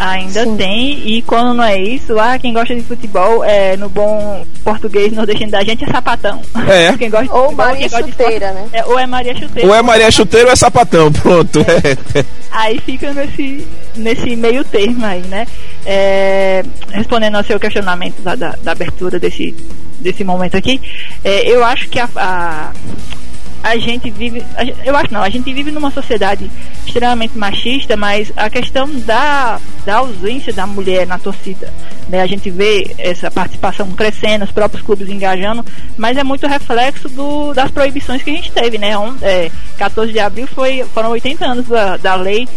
Ainda 0.00 0.44
Sim. 0.44 0.56
tem, 0.56 1.02
e 1.06 1.20
quando 1.20 1.52
não 1.52 1.62
é 1.62 1.78
isso, 1.78 2.18
ah, 2.18 2.38
quem 2.38 2.54
gosta 2.54 2.74
de 2.74 2.80
futebol, 2.80 3.44
é, 3.44 3.76
no 3.76 3.86
bom 3.90 4.46
português 4.64 5.12
nordestino 5.12 5.50
da 5.50 5.62
gente, 5.62 5.84
é 5.84 5.88
sapatão. 5.88 6.40
É. 6.66 6.90
quem 6.96 7.10
gosta 7.10 7.26
de 7.26 7.32
ou 7.32 7.50
futebol, 7.50 7.66
Maria 7.66 7.86
Chuteira, 7.86 8.46
esporte, 8.46 8.54
né? 8.54 8.68
É, 8.72 8.84
ou 8.86 8.98
é 8.98 9.06
Maria 9.06 9.36
Chuteira. 9.36 9.68
Ou 9.68 9.74
é 9.74 9.82
Maria 9.82 10.10
Chuteira 10.10 10.46
ou 10.46 10.52
é 10.54 10.56
sapatão, 10.56 11.12
pronto. 11.12 11.60
É. 11.60 12.24
Aí 12.50 12.80
fica 12.80 13.12
nesse, 13.12 13.66
nesse 13.94 14.36
meio 14.36 14.64
termo 14.64 15.04
aí, 15.04 15.20
né? 15.20 15.46
É, 15.84 16.64
respondendo 16.92 17.36
ao 17.36 17.44
seu 17.44 17.60
questionamento 17.60 18.22
da, 18.22 18.34
da, 18.34 18.56
da, 18.62 18.72
abertura 18.72 19.20
desse, 19.20 19.54
desse 19.98 20.24
momento 20.24 20.56
aqui, 20.56 20.80
é, 21.22 21.46
eu 21.46 21.62
acho 21.62 21.90
que 21.90 21.98
a, 21.98 22.08
a 22.16 22.72
a 23.62 23.76
gente 23.76 24.10
vive, 24.10 24.44
eu 24.84 24.96
acho 24.96 25.12
não, 25.12 25.22
a 25.22 25.28
gente 25.28 25.52
vive 25.52 25.70
numa 25.70 25.90
sociedade 25.90 26.50
extremamente 26.86 27.36
machista, 27.36 27.96
mas 27.96 28.32
a 28.36 28.48
questão 28.48 28.88
da, 29.00 29.60
da 29.84 29.96
ausência 29.96 30.52
da 30.52 30.66
mulher 30.66 31.06
na 31.06 31.18
torcida, 31.18 31.72
né? 32.08 32.22
A 32.22 32.26
gente 32.26 32.50
vê 32.50 32.94
essa 32.98 33.30
participação 33.30 33.90
crescendo, 33.92 34.44
os 34.44 34.50
próprios 34.50 34.82
clubes 34.82 35.08
engajando, 35.08 35.64
mas 35.96 36.16
é 36.16 36.24
muito 36.24 36.46
reflexo 36.46 37.08
do, 37.08 37.52
das 37.52 37.70
proibições 37.70 38.22
que 38.22 38.30
a 38.30 38.34
gente 38.34 38.50
teve, 38.50 38.78
né? 38.78 38.96
Um, 38.96 39.14
é, 39.20 39.50
14 39.76 40.12
de 40.12 40.18
abril 40.18 40.46
foi, 40.46 40.84
foram 40.94 41.10
80 41.10 41.44
anos 41.44 41.68
da, 41.68 41.96
da 41.96 42.14
lei 42.14 42.48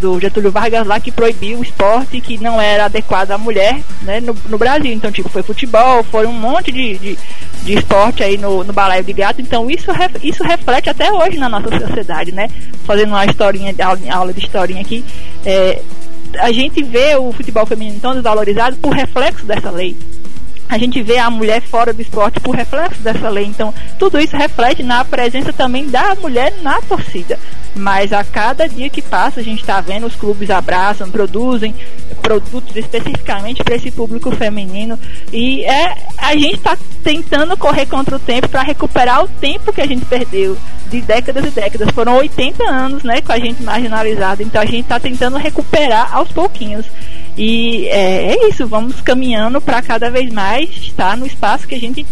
do 0.00 0.20
Getúlio 0.20 0.50
Vargas 0.50 0.86
lá 0.86 1.00
que 1.00 1.10
proibiu 1.10 1.58
o 1.58 1.62
esporte 1.62 2.20
que 2.20 2.38
não 2.38 2.60
era 2.60 2.84
adequado 2.86 3.30
à 3.30 3.38
mulher 3.38 3.80
né, 4.02 4.20
no, 4.20 4.36
no 4.48 4.58
Brasil. 4.58 4.92
Então, 4.92 5.10
tipo, 5.10 5.28
foi 5.28 5.42
futebol, 5.42 6.02
foi 6.04 6.26
um 6.26 6.32
monte 6.32 6.70
de, 6.70 6.98
de, 6.98 7.18
de 7.62 7.74
esporte 7.74 8.22
aí 8.22 8.36
no, 8.36 8.64
no 8.64 8.72
balaio 8.72 9.04
de 9.04 9.12
gato. 9.12 9.40
Então, 9.40 9.70
isso, 9.70 9.90
isso 10.22 10.42
reflete 10.42 10.90
até 10.90 11.12
hoje 11.12 11.38
na 11.38 11.48
nossa 11.48 11.70
sociedade, 11.78 12.32
né? 12.32 12.48
Fazendo 12.84 13.10
uma 13.10 13.24
historinha, 13.24 13.74
aula 14.10 14.32
de 14.32 14.44
historinha 14.44 14.80
aqui. 14.80 15.04
É, 15.44 15.82
a 16.38 16.52
gente 16.52 16.82
vê 16.82 17.16
o 17.16 17.32
futebol 17.32 17.64
feminino 17.66 17.98
tão 18.00 18.12
desvalorizado 18.12 18.76
por 18.76 18.92
reflexo 18.92 19.46
dessa 19.46 19.70
lei 19.70 19.96
a 20.68 20.78
gente 20.78 21.02
vê 21.02 21.18
a 21.18 21.30
mulher 21.30 21.62
fora 21.62 21.92
do 21.92 22.02
esporte 22.02 22.40
por 22.40 22.54
reflexo 22.54 23.00
dessa 23.00 23.28
lei. 23.28 23.44
Então, 23.44 23.72
tudo 23.98 24.18
isso 24.18 24.36
reflete 24.36 24.82
na 24.82 25.04
presença 25.04 25.52
também 25.52 25.88
da 25.88 26.14
mulher 26.16 26.54
na 26.62 26.80
torcida. 26.82 27.38
Mas 27.74 28.12
a 28.12 28.24
cada 28.24 28.68
dia 28.68 28.88
que 28.88 29.02
passa, 29.02 29.40
a 29.40 29.42
gente 29.42 29.60
está 29.60 29.80
vendo 29.80 30.06
os 30.06 30.16
clubes 30.16 30.50
abraçam, 30.50 31.10
produzem 31.10 31.74
produtos 32.22 32.74
especificamente 32.74 33.62
para 33.62 33.76
esse 33.76 33.90
público 33.90 34.30
feminino. 34.30 34.98
E 35.32 35.62
é, 35.64 35.96
a 36.16 36.32
gente 36.34 36.56
está 36.56 36.76
tentando 37.04 37.56
correr 37.56 37.86
contra 37.86 38.16
o 38.16 38.18
tempo 38.18 38.48
para 38.48 38.62
recuperar 38.62 39.22
o 39.22 39.28
tempo 39.28 39.72
que 39.72 39.80
a 39.80 39.86
gente 39.86 40.04
perdeu 40.06 40.56
de 40.90 41.00
décadas 41.00 41.44
e 41.44 41.50
décadas. 41.50 41.90
Foram 41.90 42.16
80 42.16 42.64
anos 42.64 43.02
né, 43.02 43.20
com 43.20 43.32
a 43.32 43.38
gente 43.38 43.62
marginalizada. 43.62 44.42
Então, 44.42 44.60
a 44.60 44.66
gente 44.66 44.80
está 44.80 44.98
tentando 44.98 45.36
recuperar 45.36 46.14
aos 46.14 46.32
pouquinhos. 46.32 46.86
E 47.36 47.86
é, 47.88 48.34
é 48.34 48.48
isso, 48.48 48.66
vamos 48.66 49.00
caminhando 49.00 49.60
para 49.60 49.82
cada 49.82 50.10
vez 50.10 50.32
mais 50.32 50.70
estar 50.70 51.16
no 51.16 51.26
espaço 51.26 51.68
que 51.68 51.74
a 51.74 51.80
gente 51.80 52.06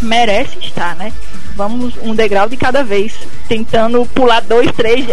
merece 0.00 0.58
estar, 0.58 0.96
né? 0.96 1.12
Vamos 1.54 1.94
um 2.02 2.14
degrau 2.14 2.48
de 2.48 2.56
cada 2.56 2.82
vez, 2.82 3.14
tentando 3.46 4.04
pular 4.06 4.40
dois, 4.40 4.70
três 4.72 5.06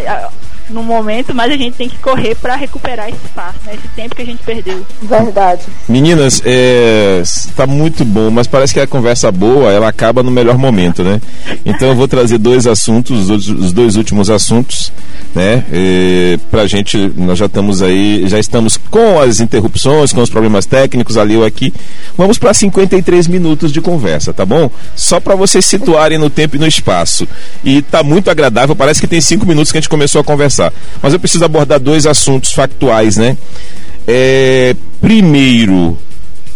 no 0.71 0.83
momento, 0.83 1.33
mas 1.33 1.51
a 1.51 1.57
gente 1.57 1.75
tem 1.75 1.89
que 1.89 1.97
correr 1.97 2.35
para 2.35 2.55
recuperar 2.55 3.09
esse 3.09 3.19
espaço, 3.25 3.57
né? 3.65 3.73
esse 3.73 3.87
tempo 3.89 4.15
que 4.15 4.21
a 4.21 4.25
gente 4.25 4.43
perdeu. 4.43 4.85
Verdade. 5.01 5.63
Meninas, 5.87 6.41
é, 6.45 7.21
tá 7.55 7.67
muito 7.67 8.05
bom, 8.05 8.29
mas 8.31 8.47
parece 8.47 8.73
que 8.73 8.79
a 8.79 8.87
conversa 8.87 9.31
boa 9.31 9.71
ela 9.71 9.87
acaba 9.87 10.23
no 10.23 10.31
melhor 10.31 10.57
momento, 10.57 11.03
né? 11.03 11.21
Então 11.65 11.89
eu 11.89 11.95
vou 11.95 12.07
trazer 12.07 12.37
dois 12.37 12.65
assuntos, 12.67 13.29
os 13.29 13.73
dois 13.73 13.95
últimos 13.95 14.29
assuntos, 14.29 14.91
né? 15.35 15.63
E, 15.71 16.39
pra 16.49 16.67
gente, 16.67 17.11
nós 17.15 17.37
já 17.37 17.45
estamos 17.45 17.81
aí, 17.81 18.23
já 18.27 18.39
estamos 18.39 18.77
com 18.77 19.19
as 19.19 19.39
interrupções, 19.39 20.13
com 20.13 20.21
os 20.21 20.29
problemas 20.29 20.65
técnicos 20.65 21.17
ali 21.17 21.35
ou 21.35 21.45
aqui. 21.45 21.73
Vamos 22.17 22.37
para 22.37 22.53
53 22.53 23.27
minutos 23.27 23.71
de 23.71 23.81
conversa, 23.81 24.33
tá 24.33 24.45
bom? 24.45 24.69
Só 24.95 25.19
para 25.19 25.35
vocês 25.35 25.65
situarem 25.65 26.17
no 26.17 26.29
tempo 26.29 26.55
e 26.55 26.59
no 26.59 26.67
espaço. 26.67 27.27
E 27.63 27.81
tá 27.81 28.03
muito 28.03 28.29
agradável, 28.29 28.75
parece 28.75 29.01
que 29.01 29.07
tem 29.07 29.21
cinco 29.21 29.45
minutos 29.45 29.71
que 29.71 29.77
a 29.77 29.81
gente 29.81 29.89
começou 29.89 30.21
a 30.21 30.23
conversar 30.23 30.60
conversar. 30.61 30.73
Mas 31.01 31.13
eu 31.13 31.19
preciso 31.19 31.45
abordar 31.45 31.79
dois 31.79 32.05
assuntos 32.05 32.51
factuais, 32.51 33.17
né? 33.17 33.37
É, 34.07 34.75
primeiro, 34.99 35.97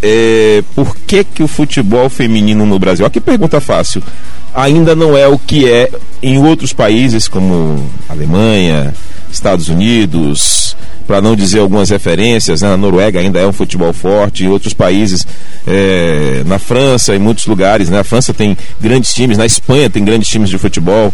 é, 0.02 0.64
por 0.76 0.96
que, 0.96 1.24
que 1.24 1.42
o 1.42 1.48
futebol 1.48 2.10
feminino 2.10 2.66
no 2.66 2.78
Brasil, 2.78 3.06
olha 3.06 3.12
que 3.12 3.22
pergunta 3.22 3.60
fácil, 3.60 4.04
ainda 4.56 4.96
não 4.96 5.18
é 5.18 5.28
o 5.28 5.38
que 5.38 5.70
é 5.70 5.92
em 6.24 6.38
outros 6.38 6.74
países 6.74 7.28
como 7.28 7.88
Alemanha, 8.10 8.94
Estados 9.32 9.68
Unidos, 9.68 10.76
para 11.06 11.22
não 11.22 11.36
dizer 11.36 11.60
algumas 11.60 11.90
referências, 11.90 12.62
né? 12.62 12.74
a 12.74 12.78
Noruega 12.78 13.20
ainda 13.20 13.40
é 13.40 13.46
um 13.46 13.54
futebol 13.54 13.94
forte, 13.94 14.44
em 14.44 14.48
outros 14.48 14.74
países, 14.74 15.28
é, 15.68 16.42
na 16.46 16.58
França, 16.58 17.16
em 17.16 17.20
muitos 17.20 17.46
lugares, 17.46 17.90
né? 17.90 18.00
a 18.00 18.04
França 18.04 18.34
tem 18.34 18.58
grandes 18.82 19.14
times, 19.14 19.38
na 19.38 19.46
Espanha 19.46 19.90
tem 19.90 20.04
grandes 20.04 20.30
times 20.30 20.50
de 20.50 20.58
futebol, 20.58 21.14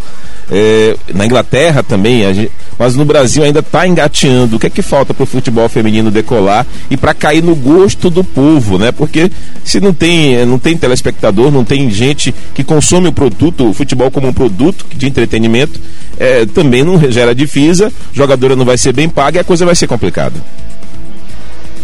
é, 0.49 0.95
na 1.13 1.25
Inglaterra 1.25 1.83
também, 1.83 2.21
gente, 2.33 2.51
mas 2.77 2.95
no 2.95 3.05
Brasil 3.05 3.43
ainda 3.43 3.59
está 3.59 3.87
engateando. 3.87 4.55
O 4.55 4.59
que 4.59 4.67
é 4.67 4.69
que 4.69 4.81
falta 4.81 5.13
para 5.13 5.23
o 5.23 5.27
futebol 5.27 5.69
feminino 5.69 6.09
decolar 6.09 6.65
e 6.89 6.97
para 6.97 7.13
cair 7.13 7.43
no 7.43 7.55
gosto 7.55 8.09
do 8.09 8.23
povo, 8.23 8.79
né? 8.79 8.91
Porque 8.91 9.31
se 9.63 9.79
não 9.79 9.93
tem, 9.93 10.43
não 10.47 10.57
tem 10.57 10.75
telespectador, 10.75 11.51
não 11.51 11.63
tem 11.63 11.89
gente 11.91 12.33
que 12.55 12.63
consome 12.63 13.07
o 13.07 13.13
produto, 13.13 13.30
o 13.59 13.73
futebol 13.73 14.11
como 14.11 14.27
um 14.27 14.34
produto 14.34 14.86
de 14.89 15.07
entretenimento, 15.07 15.79
é, 16.17 16.45
também 16.45 16.84
não 16.84 16.99
gera 17.11 17.34
divisa, 17.34 17.91
jogadora 18.13 18.55
não 18.55 18.65
vai 18.65 18.77
ser 18.77 18.93
bem 18.93 19.09
paga 19.09 19.38
e 19.38 19.41
a 19.41 19.43
coisa 19.43 19.65
vai 19.65 19.75
ser 19.75 19.88
complicada. 19.88 20.36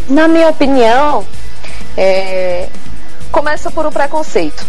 Na 0.10 0.28
minha 0.28 0.50
opinião, 0.50 1.26
é, 1.98 2.70
começa 3.32 3.70
por 3.72 3.86
um 3.86 3.92
preconceito. 3.92 4.66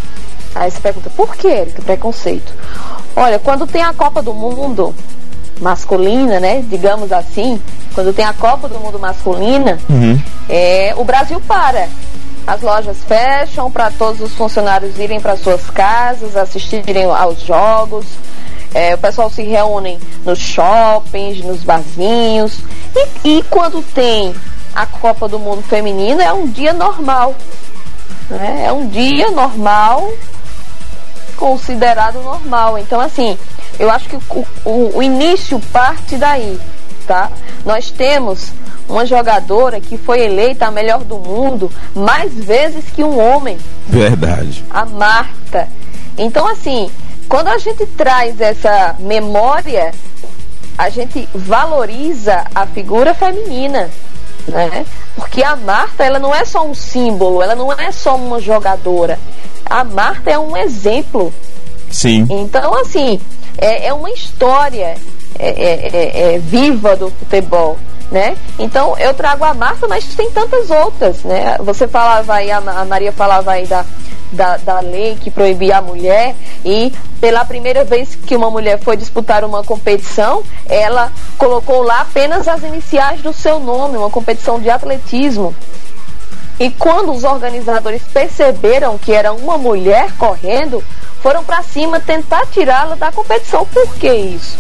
Aí 0.54 0.70
você 0.70 0.80
pergunta, 0.80 1.10
por 1.10 1.36
que, 1.36 1.46
Erika, 1.46 1.82
preconceito? 1.82 2.52
Olha, 3.14 3.38
quando 3.38 3.66
tem 3.66 3.82
a 3.82 3.92
Copa 3.92 4.22
do 4.22 4.34
Mundo 4.34 4.94
masculina, 5.60 6.40
né? 6.40 6.64
Digamos 6.68 7.12
assim, 7.12 7.60
quando 7.94 8.12
tem 8.12 8.24
a 8.24 8.32
Copa 8.32 8.68
do 8.68 8.78
Mundo 8.78 8.98
masculina, 8.98 9.78
uhum. 9.88 10.20
é, 10.48 10.94
o 10.96 11.04
Brasil 11.04 11.40
para. 11.46 11.88
As 12.48 12.62
lojas 12.62 12.96
fecham 13.06 13.70
para 13.70 13.90
todos 13.90 14.22
os 14.22 14.32
funcionários 14.32 14.98
irem 14.98 15.20
para 15.20 15.36
suas 15.36 15.68
casas, 15.68 16.34
assistirem 16.34 17.04
aos 17.04 17.42
jogos. 17.42 18.06
É, 18.72 18.94
o 18.94 18.98
pessoal 18.98 19.28
se 19.28 19.42
reúne 19.42 20.00
nos 20.24 20.38
shoppings, 20.38 21.44
nos 21.44 21.62
barzinhos. 21.62 22.60
E, 22.96 23.28
e 23.28 23.42
quando 23.50 23.82
tem 23.92 24.34
a 24.74 24.86
Copa 24.86 25.28
do 25.28 25.38
Mundo 25.38 25.60
Feminino, 25.60 26.22
é 26.22 26.32
um 26.32 26.46
dia 26.46 26.72
normal. 26.72 27.34
Né? 28.30 28.64
É 28.64 28.72
um 28.72 28.88
dia 28.88 29.30
normal, 29.30 30.10
considerado 31.36 32.22
normal. 32.22 32.78
Então, 32.78 32.98
assim, 32.98 33.36
eu 33.78 33.90
acho 33.90 34.08
que 34.08 34.16
o, 34.16 34.46
o, 34.64 34.96
o 34.96 35.02
início 35.02 35.60
parte 35.70 36.16
daí. 36.16 36.58
tá? 37.06 37.30
Nós 37.62 37.90
temos 37.90 38.52
uma 38.88 39.04
jogadora 39.04 39.80
que 39.80 39.98
foi 39.98 40.22
eleita 40.22 40.66
a 40.66 40.70
melhor 40.70 41.04
do 41.04 41.18
mundo 41.18 41.70
mais 41.94 42.32
vezes 42.32 42.84
que 42.86 43.04
um 43.04 43.18
homem. 43.18 43.58
Verdade. 43.86 44.64
A 44.70 44.86
Marta. 44.86 45.68
Então, 46.16 46.46
assim, 46.46 46.90
quando 47.28 47.48
a 47.48 47.58
gente 47.58 47.84
traz 47.86 48.40
essa 48.40 48.96
memória, 48.98 49.92
a 50.76 50.88
gente 50.88 51.28
valoriza 51.34 52.44
a 52.54 52.66
figura 52.66 53.12
feminina, 53.12 53.90
né? 54.46 54.86
Porque 55.14 55.42
a 55.42 55.54
Marta, 55.54 56.04
ela 56.04 56.18
não 56.18 56.34
é 56.34 56.44
só 56.44 56.66
um 56.66 56.74
símbolo, 56.74 57.42
ela 57.42 57.54
não 57.54 57.72
é 57.72 57.92
só 57.92 58.16
uma 58.16 58.40
jogadora. 58.40 59.18
A 59.66 59.84
Marta 59.84 60.30
é 60.30 60.38
um 60.38 60.56
exemplo. 60.56 61.32
Sim. 61.90 62.26
Então, 62.30 62.74
assim, 62.80 63.20
é, 63.58 63.86
é 63.88 63.92
uma 63.92 64.10
história 64.10 64.96
é, 65.38 65.48
é, 65.48 65.90
é, 65.92 66.34
é 66.34 66.38
viva 66.38 66.96
do 66.96 67.10
futebol 67.10 67.76
né? 68.10 68.36
Então 68.58 68.96
eu 68.98 69.12
trago 69.14 69.44
a 69.44 69.54
Marta, 69.54 69.86
mas 69.86 70.04
tem 70.14 70.30
tantas 70.30 70.70
outras, 70.70 71.22
né? 71.22 71.56
Você 71.60 71.86
falava 71.86 72.34
aí, 72.34 72.50
a 72.50 72.60
Maria 72.86 73.12
falava 73.12 73.52
aí 73.52 73.66
da, 73.66 73.84
da, 74.32 74.56
da 74.56 74.80
lei 74.80 75.16
que 75.16 75.30
proibia 75.30 75.78
a 75.78 75.82
mulher 75.82 76.34
e 76.64 76.92
pela 77.20 77.44
primeira 77.44 77.84
vez 77.84 78.14
que 78.14 78.36
uma 78.36 78.50
mulher 78.50 78.78
foi 78.78 78.96
disputar 78.96 79.44
uma 79.44 79.62
competição, 79.62 80.42
ela 80.66 81.12
colocou 81.36 81.82
lá 81.82 82.00
apenas 82.00 82.46
as 82.48 82.62
iniciais 82.62 83.20
do 83.20 83.32
seu 83.32 83.60
nome, 83.60 83.96
uma 83.96 84.10
competição 84.10 84.60
de 84.60 84.70
atletismo. 84.70 85.54
E 86.60 86.70
quando 86.70 87.12
os 87.12 87.22
organizadores 87.22 88.02
perceberam 88.12 88.98
que 88.98 89.12
era 89.12 89.32
uma 89.32 89.56
mulher 89.56 90.12
correndo, 90.16 90.82
foram 91.22 91.44
para 91.44 91.62
cima 91.62 92.00
tentar 92.00 92.46
tirá-la 92.46 92.96
da 92.96 93.12
competição. 93.12 93.64
Por 93.66 93.94
que 93.94 94.12
isso? 94.12 94.58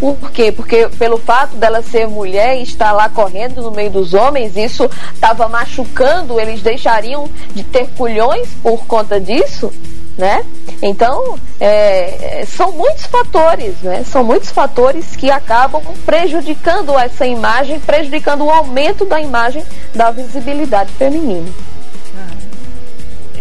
Por 0.00 0.30
quê? 0.30 0.50
Porque 0.50 0.88
pelo 0.98 1.18
fato 1.18 1.56
dela 1.56 1.82
ser 1.82 2.08
mulher 2.08 2.56
e 2.56 2.62
estar 2.62 2.90
lá 2.90 3.10
correndo 3.10 3.60
no 3.60 3.70
meio 3.70 3.90
dos 3.90 4.14
homens, 4.14 4.56
isso 4.56 4.88
estava 5.12 5.46
machucando, 5.46 6.40
eles 6.40 6.62
deixariam 6.62 7.28
de 7.54 7.62
ter 7.62 7.86
culhões 7.90 8.48
por 8.62 8.86
conta 8.86 9.20
disso, 9.20 9.70
né? 10.16 10.42
Então, 10.82 11.38
é, 11.60 12.46
são 12.46 12.72
muitos 12.72 13.04
fatores, 13.04 13.74
né? 13.82 14.02
São 14.10 14.24
muitos 14.24 14.50
fatores 14.50 15.14
que 15.14 15.30
acabam 15.30 15.82
prejudicando 16.06 16.98
essa 16.98 17.26
imagem, 17.26 17.78
prejudicando 17.78 18.44
o 18.44 18.50
aumento 18.50 19.04
da 19.04 19.20
imagem 19.20 19.62
da 19.94 20.10
visibilidade 20.10 20.90
feminina. 20.92 21.50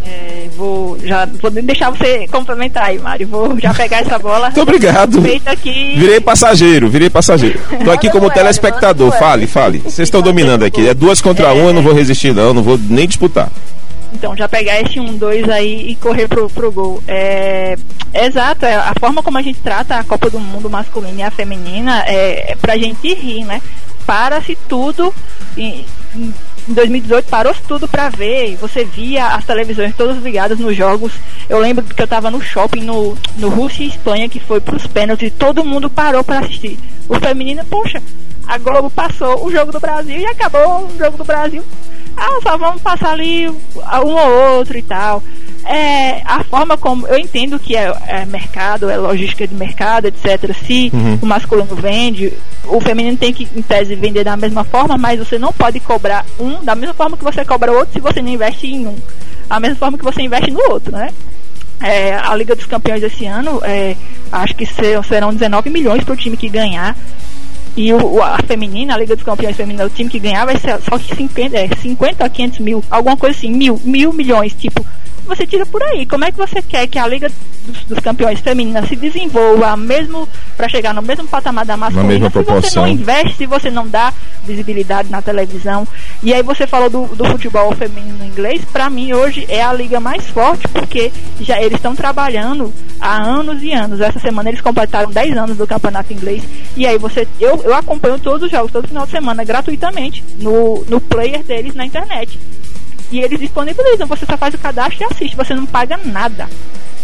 É, 0.05 0.49
vou 0.55 0.97
já 1.03 1.25
vou 1.25 1.51
deixar 1.51 1.89
você 1.89 2.27
complementar 2.27 2.85
aí, 2.85 2.99
Mário. 2.99 3.27
Vou 3.27 3.59
já 3.59 3.73
pegar 3.73 3.99
essa 3.99 4.17
bola. 4.19 4.47
Muito 4.47 4.61
obrigado. 4.61 5.19
Aqui. 5.45 5.95
Virei 5.97 6.19
passageiro, 6.19 6.89
virei 6.89 7.09
passageiro. 7.09 7.59
Tô 7.83 7.91
aqui 7.91 8.09
como 8.09 8.29
telespectador. 8.29 9.11
Fale, 9.17 9.47
fale. 9.47 9.79
Vocês 9.79 10.07
estão 10.07 10.21
dominando 10.21 10.63
aqui. 10.63 10.87
É 10.87 10.93
duas 10.93 11.21
contra 11.21 11.47
é... 11.47 11.53
um, 11.53 11.67
eu 11.67 11.73
não 11.73 11.81
vou 11.81 11.93
resistir, 11.93 12.33
não. 12.33 12.53
Não 12.53 12.63
vou 12.63 12.77
nem 12.77 13.07
disputar. 13.07 13.49
Então, 14.13 14.35
já 14.35 14.47
pegar 14.49 14.81
esse 14.81 14.99
1-2 14.99 15.47
um, 15.47 15.51
aí 15.51 15.91
e 15.91 15.95
correr 15.95 16.27
pro, 16.27 16.49
pro 16.49 16.71
gol. 16.71 17.03
É, 17.07 17.77
é 18.13 18.25
exato, 18.25 18.65
é, 18.65 18.75
a 18.75 18.93
forma 18.99 19.21
como 19.21 19.37
a 19.37 19.41
gente 19.41 19.59
trata 19.59 19.95
a 19.95 20.03
Copa 20.03 20.29
do 20.29 20.39
Mundo 20.39 20.69
masculina 20.69 21.19
e 21.19 21.23
a 21.23 21.31
feminina 21.31 22.03
é, 22.07 22.51
é 22.51 22.55
pra 22.55 22.77
gente 22.77 23.13
rir, 23.13 23.45
né? 23.45 23.61
Para-se 24.05 24.57
tudo. 24.67 25.13
Em, 25.55 25.85
em, 26.69 26.71
em 26.71 26.73
2018 26.73 27.25
parou 27.29 27.55
tudo 27.67 27.87
para 27.87 28.09
ver. 28.09 28.55
Você 28.57 28.83
via 28.83 29.27
as 29.27 29.45
televisões 29.45 29.95
todas 29.95 30.17
ligadas 30.17 30.59
nos 30.59 30.75
jogos. 30.75 31.11
Eu 31.49 31.59
lembro 31.59 31.83
que 31.83 32.01
eu 32.01 32.07
tava 32.07 32.29
no 32.29 32.41
shopping 32.41 32.81
no, 32.81 33.17
no 33.37 33.49
Rússia 33.49 33.83
e 33.83 33.87
Espanha, 33.87 34.29
que 34.29 34.39
foi 34.39 34.59
pros 34.59 34.87
pênaltis, 34.87 35.27
e 35.27 35.31
todo 35.31 35.65
mundo 35.65 35.89
parou 35.89 36.23
para 36.23 36.39
assistir. 36.39 36.77
O 37.07 37.15
feminino, 37.15 37.65
poxa, 37.65 38.01
a 38.47 38.57
Globo 38.57 38.89
passou 38.89 39.45
o 39.45 39.51
jogo 39.51 39.71
do 39.71 39.79
Brasil 39.79 40.17
e 40.17 40.25
acabou 40.25 40.85
o 40.85 40.97
jogo 40.97 41.17
do 41.17 41.23
Brasil. 41.23 41.63
Ah, 42.15 42.39
só 42.43 42.57
vamos 42.57 42.81
passar 42.81 43.11
ali 43.11 43.47
um 43.49 43.55
ou 43.75 44.57
outro 44.57 44.77
e 44.77 44.81
tal 44.81 45.23
é, 45.65 46.21
a 46.25 46.43
forma 46.43 46.77
como 46.77 47.07
eu 47.07 47.17
entendo 47.17 47.59
que 47.59 47.75
é, 47.75 47.93
é, 48.07 48.25
mercado, 48.25 48.89
é 48.89 48.97
logística 48.97 49.47
de 49.47 49.53
mercado, 49.53 50.05
etc. 50.05 50.55
Se 50.65 50.91
uhum. 50.93 51.19
o 51.21 51.25
masculino 51.25 51.75
vende, 51.75 52.33
o 52.65 52.79
feminino 52.79 53.17
tem 53.17 53.33
que, 53.33 53.47
em 53.55 53.61
tese, 53.61 53.95
vender 53.95 54.23
da 54.23 54.37
mesma 54.37 54.63
forma, 54.63 54.97
mas 54.97 55.19
você 55.19 55.37
não 55.37 55.51
pode 55.51 55.79
cobrar 55.79 56.25
um 56.39 56.63
da 56.63 56.75
mesma 56.75 56.93
forma 56.93 57.17
que 57.17 57.23
você 57.23 57.43
cobra 57.43 57.71
o 57.71 57.75
outro 57.75 57.93
se 57.93 57.99
você 57.99 58.21
não 58.21 58.29
investe 58.29 58.67
em 58.67 58.87
um. 58.87 58.95
A 59.49 59.59
mesma 59.59 59.75
forma 59.75 59.97
que 59.97 60.03
você 60.03 60.21
investe 60.21 60.51
no 60.51 60.61
outro, 60.71 60.91
né? 60.91 61.09
É, 61.81 62.15
a 62.15 62.35
Liga 62.35 62.55
dos 62.55 62.65
Campeões 62.65 63.01
esse 63.01 63.25
ano, 63.25 63.61
é, 63.63 63.95
acho 64.31 64.53
que 64.55 64.65
serão 64.65 65.33
19 65.33 65.69
milhões 65.69 66.03
para 66.03 66.13
o 66.13 66.17
time 66.17 66.35
que 66.35 66.49
ganhar. 66.49 66.95
E 67.77 67.93
o, 67.93 68.21
a 68.21 68.37
feminina, 68.39 68.93
a 68.93 68.97
Liga 68.97 69.15
dos 69.15 69.23
Campeões 69.23 69.55
Feminina, 69.55 69.85
o 69.85 69.89
time 69.89 70.09
que 70.09 70.19
ganhar 70.19 70.45
vai 70.45 70.57
ser 70.57 70.77
só 70.81 70.97
que 70.97 71.15
50, 71.15 71.57
é, 71.57 71.69
50 71.81 72.25
a 72.25 72.29
500 72.29 72.59
mil, 72.59 72.83
alguma 72.89 73.15
coisa 73.15 73.37
assim, 73.37 73.49
mil, 73.49 73.79
mil 73.85 74.11
milhões. 74.11 74.53
Tipo, 74.53 74.85
você 75.29 75.47
tira 75.47 75.65
por 75.65 75.81
aí. 75.81 76.05
Como 76.05 76.25
é 76.25 76.31
que 76.31 76.37
você 76.37 76.61
quer 76.61 76.87
que 76.87 76.97
a 76.99 77.07
Liga 77.07 77.31
dos, 77.65 77.83
dos 77.83 77.99
Campeões 77.99 78.39
Feminina 78.39 78.85
se 78.85 78.95
desenvolva 78.95 79.77
mesmo 79.77 80.27
para 80.57 80.67
chegar 80.67 80.93
no 80.93 81.01
mesmo 81.01 81.27
patamar 81.27 81.65
da 81.65 81.77
masculina 81.77 82.25
se 82.25 82.31
proporção. 82.31 82.61
você 82.61 82.79
não 82.79 82.87
investe, 82.87 83.37
se 83.37 83.45
você 83.45 83.69
não 83.69 83.87
dá 83.87 84.13
visibilidade 84.43 85.09
na 85.09 85.21
televisão? 85.21 85.87
E 86.23 86.33
aí 86.33 86.41
você 86.41 86.65
falou 86.65 86.89
do, 86.89 87.05
do 87.15 87.25
futebol 87.25 87.73
feminino 87.75 88.25
inglês, 88.25 88.61
para 88.73 88.89
mim 88.89 89.13
hoje 89.13 89.45
é 89.47 89.61
a 89.61 89.71
liga 89.71 89.99
mais 89.99 90.27
forte 90.27 90.67
porque 90.67 91.11
já 91.39 91.61
eles 91.61 91.75
estão 91.75 91.95
trabalhando 91.95 92.73
há 92.99 93.21
anos 93.21 93.61
e 93.61 93.71
anos. 93.71 94.01
Essa 94.01 94.19
semana 94.19 94.49
eles 94.49 94.61
completaram 94.61 95.11
10 95.11 95.37
anos 95.37 95.57
do 95.57 95.67
campeonato 95.67 96.11
inglês 96.11 96.43
e 96.75 96.87
aí 96.87 96.97
você 96.97 97.27
eu, 97.39 97.61
eu 97.63 97.73
acompanho 97.73 98.19
todos 98.19 98.43
os 98.43 98.51
jogos 98.51 98.71
todo 98.71 98.87
final 98.87 99.05
de 99.05 99.11
semana 99.11 99.43
gratuitamente 99.43 100.23
no, 100.39 100.83
no 100.89 100.99
player 100.99 101.43
deles 101.43 101.75
na 101.75 101.85
internet. 101.85 102.39
E 103.11 103.19
eles 103.19 103.39
disponibilizam, 103.39 104.07
você 104.07 104.25
só 104.25 104.37
faz 104.37 104.53
o 104.53 104.57
cadastro 104.57 105.01
e 105.01 105.05
assiste, 105.05 105.35
você 105.35 105.53
não 105.53 105.65
paga 105.65 105.97
nada. 105.97 106.47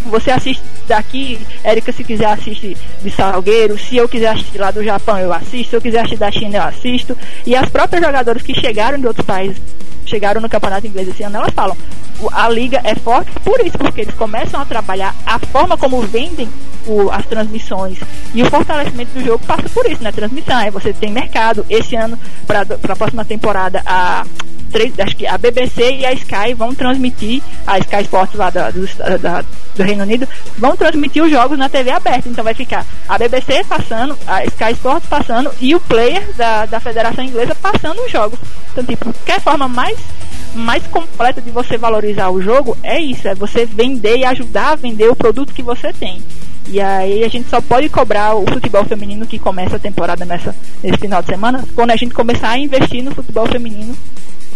Você 0.06 0.30
assiste 0.30 0.62
daqui, 0.88 1.40
Érica, 1.64 1.92
se 1.92 2.04
quiser 2.04 2.28
assistir 2.28 2.78
de 3.02 3.10
Salgueiro, 3.10 3.78
se 3.78 3.98
eu 3.98 4.08
quiser 4.08 4.30
assistir 4.30 4.60
lá 4.60 4.70
do 4.70 4.84
Japão, 4.84 5.18
eu 5.18 5.34
assisto, 5.34 5.72
se 5.72 5.76
eu 5.76 5.82
quiser 5.82 6.00
assistir 6.00 6.18
da 6.18 6.32
China, 6.32 6.58
eu 6.58 6.64
assisto. 6.64 7.18
E 7.46 7.56
as 7.56 7.68
próprias 7.70 8.04
jogadoras 8.06 8.44
que 8.44 8.54
chegaram 8.54 9.00
de 9.00 9.08
outros 9.08 9.26
países, 9.26 9.58
chegaram 10.06 10.40
no 10.40 10.50
campeonato 10.50 10.86
inglês 10.86 11.08
esse 11.08 11.24
ano, 11.24 11.38
elas 11.38 11.54
falam, 11.54 11.76
a 12.32 12.48
liga 12.50 12.80
é 12.84 12.94
forte 12.94 13.32
por 13.44 13.60
isso, 13.66 13.78
porque 13.78 14.02
eles 14.02 14.14
começam 14.14 14.62
a 14.62 14.66
trabalhar 14.66 15.16
a 15.26 15.40
forma 15.40 15.76
como 15.76 16.00
vendem 16.02 16.48
o, 16.86 17.10
as 17.10 17.26
transmissões 17.26 17.98
e 18.34 18.44
o 18.44 18.50
fortalecimento 18.50 19.12
do 19.14 19.26
jogo 19.26 19.44
passa 19.46 19.68
por 19.70 19.86
isso, 19.90 20.04
né? 20.04 20.12
Transmissão, 20.12 20.58
aí 20.58 20.70
você 20.70 20.94
tem 20.94 21.12
mercado. 21.12 21.66
Esse 21.70 21.96
ano, 21.96 22.18
para 22.46 22.62
a 22.62 22.96
próxima 22.96 23.26
temporada, 23.26 23.82
a 23.86 24.24
três, 24.76 25.00
acho 25.00 25.16
que 25.16 25.26
a 25.26 25.38
BBC 25.38 26.00
e 26.00 26.06
a 26.06 26.12
Sky 26.12 26.54
vão 26.54 26.76
transmitir, 26.76 27.42
a 27.66 27.80
Sky 27.80 28.02
Sports 28.02 28.36
lá 28.36 28.50
da, 28.50 28.70
do, 28.72 28.86
da, 29.20 29.42
do 29.74 29.84
Reino 29.84 30.04
Unido, 30.04 30.28
vão 30.58 30.76
transmitir 30.76 31.24
os 31.24 31.32
jogos 31.32 31.58
na 31.58 31.70
TV 31.70 31.92
aberta. 31.92 32.28
Então 32.28 32.44
vai 32.44 32.54
ficar 32.54 32.86
a 33.08 33.18
BBC 33.18 33.64
passando, 33.64 34.18
a 34.28 34.44
Sky 34.44 34.74
Sports 34.74 35.08
passando 35.08 35.50
e 35.62 35.74
o 35.74 35.80
player 35.80 36.28
da, 36.34 36.66
da 36.66 36.82
Federação 36.82 37.24
Inglesa 37.24 37.56
passando 37.56 38.02
os 38.02 38.12
jogos. 38.12 38.38
Então, 38.74 38.84
tipo, 38.84 39.06
qualquer 39.06 39.40
forma 39.40 39.70
mais 39.70 39.98
mais 40.54 40.86
completa 40.88 41.42
de 41.42 41.52
você 41.52 41.78
valorizar 41.78 42.30
o 42.30 42.42
jogo 42.42 42.78
é 42.82 42.98
isso, 43.00 43.28
é 43.28 43.36
você 43.36 43.66
vender 43.66 44.18
e 44.18 44.26
ajudar 44.26 44.72
a 44.72 44.76
vender 44.76 45.10
o 45.10 45.16
produto 45.16 45.54
que 45.54 45.62
você 45.62 45.92
tem. 45.92 46.22
E 46.68 46.82
aí 46.82 47.24
a 47.24 47.28
gente 47.28 47.50
só 47.50 47.62
pode 47.62 47.90
cobrar 47.90 48.36
o 48.36 48.46
futebol 48.46 48.84
feminino 48.86 49.28
que 49.28 49.38
começa 49.38 49.76
a 49.76 49.80
temporada 49.80 50.26
nessa, 50.26 50.56
nesse 50.82 50.98
final 50.98 51.22
de 51.22 51.28
semana 51.28 51.64
quando 51.76 51.92
a 51.92 51.96
gente 51.96 52.14
começar 52.14 52.50
a 52.50 52.58
investir 52.58 53.04
no 53.04 53.14
futebol 53.14 53.46
feminino 53.48 53.96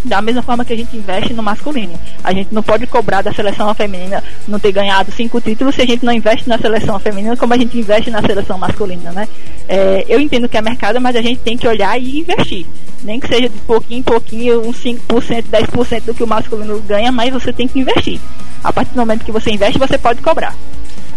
da 0.03 0.21
mesma 0.21 0.41
forma 0.41 0.63
que 0.63 0.73
a 0.73 0.75
gente 0.75 0.95
investe 0.95 1.33
no 1.33 1.43
masculino. 1.43 1.99
A 2.23 2.33
gente 2.33 2.53
não 2.53 2.63
pode 2.63 2.87
cobrar 2.87 3.21
da 3.21 3.33
seleção 3.33 3.73
feminina 3.73 4.23
não 4.47 4.59
ter 4.59 4.71
ganhado 4.71 5.11
cinco 5.11 5.41
títulos 5.41 5.75
se 5.75 5.81
a 5.81 5.85
gente 5.85 6.05
não 6.05 6.13
investe 6.13 6.47
na 6.47 6.57
seleção 6.57 6.97
feminina 6.99 7.35
como 7.35 7.53
a 7.53 7.57
gente 7.57 7.77
investe 7.77 8.09
na 8.09 8.21
seleção 8.21 8.57
masculina, 8.57 9.11
né? 9.11 9.27
É, 9.67 10.05
eu 10.07 10.19
entendo 10.19 10.49
que 10.49 10.57
é 10.57 10.61
mercado, 10.61 10.99
mas 10.99 11.15
a 11.15 11.21
gente 11.21 11.39
tem 11.39 11.57
que 11.57 11.67
olhar 11.67 11.99
e 11.99 12.19
investir. 12.19 12.65
Nem 13.03 13.19
que 13.19 13.27
seja 13.27 13.49
de 13.49 13.57
pouquinho 13.59 13.99
em 13.99 14.03
pouquinho, 14.03 14.61
uns 14.67 14.77
5%, 14.83 15.43
10% 15.43 16.03
do 16.03 16.13
que 16.13 16.23
o 16.23 16.27
masculino 16.27 16.79
ganha, 16.81 17.11
mas 17.11 17.31
você 17.31 17.53
tem 17.53 17.67
que 17.67 17.79
investir. 17.79 18.19
A 18.63 18.73
partir 18.73 18.91
do 18.91 18.99
momento 18.99 19.23
que 19.23 19.31
você 19.31 19.51
investe, 19.51 19.79
você 19.79 19.97
pode 19.97 20.21
cobrar. 20.21 20.55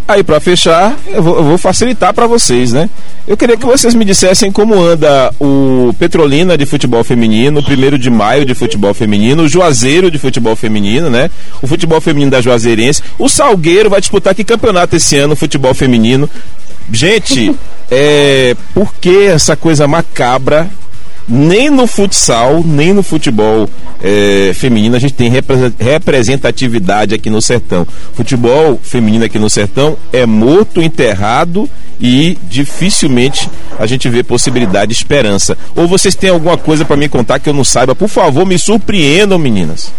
Aí, 0.07 0.23
para 0.23 0.41
fechar, 0.41 0.97
eu 1.07 1.23
vou, 1.23 1.37
eu 1.37 1.45
vou 1.45 1.59
facilitar 1.59 2.13
para 2.13 2.27
vocês, 2.27 2.73
né? 2.73 2.91
Eu 3.27 3.37
queria 3.37 3.57
que 3.57 3.65
vocês 3.65 3.95
me 3.95 4.05
dissessem 4.05 4.51
como 4.51 4.75
anda 4.75 5.33
o 5.41 5.95
Petrolina 5.99 6.59
de 6.59 6.67
futebol 6.67 7.05
feminino, 7.05 7.61
o 7.61 7.63
primeiro 7.63 7.97
de 7.97 8.11
maio 8.11 8.45
de 8.45 8.55
futebol 8.55 8.93
feminino, 8.93 9.45
o 9.45 9.49
Juazeiro 9.49 10.11
de 10.11 10.19
futebol 10.19 10.57
feminino, 10.57 11.09
né? 11.09 11.31
O 11.63 11.67
futebol 11.67 12.01
feminino 12.01 12.33
da 12.33 12.41
Juazeirense. 12.41 13.03
O 13.19 13.29
Salgueiro 13.29 13.89
vai 13.89 14.01
disputar 14.01 14.35
que 14.35 14.43
campeonato 14.43 14.97
esse 14.97 15.17
ano, 15.17 15.37
futebol 15.37 15.73
feminino. 15.73 16.29
Gente, 16.93 17.55
é, 17.91 18.57
por 18.75 18.93
que 19.01 19.27
essa 19.27 19.57
coisa 19.57 19.87
macabra 19.87 20.69
nem 21.29 21.71
no 21.71 21.87
futsal, 21.87 22.63
nem 22.65 22.93
no 22.93 23.03
futebol 23.03 23.69
é, 24.03 24.53
feminino 24.55 24.97
a 24.97 24.99
gente 24.99 25.15
tem 25.15 25.31
representatividade 25.79 27.15
aqui 27.15 27.31
no 27.31 27.41
sertão. 27.41 27.87
Futebol 28.15 28.79
feminino 28.83 29.25
aqui 29.25 29.39
no 29.39 29.49
sertão 29.49 29.97
é 30.13 30.27
morto, 30.27 30.83
enterrado 30.83 31.71
e 32.01 32.37
dificilmente 32.49 33.49
a 33.79 33.87
gente 33.87 34.09
vê 34.09 34.25
possibilidade 34.25 34.89
de 34.89 34.95
esperança. 34.95 35.57
Ou 35.77 35.87
vocês 35.87 36.17
têm 36.17 36.31
alguma 36.31 36.59
coisa 36.59 36.85
para 36.85 36.97
me 36.97 37.09
contar 37.09 37.39
que 37.39 37.49
eu 37.49 37.55
não 37.55 37.63
saiba? 37.63 37.95
Por 37.95 38.09
favor, 38.09 38.45
me 38.45 38.59
surpreendam, 38.59 39.39
meninas. 39.39 39.93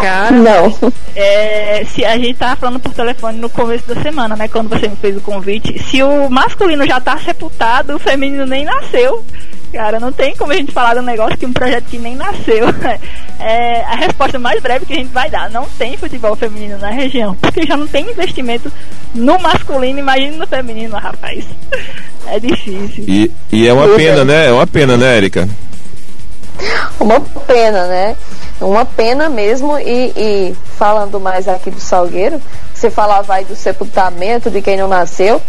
Cara, 0.00 0.30
não. 0.30 0.92
É, 1.16 1.84
se 1.92 2.04
a 2.04 2.16
gente 2.16 2.34
tava 2.34 2.54
falando 2.54 2.78
por 2.78 2.92
telefone 2.92 3.38
no 3.38 3.50
começo 3.50 3.92
da 3.92 4.00
semana, 4.00 4.36
né? 4.36 4.46
Quando 4.46 4.68
você 4.68 4.86
me 4.86 4.94
fez 4.96 5.16
o 5.16 5.20
convite, 5.20 5.82
se 5.82 6.00
o 6.00 6.30
masculino 6.30 6.86
já 6.86 7.00
tá 7.00 7.18
sepultado, 7.18 7.96
o 7.96 7.98
feminino 7.98 8.46
nem 8.46 8.64
nasceu. 8.64 9.24
Cara, 9.72 10.00
não 10.00 10.10
tem 10.10 10.34
como 10.34 10.52
a 10.52 10.56
gente 10.56 10.72
falar 10.72 10.94
de 10.94 11.00
um 11.00 11.04
negócio 11.04 11.36
que 11.36 11.44
um 11.44 11.52
projeto 11.52 11.84
que 11.84 11.98
nem 11.98 12.16
nasceu. 12.16 12.66
É 13.40 13.84
a 13.84 13.94
resposta 13.94 14.36
mais 14.36 14.60
breve 14.60 14.84
que 14.84 14.92
a 14.92 14.96
gente 14.96 15.12
vai 15.12 15.30
dar. 15.30 15.48
Não 15.48 15.64
tem 15.78 15.96
futebol 15.96 16.34
feminino 16.34 16.76
na 16.76 16.90
região, 16.90 17.36
porque 17.36 17.64
já 17.64 17.76
não 17.76 17.86
tem 17.86 18.10
investimento 18.10 18.70
no 19.14 19.38
masculino, 19.38 20.00
imagina 20.00 20.36
no 20.38 20.44
feminino, 20.44 20.96
rapaz. 20.96 21.44
É 22.26 22.40
difícil. 22.40 23.04
E, 23.06 23.30
e 23.52 23.68
é 23.68 23.72
uma 23.72 23.94
pena, 23.94 24.24
né? 24.24 24.48
É 24.48 24.52
uma 24.52 24.66
pena, 24.66 24.96
né, 24.96 25.16
Érica? 25.16 25.48
Uma 26.98 27.20
pena, 27.20 27.86
né? 27.86 28.16
Uma 28.60 28.84
pena 28.84 29.28
mesmo. 29.28 29.78
E, 29.78 30.12
e 30.16 30.56
falando 30.76 31.20
mais 31.20 31.46
aqui 31.46 31.70
do 31.70 31.80
Salgueiro, 31.80 32.42
você 32.74 32.90
falava 32.90 33.34
aí 33.34 33.44
do 33.44 33.54
sepultamento 33.54 34.50
de 34.50 34.60
quem 34.60 34.76
não 34.76 34.88
nasceu. 34.88 35.40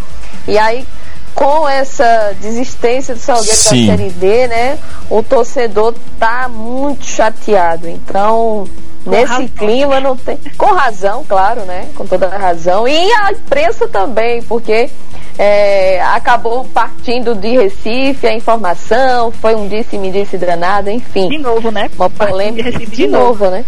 E 0.47 0.57
aí 0.57 0.85
com 1.33 1.67
essa 1.67 2.35
desistência 2.41 3.15
do 3.15 3.19
Salgueiro 3.19 3.55
Sim. 3.55 3.87
da 3.87 3.97
Série 3.97 4.09
D, 4.09 4.47
né? 4.47 4.77
O 5.09 5.23
torcedor 5.23 5.95
tá 6.19 6.47
muito 6.49 7.05
chateado. 7.05 7.87
Então, 7.87 8.67
com 9.03 9.09
nesse 9.09 9.31
razão. 9.31 9.47
clima 9.47 9.99
não 9.99 10.15
tem. 10.15 10.37
Com 10.57 10.73
razão, 10.73 11.23
claro, 11.27 11.61
né? 11.61 11.89
Com 11.95 12.05
toda 12.05 12.27
a 12.27 12.37
razão. 12.37 12.87
E 12.87 13.11
a 13.13 13.31
imprensa 13.31 13.87
também, 13.87 14.41
porque 14.43 14.89
é, 15.37 16.01
acabou 16.01 16.65
partindo 16.65 17.33
de 17.33 17.57
Recife 17.57 18.27
a 18.27 18.33
informação, 18.33 19.31
foi 19.31 19.55
um 19.55 19.67
disse-me-disse 19.67 20.37
danado, 20.37 20.89
enfim. 20.89 21.29
De 21.29 21.37
novo, 21.37 21.71
né? 21.71 21.89
Uma 21.95 22.09
polêmica. 22.09 22.69
De, 22.69 22.77
Recife 22.77 22.91
de, 22.91 23.03
de 23.03 23.07
novo, 23.07 23.45
novo, 23.45 23.51
né? 23.51 23.65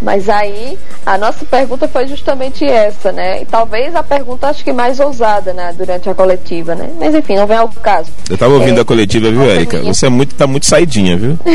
Mas 0.00 0.28
aí 0.28 0.78
a 1.04 1.18
nossa 1.18 1.44
pergunta 1.44 1.88
foi 1.88 2.06
justamente 2.06 2.64
essa, 2.64 3.10
né? 3.10 3.42
E 3.42 3.44
talvez 3.44 3.94
a 3.94 4.02
pergunta 4.02 4.48
acho 4.48 4.62
que 4.62 4.72
mais 4.72 5.00
ousada, 5.00 5.52
né, 5.52 5.74
durante 5.76 6.08
a 6.08 6.14
coletiva, 6.14 6.74
né? 6.74 6.88
Mas 6.98 7.14
enfim, 7.14 7.36
não 7.36 7.46
vem 7.46 7.56
ao 7.56 7.68
caso. 7.68 8.10
Eu 8.28 8.34
estava 8.34 8.54
ouvindo 8.54 8.78
é, 8.78 8.82
a 8.82 8.84
coletiva, 8.84 9.30
viu, 9.30 9.50
Érica? 9.50 9.82
Você 9.82 10.06
é 10.06 10.08
muito, 10.08 10.34
tá 10.34 10.46
muito 10.46 10.66
saidinha, 10.66 11.16
viu? 11.16 11.38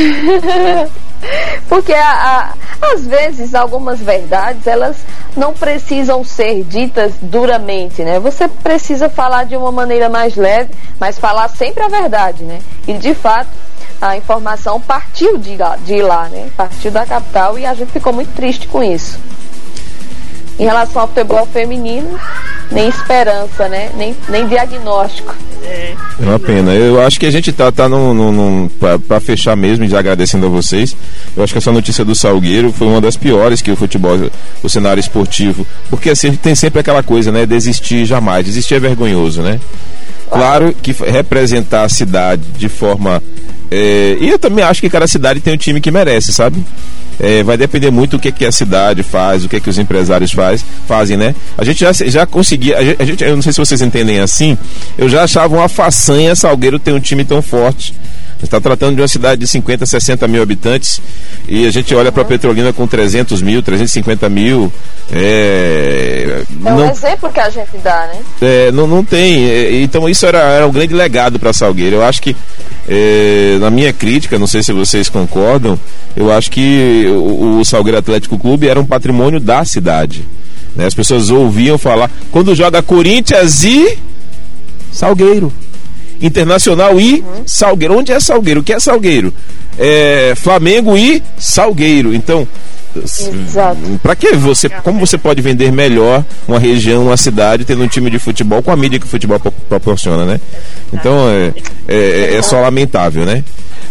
Porque 1.69 1.93
a, 1.93 2.53
a, 2.81 2.93
às 2.93 3.07
vezes 3.07 3.55
algumas 3.55 3.99
verdades 3.99 4.67
elas 4.67 4.97
não 5.37 5.53
precisam 5.53 6.23
ser 6.23 6.63
ditas 6.63 7.13
duramente, 7.21 8.03
né? 8.03 8.19
Você 8.19 8.47
precisa 8.47 9.09
falar 9.09 9.45
de 9.45 9.55
uma 9.55 9.71
maneira 9.71 10.09
mais 10.09 10.35
leve, 10.35 10.71
mas 10.99 11.17
falar 11.17 11.47
sempre 11.49 11.81
a 11.81 11.87
verdade, 11.87 12.43
né? 12.43 12.59
E 12.87 12.93
de 12.93 13.13
fato 13.13 13.49
a 14.03 14.17
informação 14.17 14.81
partiu 14.81 15.37
de 15.37 15.55
lá, 15.55 15.77
de 15.77 16.01
lá, 16.01 16.27
né? 16.27 16.49
Partiu 16.57 16.91
da 16.91 17.05
capital 17.05 17.57
e 17.57 17.65
a 17.65 17.73
gente 17.73 17.89
ficou 17.89 18.11
muito 18.11 18.35
triste 18.35 18.67
com 18.67 18.83
isso. 18.83 19.17
Em 20.59 20.65
relação 20.65 21.03
ao 21.03 21.07
futebol 21.07 21.45
feminino, 21.45 22.19
nem 22.69 22.89
esperança, 22.89 23.69
né? 23.69 23.91
Nem, 23.95 24.13
nem 24.27 24.45
diagnóstico. 24.45 25.33
É 25.63 25.95
uma 26.19 26.37
pena. 26.37 26.73
Eu 26.73 27.01
acho 27.01 27.17
que 27.17 27.25
a 27.25 27.31
gente 27.31 27.53
tá, 27.53 27.71
tá 27.71 27.87
num, 27.87 28.13
num, 28.13 28.69
para 29.07 29.21
fechar 29.21 29.55
mesmo, 29.55 29.87
já 29.87 29.99
agradecendo 29.99 30.47
a 30.47 30.49
vocês. 30.49 30.95
Eu 31.35 31.41
acho 31.41 31.53
que 31.53 31.59
essa 31.59 31.71
notícia 31.71 32.03
do 32.03 32.13
Salgueiro 32.13 32.73
foi 32.73 32.87
uma 32.87 32.99
das 32.99 33.15
piores 33.15 33.61
que 33.61 33.71
o 33.71 33.75
futebol, 33.77 34.19
o 34.61 34.69
cenário 34.69 34.99
esportivo. 34.99 35.65
Porque 35.89 36.09
assim, 36.09 36.35
tem 36.35 36.55
sempre 36.55 36.81
aquela 36.81 37.01
coisa, 37.01 37.31
né? 37.31 37.45
Desistir 37.45 38.05
jamais. 38.05 38.45
Desistir 38.45 38.75
é 38.75 38.79
vergonhoso, 38.81 39.41
né? 39.41 39.61
Claro 40.29 40.73
que 40.73 40.91
representar 40.91 41.83
a 41.83 41.89
cidade 41.89 42.43
de 42.57 42.67
forma 42.67 43.21
é, 43.75 44.17
e 44.19 44.29
eu 44.29 44.37
também 44.37 44.63
acho 44.63 44.79
que 44.79 44.87
cada 44.87 45.07
cidade 45.07 45.39
tem 45.39 45.55
um 45.55 45.57
time 45.57 45.81
que 45.81 45.89
merece, 45.89 46.31
sabe? 46.31 46.63
É, 47.19 47.41
vai 47.41 47.57
depender 47.57 47.89
muito 47.89 48.17
do 48.17 48.19
que, 48.19 48.31
que 48.31 48.45
a 48.45 48.51
cidade 48.51 49.01
faz, 49.01 49.43
o 49.43 49.49
que, 49.49 49.59
que 49.59 49.67
os 49.67 49.79
empresários 49.79 50.31
faz, 50.31 50.63
fazem, 50.87 51.17
né? 51.17 51.33
A 51.57 51.63
gente 51.63 51.79
já, 51.79 51.91
já 51.91 52.23
conseguia, 52.27 52.77
a 52.77 53.03
gente, 53.03 53.23
eu 53.23 53.35
não 53.35 53.41
sei 53.41 53.51
se 53.51 53.59
vocês 53.59 53.81
entendem 53.81 54.19
assim, 54.19 54.55
eu 54.95 55.09
já 55.09 55.23
achava 55.23 55.55
uma 55.55 55.67
façanha 55.67 56.35
Salgueiro 56.35 56.77
ter 56.77 56.93
um 56.93 56.99
time 56.99 57.25
tão 57.25 57.41
forte 57.41 57.95
está 58.45 58.59
tratando 58.59 58.95
de 58.95 59.01
uma 59.01 59.07
cidade 59.07 59.41
de 59.41 59.47
50, 59.47 59.85
60 59.85 60.27
mil 60.27 60.41
habitantes 60.41 61.01
e 61.47 61.65
a 61.65 61.71
gente 61.71 61.93
olha 61.95 62.11
para 62.11 62.23
Petrolina 62.25 62.71
com 62.71 62.87
300 62.87 63.41
mil, 63.41 63.61
350 63.61 64.29
mil. 64.29 64.71
É, 65.11 66.43
é 66.65 66.71
um 66.71 66.77
não, 66.77 66.89
exemplo 66.89 67.31
que 67.31 67.39
a 67.39 67.49
gente 67.49 67.77
dá, 67.83 68.07
né? 68.07 68.19
É, 68.41 68.71
não, 68.71 68.87
não 68.87 69.03
tem. 69.03 69.49
É, 69.49 69.81
então 69.81 70.07
isso 70.07 70.25
era, 70.25 70.39
era 70.39 70.67
um 70.67 70.71
grande 70.71 70.93
legado 70.93 71.39
para 71.39 71.53
Salgueiro. 71.53 71.97
Eu 71.97 72.03
acho 72.03 72.21
que, 72.21 72.35
é, 72.87 73.57
na 73.59 73.69
minha 73.69 73.91
crítica, 73.91 74.39
não 74.39 74.47
sei 74.47 74.63
se 74.63 74.71
vocês 74.71 75.09
concordam, 75.09 75.79
eu 76.15 76.31
acho 76.31 76.49
que 76.51 77.05
o, 77.07 77.59
o 77.59 77.65
Salgueiro 77.65 77.97
Atlético 77.97 78.37
Clube 78.37 78.67
era 78.67 78.79
um 78.79 78.85
patrimônio 78.85 79.39
da 79.39 79.63
cidade. 79.65 80.25
Né? 80.75 80.85
As 80.85 80.93
pessoas 80.93 81.29
ouviam 81.29 81.77
falar, 81.77 82.09
quando 82.31 82.55
joga 82.55 82.81
Corinthians 82.81 83.63
e 83.63 83.97
Salgueiro. 84.91 85.51
Internacional 86.23 86.99
e 86.99 87.19
uhum. 87.19 87.43
Salgueiro. 87.45 87.97
Onde 87.97 88.11
é 88.11 88.19
Salgueiro? 88.19 88.61
O 88.61 88.63
que 88.63 88.73
é 88.73 88.79
Salgueiro? 88.79 89.33
É 89.77 90.33
Flamengo 90.35 90.97
e 90.97 91.21
Salgueiro. 91.37 92.15
Então, 92.15 92.47
para 94.01 94.15
que 94.15 94.33
você, 94.35 94.69
como 94.69 94.99
você 94.99 95.17
pode 95.17 95.41
vender 95.41 95.71
melhor 95.71 96.23
uma 96.47 96.59
região, 96.59 97.07
uma 97.07 97.17
cidade, 97.17 97.65
tendo 97.65 97.83
um 97.83 97.87
time 97.87 98.09
de 98.09 98.19
futebol 98.19 98.61
com 98.61 98.71
a 98.71 98.75
mídia 98.75 98.99
que 98.99 99.05
o 99.05 99.09
futebol 99.09 99.39
proporciona, 99.67 100.25
né? 100.25 100.39
Então 100.91 101.29
é, 101.29 101.53
é, 101.87 102.35
é 102.35 102.41
só 102.41 102.59
lamentável, 102.61 103.25
né? 103.25 103.43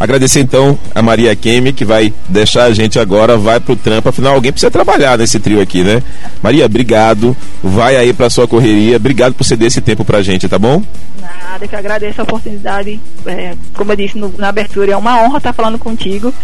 Agradecer 0.03 0.41
então 0.41 0.77
a 0.93 1.01
Maria 1.01 1.37
Kemi, 1.37 1.73
que 1.73 1.85
vai 1.85 2.13
deixar 2.29 2.65
a 2.65 2.75
gente 2.75 2.99
agora, 2.99 3.37
vai 3.37 3.61
pro 3.61 3.77
trampo. 3.77 4.09
Afinal, 4.09 4.35
alguém 4.35 4.51
precisa 4.51 4.69
trabalhar 4.69 5.17
nesse 5.17 5.39
trio 5.39 5.61
aqui, 5.61 5.85
né? 5.85 6.03
Maria, 6.43 6.67
obrigado. 6.67 7.37
Vai 7.63 7.95
aí 7.95 8.13
pra 8.13 8.29
sua 8.29 8.49
correria. 8.49 8.97
Obrigado 8.97 9.33
por 9.33 9.45
ceder 9.45 9.69
esse 9.69 9.81
tempo 9.81 10.05
pra 10.05 10.21
gente, 10.21 10.49
tá 10.49 10.59
bom? 10.59 10.83
Nada, 11.21 11.69
que 11.69 11.77
agradeço 11.77 12.21
a 12.21 12.25
oportunidade. 12.25 12.99
É, 13.25 13.55
como 13.75 13.93
eu 13.93 13.97
disse 13.97 14.19
no, 14.19 14.35
na 14.37 14.49
abertura, 14.49 14.91
é 14.91 14.97
uma 14.97 15.23
honra 15.23 15.39
estar 15.39 15.53
falando 15.53 15.79
contigo. 15.79 16.35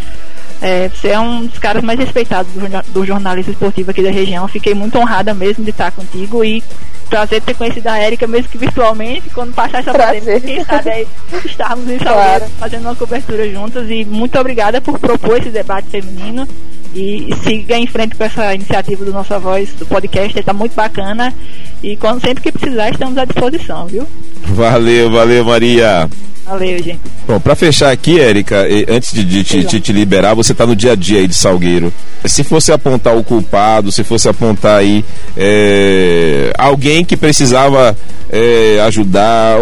É, 0.60 0.88
você 0.88 1.08
é 1.08 1.20
um 1.20 1.46
dos 1.46 1.58
caras 1.58 1.82
mais 1.84 1.98
respeitados 1.98 2.52
do, 2.52 2.92
do 2.92 3.06
jornalismo 3.06 3.52
esportivo 3.52 3.90
aqui 3.90 4.02
da 4.02 4.10
região. 4.10 4.48
Fiquei 4.48 4.74
muito 4.74 4.98
honrada 4.98 5.32
mesmo 5.32 5.64
de 5.64 5.70
estar 5.70 5.92
contigo 5.92 6.44
e 6.44 6.62
prazer 7.08 7.40
ter 7.40 7.54
conhecido 7.54 7.86
a 7.88 7.98
Érica, 7.98 8.26
mesmo 8.26 8.48
que 8.48 8.58
virtualmente, 8.58 9.30
quando 9.30 9.54
passar 9.54 9.78
essa 9.80 9.92
pandemia, 9.92 10.40
quem 10.40 10.64
sabe 10.64 10.90
aí 10.90 11.06
estarmos 11.44 11.88
em 11.88 11.98
Salgueiro 11.98 12.38
claro. 12.38 12.52
fazendo 12.58 12.82
uma 12.82 12.94
cobertura 12.94 13.48
juntas. 13.50 13.88
E 13.90 14.04
muito 14.04 14.38
obrigada 14.38 14.80
por 14.80 14.98
propor 14.98 15.38
esse 15.38 15.50
debate 15.50 15.88
feminino. 15.88 16.46
E 16.94 17.34
siga 17.44 17.76
em 17.76 17.86
frente 17.86 18.16
com 18.16 18.24
essa 18.24 18.54
iniciativa 18.54 19.04
do 19.04 19.12
Nossa 19.12 19.38
Voz, 19.38 19.72
do 19.74 19.86
podcast, 19.86 20.38
está 20.38 20.52
muito 20.52 20.74
bacana. 20.74 21.34
E 21.82 21.96
quando 21.96 22.20
sempre 22.20 22.42
que 22.42 22.50
precisar, 22.50 22.90
estamos 22.90 23.16
à 23.18 23.24
disposição, 23.24 23.86
viu? 23.86 24.06
Valeu, 24.42 25.10
valeu, 25.10 25.44
Maria. 25.44 26.08
Valeu, 26.48 26.82
gente. 26.82 27.00
Bom, 27.26 27.38
para 27.38 27.54
fechar 27.54 27.92
aqui, 27.92 28.18
Érica, 28.18 28.66
antes 28.88 29.12
de, 29.12 29.22
de, 29.22 29.42
de, 29.42 29.64
de 29.64 29.80
te 29.80 29.92
liberar, 29.92 30.32
você 30.32 30.52
está 30.52 30.66
no 30.66 30.74
dia 30.74 30.92
a 30.92 30.96
dia 30.96 31.20
aí 31.20 31.28
de 31.28 31.34
Salgueiro. 31.34 31.92
Se 32.24 32.42
fosse 32.42 32.72
apontar 32.72 33.14
o 33.14 33.22
culpado, 33.22 33.92
se 33.92 34.02
fosse 34.02 34.30
apontar 34.30 34.78
aí 34.78 35.04
é, 35.36 36.50
alguém 36.56 37.04
que 37.04 37.18
precisava 37.18 37.94
é, 38.32 38.80
ajudar, 38.86 39.58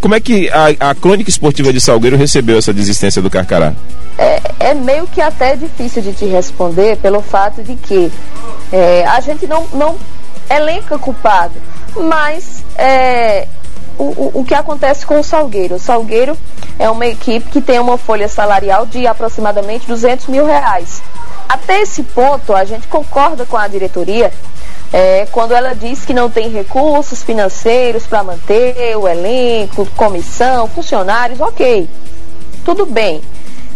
como 0.00 0.16
é 0.16 0.20
que 0.20 0.50
a, 0.50 0.90
a 0.90 0.94
crônica 0.94 1.30
esportiva 1.30 1.72
de 1.72 1.80
Salgueiro 1.80 2.16
recebeu 2.16 2.58
essa 2.58 2.72
desistência 2.72 3.22
do 3.22 3.30
Carcará? 3.30 3.74
É, 4.18 4.40
é, 4.58 4.74
meio 4.74 5.06
que 5.06 5.20
até 5.20 5.54
difícil 5.54 6.02
de 6.02 6.12
te 6.12 6.24
responder 6.24 6.96
pelo 6.96 7.22
fato 7.22 7.62
de 7.62 7.76
que 7.76 8.10
é, 8.72 9.06
a 9.06 9.20
gente 9.20 9.46
não, 9.46 9.68
não 9.72 9.96
elenca 10.50 10.98
culpado, 10.98 11.54
mas 11.94 12.64
o, 13.98 14.40
o, 14.40 14.44
que 14.44 14.54
acontece 14.54 15.04
com 15.04 15.18
o 15.18 15.24
Salgueiro. 15.24 15.74
O 15.74 15.80
Salgueiro 15.80 16.36
é 16.78 16.88
uma 16.88 17.06
equipe 17.06 17.50
que 17.50 17.60
tem 17.60 17.78
uma 17.78 17.98
folha 17.98 18.28
salarial 18.28 18.86
de 18.86 19.06
aproximadamente 19.06 19.86
200 19.86 20.26
mil 20.26 20.46
reais. 20.46 21.02
Até 21.48 21.80
esse 21.80 22.02
ponto, 22.02 22.54
a 22.54 22.64
gente 22.64 22.86
concorda 22.86 23.44
com 23.44 23.56
a 23.56 23.66
diretoria 23.66 24.32
é, 24.92 25.26
quando 25.30 25.52
ela 25.52 25.74
diz 25.74 26.04
que 26.04 26.14
não 26.14 26.30
tem 26.30 26.48
recursos 26.48 27.22
financeiros 27.22 28.06
para 28.06 28.22
manter 28.22 28.96
o 28.96 29.06
elenco, 29.06 29.86
comissão, 29.96 30.66
funcionários, 30.68 31.40
ok, 31.40 31.88
tudo 32.64 32.86
bem. 32.86 33.20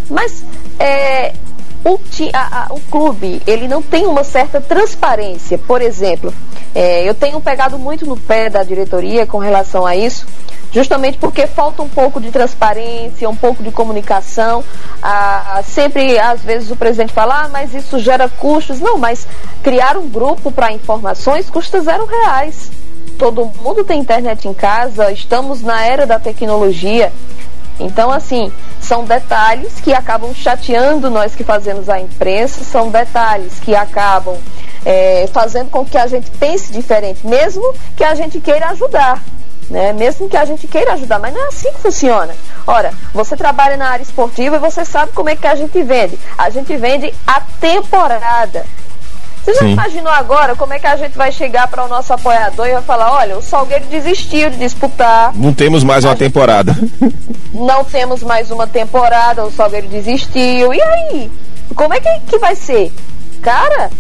Mas 0.09 0.45
é, 0.79 1.35
o, 1.85 1.99
a, 2.33 2.65
a, 2.65 2.73
o 2.73 2.81
clube 2.81 3.43
ele 3.47 3.67
não 3.67 3.83
tem 3.83 4.07
uma 4.07 4.25
certa 4.25 4.61
transparência. 4.61 5.59
Por 5.59 5.83
exemplo, 5.83 6.33
é, 6.75 7.09
eu 7.09 7.15
tenho 7.15 7.41
pegado 7.41 7.79
muito 7.79 8.07
no 8.07 8.17
pé 8.17 8.49
da 8.49 8.63
diretoria 8.63 9.27
com 9.27 9.39
relação 9.39 9.85
a 9.85 9.97
isso, 9.97 10.27
justamente 10.71 11.19
porque 11.19 11.47
falta 11.47 11.83
um 11.83 11.89
pouco 11.89 12.21
de 12.21 12.31
transparência, 12.31 13.29
um 13.29 13.37
pouco 13.37 13.63
de 13.63 13.71
comunicação. 13.71 14.65
Ah, 15.03 15.61
sempre, 15.65 16.19
às 16.19 16.41
vezes, 16.41 16.71
o 16.71 16.77
presidente 16.77 17.13
fala, 17.13 17.45
ah, 17.45 17.49
mas 17.49 17.75
isso 17.75 17.99
gera 17.99 18.29
custos. 18.29 18.81
Não, 18.81 18.97
mas 18.97 19.27
criar 19.63 19.97
um 19.97 20.09
grupo 20.09 20.51
para 20.51 20.73
informações 20.73 21.51
custa 21.51 21.81
zero 21.81 22.07
reais. 22.07 22.71
Todo 23.19 23.45
mundo 23.63 23.85
tem 23.85 24.01
internet 24.01 24.49
em 24.49 24.55
casa, 24.55 25.13
estamos 25.13 25.61
na 25.63 25.85
era 25.85 26.07
da 26.07 26.19
tecnologia. 26.19 27.13
Então, 27.85 28.11
assim, 28.11 28.53
são 28.81 29.05
detalhes 29.05 29.81
que 29.81 29.93
acabam 29.93 30.35
chateando 30.35 31.11
nós 31.11 31.35
que 31.35 31.45
fazemos 31.45 31.89
a 31.89 32.01
imprensa, 32.01 32.65
são 32.65 32.91
detalhes 32.91 33.59
que 33.61 33.75
acabam 33.75 34.37
é, 34.85 35.29
fazendo 35.33 35.71
com 35.71 35.85
que 35.85 35.99
a 35.99 36.07
gente 36.07 36.31
pense 36.33 36.73
diferente, 36.73 37.27
mesmo 37.27 37.75
que 37.97 38.05
a 38.05 38.15
gente 38.15 38.41
queira 38.41 38.69
ajudar 38.71 39.23
né? 39.73 39.93
Mesmo 39.93 40.29
que 40.29 40.37
a 40.37 40.45
gente 40.45 40.69
queira 40.69 40.93
ajudar, 40.93 41.19
mas 41.19 41.33
não 41.33 41.45
é 41.45 41.49
assim 41.49 41.73
que 41.73 41.81
funciona. 41.81 42.35
Ora, 42.67 42.93
você 43.13 43.37
trabalha 43.37 43.77
na 43.77 43.89
área 43.89 44.03
esportiva 44.03 44.57
e 44.57 44.59
você 44.59 44.85
sabe 44.85 45.13
como 45.13 45.31
é 45.31 45.35
que 45.35 45.47
a 45.47 45.55
gente 45.55 45.83
vende. 45.83 46.19
A 46.37 46.51
gente 46.51 46.77
vende 46.77 47.13
a 47.27 47.41
temporada. 47.59 48.65
Você 49.45 49.55
já 49.55 49.61
Sim. 49.61 49.73
imaginou 49.73 50.13
agora 50.13 50.55
como 50.55 50.73
é 50.73 50.79
que 50.79 50.87
a 50.87 50.97
gente 50.97 51.19
vai 51.19 51.33
chegar 51.33 51.67
para 51.67 51.85
o 51.85 51.89
nosso 51.89 52.13
apoiador 52.13 52.67
e 52.69 52.73
vai 52.73 52.83
falar: 52.83 53.13
olha, 53.13 53.37
o 53.37 53.43
Salgueiro 53.43 53.87
desistiu 53.87 54.51
de 54.51 54.57
disputar. 54.57 55.33
Não 55.35 55.53
temos 55.53 55.83
mais 55.83 56.05
uma 56.05 56.13
gente... 56.13 56.21
temporada. 56.21 56.77
Não 57.53 57.85
temos 57.85 58.23
mais 58.23 58.51
uma 58.51 58.67
temporada, 58.67 59.45
o 59.45 59.51
Salgueiro 59.51 59.89
desistiu. 59.89 60.73
E 60.73 60.81
aí? 60.81 61.31
Como 61.75 61.93
é 61.93 62.01
que, 62.01 62.21
que 62.21 62.39
vai 62.39 62.55
ser? 62.55 62.93
Cara, 63.43 63.91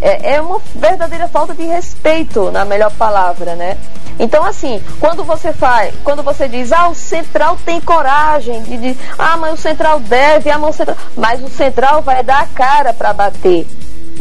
é, 0.00 0.34
é 0.34 0.40
uma 0.40 0.60
verdadeira 0.74 1.26
falta 1.26 1.54
de 1.54 1.64
respeito, 1.64 2.50
na 2.50 2.64
melhor 2.64 2.90
palavra, 2.92 3.54
né? 3.54 3.76
Então, 4.18 4.44
assim, 4.44 4.82
quando 4.98 5.24
você 5.24 5.52
faz, 5.52 5.94
quando 6.02 6.22
você 6.22 6.48
diz, 6.48 6.72
ah, 6.72 6.88
o 6.88 6.94
central 6.94 7.56
tem 7.64 7.80
coragem 7.80 8.62
de, 8.62 8.76
de 8.78 8.96
ah, 9.18 9.36
mas 9.36 9.54
o 9.54 9.56
central 9.56 10.00
deve, 10.00 10.50
ah, 10.50 10.58
mas 10.58 10.74
o 10.74 10.78
central, 10.78 10.96
mas 11.16 11.42
o 11.42 11.48
central 11.48 12.02
vai 12.02 12.22
dar 12.22 12.42
a 12.42 12.46
cara 12.46 12.92
para 12.94 13.12
bater. 13.12 13.66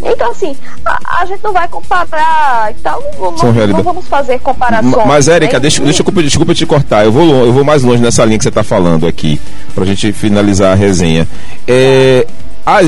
Então, 0.03 0.31
assim, 0.31 0.55
a, 0.85 1.21
a, 1.21 1.25
gente 1.25 1.43
não 1.43 1.53
vai 1.53 1.67
comparar 1.67 2.71
e 2.71 2.75
tal, 2.75 3.01
não, 3.17 3.31
não, 3.31 3.67
não 3.67 3.83
vamos 3.83 4.07
fazer 4.07 4.39
comparações. 4.39 5.07
Mas, 5.07 5.27
Érica, 5.27 5.53
né? 5.53 5.59
deixa, 5.61 5.81
deixa, 5.81 5.93
desculpa, 5.93 6.21
desculpa 6.21 6.53
te 6.53 6.65
cortar, 6.65 7.05
eu 7.05 7.11
vou, 7.11 7.45
eu 7.45 7.53
vou 7.53 7.63
mais 7.63 7.83
longe 7.83 8.01
nessa 8.01 8.23
linha 8.25 8.37
que 8.37 8.43
você 8.43 8.49
está 8.49 8.63
falando 8.63 9.07
aqui, 9.07 9.39
para 9.73 9.83
a 9.83 9.87
gente 9.87 10.11
finalizar 10.11 10.73
a 10.73 10.75
resenha. 10.75 11.27
É, 11.67 12.27
ah, 12.65 12.79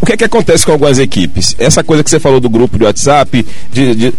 o 0.00 0.06
que 0.06 0.12
é 0.12 0.16
que 0.16 0.24
acontece 0.24 0.64
com 0.64 0.72
algumas 0.72 0.98
equipes? 0.98 1.56
Essa 1.58 1.82
coisa 1.82 2.04
que 2.04 2.10
você 2.10 2.20
falou 2.20 2.38
do 2.38 2.50
grupo 2.50 2.78
de 2.78 2.84
WhatsApp, 2.84 3.46
de, 3.72 3.94
de 3.94 4.14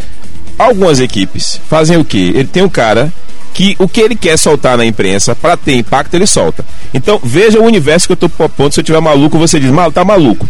algumas 0.58 1.00
equipes 1.00 1.60
fazem 1.70 1.98
o 1.98 2.06
quê? 2.06 2.32
Ele 2.34 2.46
tem 2.46 2.64
um 2.64 2.70
cara 2.70 3.12
que 3.54 3.76
o 3.80 3.88
que 3.88 4.02
ele 4.02 4.16
quer 4.16 4.38
soltar 4.38 4.78
na 4.78 4.86
imprensa 4.86 5.36
para 5.36 5.58
ter 5.58 5.76
impacto 5.76 6.14
ele 6.14 6.28
solta. 6.28 6.64
Então 6.94 7.20
veja 7.24 7.60
o 7.60 7.66
universo 7.66 8.08
que 8.08 8.12
eu 8.12 8.16
estou 8.16 8.30
propondo. 8.30 8.74
Se 8.74 8.80
eu 8.80 8.84
tiver 8.84 9.00
maluco, 9.00 9.38
você 9.38 9.60
diz, 9.60 9.72
mal, 9.72 9.92
tá 9.92 10.06
maluco. 10.06 10.48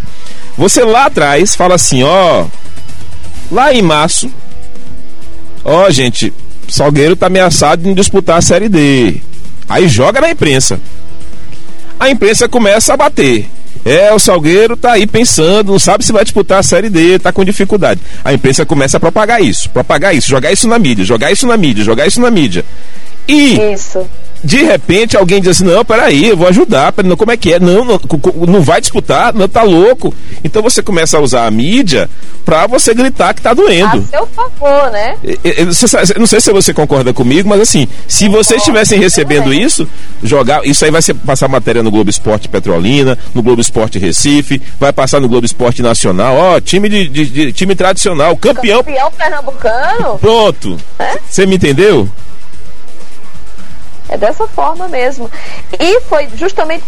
Você 0.58 0.84
lá 0.84 1.06
atrás 1.06 1.56
fala 1.56 1.76
assim, 1.76 2.04
ó, 2.04 2.46
lá 3.52 3.74
em 3.74 3.82
março, 3.82 4.30
ó 5.64 5.90
gente, 5.90 6.34
Salgueiro 6.68 7.16
tá 7.16 7.28
ameaçado 7.28 7.82
de 7.84 7.94
disputar 7.94 8.38
a 8.38 8.42
Série 8.42 8.68
D. 8.68 9.22
Aí 9.70 9.88
joga 9.88 10.20
na 10.20 10.30
imprensa. 10.30 10.80
A 12.00 12.10
imprensa 12.10 12.48
começa 12.50 12.94
a 12.94 12.98
bater. 12.98 13.50
É, 13.86 14.14
o 14.14 14.20
Salgueiro 14.20 14.76
tá 14.76 14.94
aí 14.94 15.08
pensando, 15.08 15.72
não 15.72 15.80
sabe 15.80 16.06
se 16.06 16.12
vai 16.12 16.24
disputar 16.24 16.60
a 16.60 16.64
Série 16.64 16.90
D, 16.90 17.20
tá 17.20 17.32
com 17.32 17.44
dificuldade. 17.44 18.02
A 18.24 18.34
imprensa 18.34 18.66
começa 18.66 18.98
a 18.98 19.00
propagar 19.00 19.42
isso, 19.42 19.70
propagar 19.70 20.16
isso, 20.16 20.30
jogar 20.30 20.52
isso 20.52 20.68
na 20.68 20.78
mídia, 20.78 21.06
jogar 21.06 21.32
isso 21.32 21.48
na 21.48 21.58
mídia, 21.58 21.84
jogar 21.84 22.08
isso 22.08 22.22
na 22.22 22.32
mídia. 22.32 22.66
E 23.28 23.74
isso 23.74 24.08
de 24.44 24.64
repente 24.64 25.18
alguém 25.18 25.42
diz 25.42 25.58
assim, 25.58 25.66
não, 25.66 25.84
peraí, 25.84 26.28
eu 26.30 26.38
vou 26.38 26.48
ajudar, 26.48 26.94
não, 27.04 27.18
como 27.18 27.32
é 27.32 27.38
que 27.38 27.54
é? 27.54 27.60
Não, 27.60 27.84
não, 27.84 28.00
não 28.48 28.62
vai 28.62 28.80
disputar, 28.80 29.34
não 29.34 29.48
tá 29.48 29.64
louco. 29.64 30.14
Então 30.44 30.62
você 30.62 30.82
começa 30.82 31.18
a 31.18 31.22
usar 31.22 31.46
a 31.46 31.52
mídia 31.52 32.10
pra 32.46 32.68
você 32.68 32.94
gritar 32.94 33.34
que 33.34 33.42
tá 33.42 33.54
doendo. 33.54 33.98
A 33.98 34.18
seu 34.18 34.28
favor, 34.28 34.92
né? 34.92 35.18
Eu, 35.44 35.66
não 36.18 36.28
sei 36.28 36.40
se 36.40 36.52
você 36.52 36.74
concorda 36.74 37.14
comigo, 37.14 37.50
mas 37.50 37.62
assim, 37.62 37.88
se 38.08 38.30
vocês 38.30 38.62
estivessem 38.62 39.00
recebendo 39.00 39.54
isso, 39.54 39.88
jogar, 40.24 40.66
isso 40.66 40.86
aí 40.86 40.92
vai 40.92 41.02
ser, 41.02 41.14
passar 41.14 41.48
matéria 41.48 41.84
no 41.84 41.92
Globo 41.92 42.10
Esporte 42.10 42.48
Petrolina, 42.48 43.18
no 43.34 43.42
Globo 43.42 43.60
Esporte 43.60 44.00
Recife, 44.00 44.62
vai 44.80 44.94
passar 44.94 45.20
no 45.20 45.28
Globo 45.28 45.46
Esporte 45.46 45.82
Nacional, 45.82 46.36
ó, 46.36 46.62
time 46.62 46.88
de, 46.88 47.08
de, 47.10 47.26
de 47.26 47.54
time 47.54 47.76
tradicional, 47.76 48.38
campeão. 48.38 48.84
Campeão 48.84 49.12
pernambucano? 49.12 50.20
Pronto. 50.20 50.78
Você 51.28 51.44
é? 51.44 51.46
me 51.46 51.56
entendeu? 51.56 52.08
É 54.10 54.18
dessa 54.18 54.48
forma 54.48 54.88
mesmo. 54.88 55.30
E 55.80 56.02
foi 56.02 56.28
justamente 56.36 56.84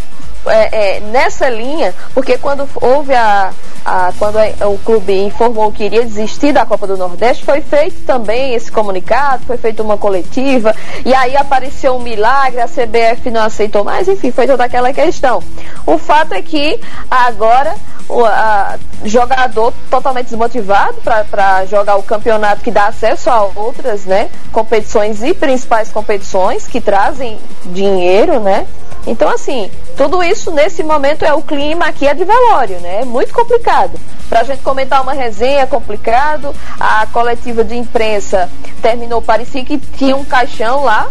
é, 0.46 0.98
é, 0.98 1.00
nessa 1.02 1.50
linha, 1.50 1.94
porque 2.14 2.38
quando 2.38 2.68
houve 2.76 3.14
a, 3.14 3.52
a 3.84 4.14
quando 4.18 4.38
a, 4.38 4.68
o 4.68 4.78
clube 4.78 5.14
informou 5.26 5.72
que 5.72 5.84
iria 5.84 6.04
desistir 6.04 6.54
da 6.54 6.66
Copa 6.66 6.88
do 6.88 6.98
Nordeste, 6.98 7.44
foi 7.44 7.62
feito 7.62 8.02
também 8.06 8.54
esse 8.54 8.72
comunicado, 8.72 9.44
foi 9.46 9.58
feita 9.58 9.84
uma 9.84 9.98
coletiva, 9.98 10.74
e 11.06 11.14
aí 11.14 11.36
apareceu 11.36 11.96
um 11.96 12.00
milagre, 12.00 12.62
a 12.62 12.68
CBF 12.68 13.30
não 13.32 13.42
aceitou 13.44 13.84
mais, 13.84 14.08
enfim, 14.08 14.32
foi 14.32 14.48
toda 14.48 14.64
aquela 14.64 14.94
questão. 14.94 15.44
O 15.86 15.98
fato 15.98 16.34
é 16.34 16.42
que 16.42 16.80
agora 17.12 17.76
o 18.10 18.26
a, 18.26 18.78
jogador 19.06 19.72
totalmente 19.90 20.26
desmotivado 20.26 20.98
para 21.04 21.66
jogar 21.66 21.96
o 21.96 22.04
campeonato 22.04 22.62
que 22.62 22.72
dá 22.72 22.88
acesso 22.88 23.30
a 23.30 23.44
outras 23.56 24.04
né, 24.06 24.30
competições 24.52 25.24
e 25.24 25.34
principais 25.34 25.90
competições 25.90 26.68
que 26.68 26.82
trazem 26.82 27.38
dinheiro, 27.66 28.40
né? 28.40 28.68
Então, 29.08 29.30
assim, 29.30 29.72
tudo 29.96 30.22
isso 30.22 30.52
nesse 30.52 30.84
momento 30.84 31.24
é 31.24 31.34
o 31.34 31.42
clima 31.42 31.86
aqui 31.86 32.06
é 32.06 32.14
de 32.14 32.26
velório, 32.26 32.80
né? 32.80 33.02
É 33.02 33.06
muito 33.06 33.34
complicado. 33.34 33.98
Para 34.28 34.42
a 34.42 34.44
gente 34.44 34.62
comentar 34.62 35.02
uma 35.02 35.14
resenha 35.14 35.62
é 35.62 35.66
complicado. 35.66 36.54
A 36.80 37.08
coletiva 37.08 37.64
de 37.64 37.78
imprensa 37.78 38.50
terminou, 38.82 39.22
parecia 39.22 39.64
que 39.64 39.78
tinha 39.78 40.16
um 40.16 40.26
caixão 40.26 40.84
lá, 40.84 41.08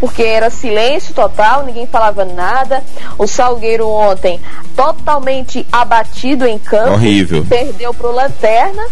porque 0.00 0.22
era 0.22 0.50
silêncio 0.50 1.14
total, 1.14 1.64
ninguém 1.64 1.86
falava 1.86 2.24
nada. 2.24 2.82
O 3.18 3.26
Salgueiro 3.26 3.88
ontem 3.88 4.40
totalmente 4.76 5.66
abatido 5.70 6.46
em 6.46 6.58
campo. 6.58 6.92
Horrível. 6.92 7.44
Perdeu 7.48 7.92
pro 7.94 8.12
Lanterna. 8.12 8.84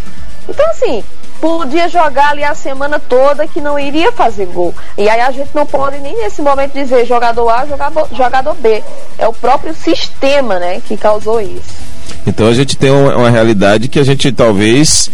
Então, 0.48 0.68
assim, 0.70 1.04
podia 1.42 1.88
jogar 1.88 2.30
ali 2.30 2.44
a 2.44 2.54
semana 2.54 3.00
toda 3.00 3.48
que 3.48 3.60
não 3.60 3.76
iria 3.76 4.12
fazer 4.12 4.46
gol. 4.46 4.72
E 4.96 5.08
aí 5.08 5.20
a 5.20 5.30
gente 5.32 5.50
não 5.54 5.66
pode 5.66 5.98
nem 5.98 6.16
nesse 6.16 6.40
momento 6.40 6.72
dizer 6.72 7.04
jogador 7.04 7.48
A, 7.48 7.66
jogador, 7.66 8.08
jogador 8.16 8.54
B. 8.54 8.82
É 9.18 9.26
o 9.26 9.32
próprio 9.32 9.74
sistema, 9.74 10.60
né, 10.60 10.80
que 10.86 10.96
causou 10.96 11.40
isso. 11.40 11.82
Então 12.24 12.46
a 12.46 12.54
gente 12.54 12.76
tem 12.76 12.90
uma, 12.90 13.16
uma 13.16 13.30
realidade 13.30 13.88
que 13.88 13.98
a 13.98 14.04
gente 14.04 14.30
talvez 14.30 15.10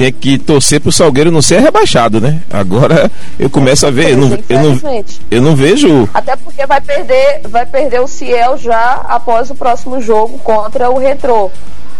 tenha 0.00 0.12
que 0.12 0.38
torcer 0.38 0.80
pro 0.80 0.90
Salgueiro 0.90 1.30
não 1.30 1.42
ser 1.42 1.60
rebaixado, 1.60 2.22
né? 2.22 2.40
Agora 2.50 3.10
eu 3.38 3.50
começo 3.50 3.86
a 3.86 3.90
ver, 3.90 4.12
eu 4.12 4.16
não, 4.16 4.38
eu 4.48 4.58
não, 4.58 5.04
eu 5.30 5.42
não 5.42 5.54
vejo. 5.54 6.08
Até 6.14 6.34
porque 6.36 6.64
vai 6.64 6.80
perder, 6.80 7.42
vai 7.44 7.66
perder 7.66 8.00
o 8.00 8.06
Ciel 8.06 8.56
já 8.56 9.02
após 9.06 9.50
o 9.50 9.54
próximo 9.54 10.00
jogo 10.00 10.38
contra 10.38 10.88
o 10.90 10.98
Retrô 10.98 11.50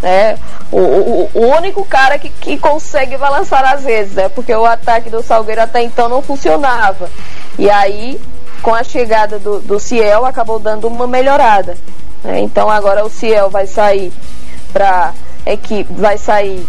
né? 0.01 0.39
O, 0.73 0.79
o, 0.79 1.31
o, 1.35 1.47
único 1.59 1.85
cara 1.85 2.19
que, 2.19 2.31
que 2.31 2.57
consegue 2.57 3.19
balançar 3.19 3.71
às 3.71 3.85
vezes, 3.85 4.15
né? 4.15 4.31
Porque 4.31 4.55
o 4.55 4.65
ataque 4.65 5.11
do 5.11 5.23
Salgueiro 5.23 5.61
até 5.61 5.83
então 5.83 6.09
não 6.09 6.23
funcionava. 6.23 7.11
E 7.59 7.69
aí, 7.69 8.19
com 8.63 8.75
a 8.75 8.83
chegada 8.83 9.39
do, 9.39 9.61
do 9.61 9.79
Ciel, 9.79 10.25
acabou 10.25 10.59
dando 10.59 10.89
uma 10.89 11.07
melhorada. 11.07 11.77
Né? 12.25 12.41
Então 12.41 12.71
agora 12.71 13.05
o 13.05 13.11
Ciel 13.11 13.51
vai 13.51 13.67
sair 13.67 14.11
para 14.73 15.13
equipe, 15.45 15.93
vai 15.93 16.17
sair 16.17 16.67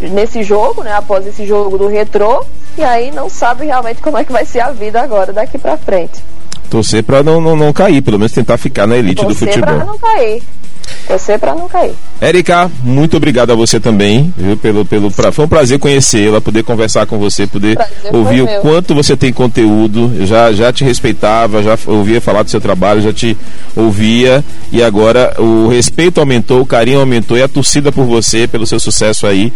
nesse 0.00 0.42
jogo, 0.42 0.82
né? 0.82 0.92
Após 0.92 1.26
esse 1.26 1.46
jogo 1.46 1.78
do 1.78 1.88
retrô, 1.88 2.44
e 2.76 2.84
aí 2.84 3.10
não 3.10 3.28
sabe 3.28 3.66
realmente 3.66 4.00
como 4.02 4.18
é 4.18 4.24
que 4.24 4.32
vai 4.32 4.44
ser 4.44 4.60
a 4.60 4.70
vida 4.70 5.00
agora 5.00 5.32
daqui 5.32 5.58
para 5.58 5.76
frente. 5.76 6.22
Torcer 6.68 7.02
para 7.02 7.22
não, 7.22 7.40
não, 7.40 7.56
não 7.56 7.72
cair, 7.72 8.02
pelo 8.02 8.18
menos 8.18 8.32
tentar 8.32 8.58
ficar 8.58 8.86
na 8.86 8.96
elite 8.96 9.22
Torcer 9.22 9.48
do 9.48 9.52
futebol. 9.52 9.68
Torcer 9.68 9.86
para 9.86 9.92
não 9.92 9.98
cair. 9.98 10.42
Torcer 11.06 11.38
para 11.38 11.54
não 11.54 11.68
cair. 11.68 11.94
Érica, 12.20 12.70
muito 12.82 13.16
obrigado 13.16 13.52
a 13.52 13.54
você 13.54 13.78
também, 13.78 14.32
viu, 14.36 14.56
pelo, 14.56 14.84
pelo, 14.84 15.10
pra, 15.10 15.30
foi 15.30 15.44
um 15.44 15.48
prazer 15.48 15.78
conhecê-la, 15.78 16.40
poder 16.40 16.62
conversar 16.62 17.06
com 17.06 17.18
você, 17.18 17.46
poder 17.46 17.76
prazer 17.76 18.14
ouvir 18.14 18.42
o 18.42 18.46
quanto 18.60 18.94
você 18.94 19.16
tem 19.16 19.32
conteúdo. 19.32 20.12
Eu 20.18 20.26
já, 20.26 20.52
já 20.52 20.72
te 20.72 20.82
respeitava, 20.84 21.62
já 21.62 21.78
ouvia 21.86 22.20
falar 22.20 22.42
do 22.42 22.50
seu 22.50 22.60
trabalho, 22.60 23.02
já 23.02 23.12
te 23.12 23.36
ouvia 23.74 24.44
e 24.72 24.82
agora 24.82 25.34
o 25.38 25.68
respeito 25.68 26.20
aumentou, 26.20 26.60
o 26.60 26.66
carinho 26.66 27.00
aumentou 27.00 27.36
e 27.36 27.42
a 27.42 27.48
torcida 27.48 27.92
por 27.92 28.04
você, 28.04 28.46
pelo 28.48 28.66
seu 28.66 28.80
sucesso 28.80 29.26
aí, 29.26 29.52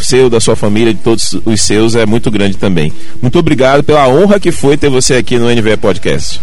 seu, 0.00 0.30
da 0.30 0.40
sua 0.40 0.56
família, 0.56 0.94
de 0.94 1.00
todos 1.00 1.36
os 1.44 1.60
seus, 1.60 1.94
é 1.94 2.06
muito 2.06 2.30
grande 2.30 2.56
também. 2.56 2.92
Muito 3.20 3.38
obrigado 3.38 3.82
pela 3.82 4.08
honra 4.08 4.40
que 4.40 4.52
foi 4.52 4.76
ter 4.76 4.88
você 4.88 5.14
aqui 5.14 5.38
no 5.38 5.50
NVE 5.50 5.76
Podcast. 5.76 6.40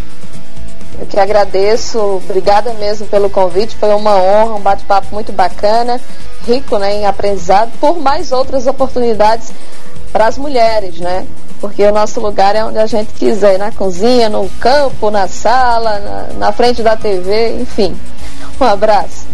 Eu 1.00 1.06
que 1.06 1.20
agradeço, 1.20 2.00
obrigada 2.00 2.74
mesmo 2.74 3.08
pelo 3.08 3.30
convite, 3.30 3.76
foi 3.76 3.94
uma 3.94 4.16
honra, 4.16 4.56
um 4.56 4.62
bate-papo 4.62 5.14
muito 5.14 5.32
bacana, 5.32 6.00
rico 6.46 6.78
né, 6.78 6.96
em 6.96 7.06
aprendizado, 7.06 7.72
por 7.80 7.98
mais 7.98 8.32
outras 8.32 8.68
oportunidades 8.68 9.52
para 10.12 10.28
as 10.28 10.38
mulheres, 10.38 11.00
né? 11.00 11.28
porque 11.60 11.84
o 11.84 11.92
nosso 11.92 12.20
lugar 12.20 12.56
é 12.56 12.64
onde 12.64 12.78
a 12.78 12.86
gente 12.86 13.14
quiser, 13.14 13.58
na 13.58 13.72
cozinha, 13.72 14.30
no 14.30 14.48
campo, 14.60 15.10
na 15.10 15.28
sala, 15.28 16.00
na, 16.00 16.28
na 16.38 16.52
frente 16.52 16.84
da 16.84 16.96
TV, 16.96 17.60
enfim. 17.60 17.98
Um 18.60 18.64
abraço. 18.66 19.26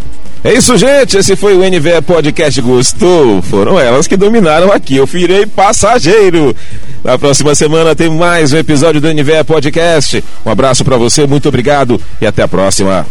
É 0.44 0.54
isso, 0.54 0.76
gente. 0.76 1.18
Esse 1.18 1.36
foi 1.36 1.56
o 1.56 1.60
NVE 1.60 2.02
Podcast 2.06 2.60
Gostou. 2.62 3.42
Foram 3.44 3.80
elas 3.80 4.08
que 4.08 4.18
dominaram 4.18 4.72
aqui. 4.72 4.96
Eu 4.96 5.06
virei 5.06 5.46
passageiro. 5.46 6.56
Na 7.04 7.18
próxima 7.18 7.54
semana 7.54 7.96
tem 7.96 8.10
mais 8.10 8.52
um 8.52 8.58
episódio 8.58 9.00
do 9.00 9.14
NVE 9.14 9.44
Podcast. 9.46 10.24
Um 10.44 10.50
abraço 10.50 10.84
para 10.84 10.98
você, 10.98 11.28
muito 11.28 11.48
obrigado 11.48 12.02
e 12.20 12.26
até 12.26 12.42
a 12.42 12.48
próxima. 12.48 13.06